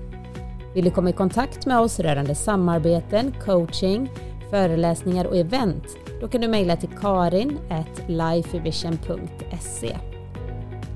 Vill 0.74 0.84
du 0.84 0.90
komma 0.90 1.11
i 1.11 1.12
kontakt 1.12 1.66
med 1.66 1.80
oss 1.80 2.00
rörande 2.00 2.34
samarbeten, 2.34 3.34
coaching, 3.44 4.11
föreläsningar 4.50 5.24
och 5.24 5.36
event? 5.36 5.84
Då 6.20 6.28
kan 6.28 6.40
du 6.40 6.48
mejla 6.48 6.76
till 6.76 6.88
karin 7.00 7.59
lifevision.se. 8.07 9.96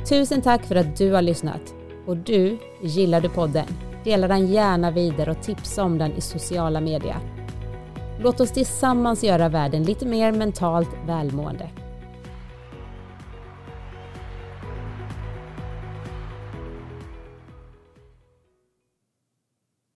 Tusen 0.08 0.42
tack 0.42 0.64
för 0.64 0.76
att 0.76 0.96
du 0.96 1.12
har 1.12 1.22
lyssnat. 1.22 1.74
Och 2.06 2.16
du, 2.16 2.58
gillar 2.82 3.20
du 3.20 3.28
podden? 3.28 3.66
Dela 4.04 4.28
den 4.28 4.46
gärna 4.46 4.90
vidare 4.90 5.30
och 5.30 5.42
tipsa 5.42 5.84
om 5.84 5.98
den 5.98 6.12
i 6.12 6.20
sociala 6.20 6.80
medier. 6.80 7.18
Låt 8.20 8.40
oss 8.40 8.50
tillsammans 8.50 9.24
göra 9.24 9.48
världen 9.48 9.82
lite 9.82 10.06
mer 10.06 10.32
mentalt 10.32 10.90
välmående. 11.06 11.70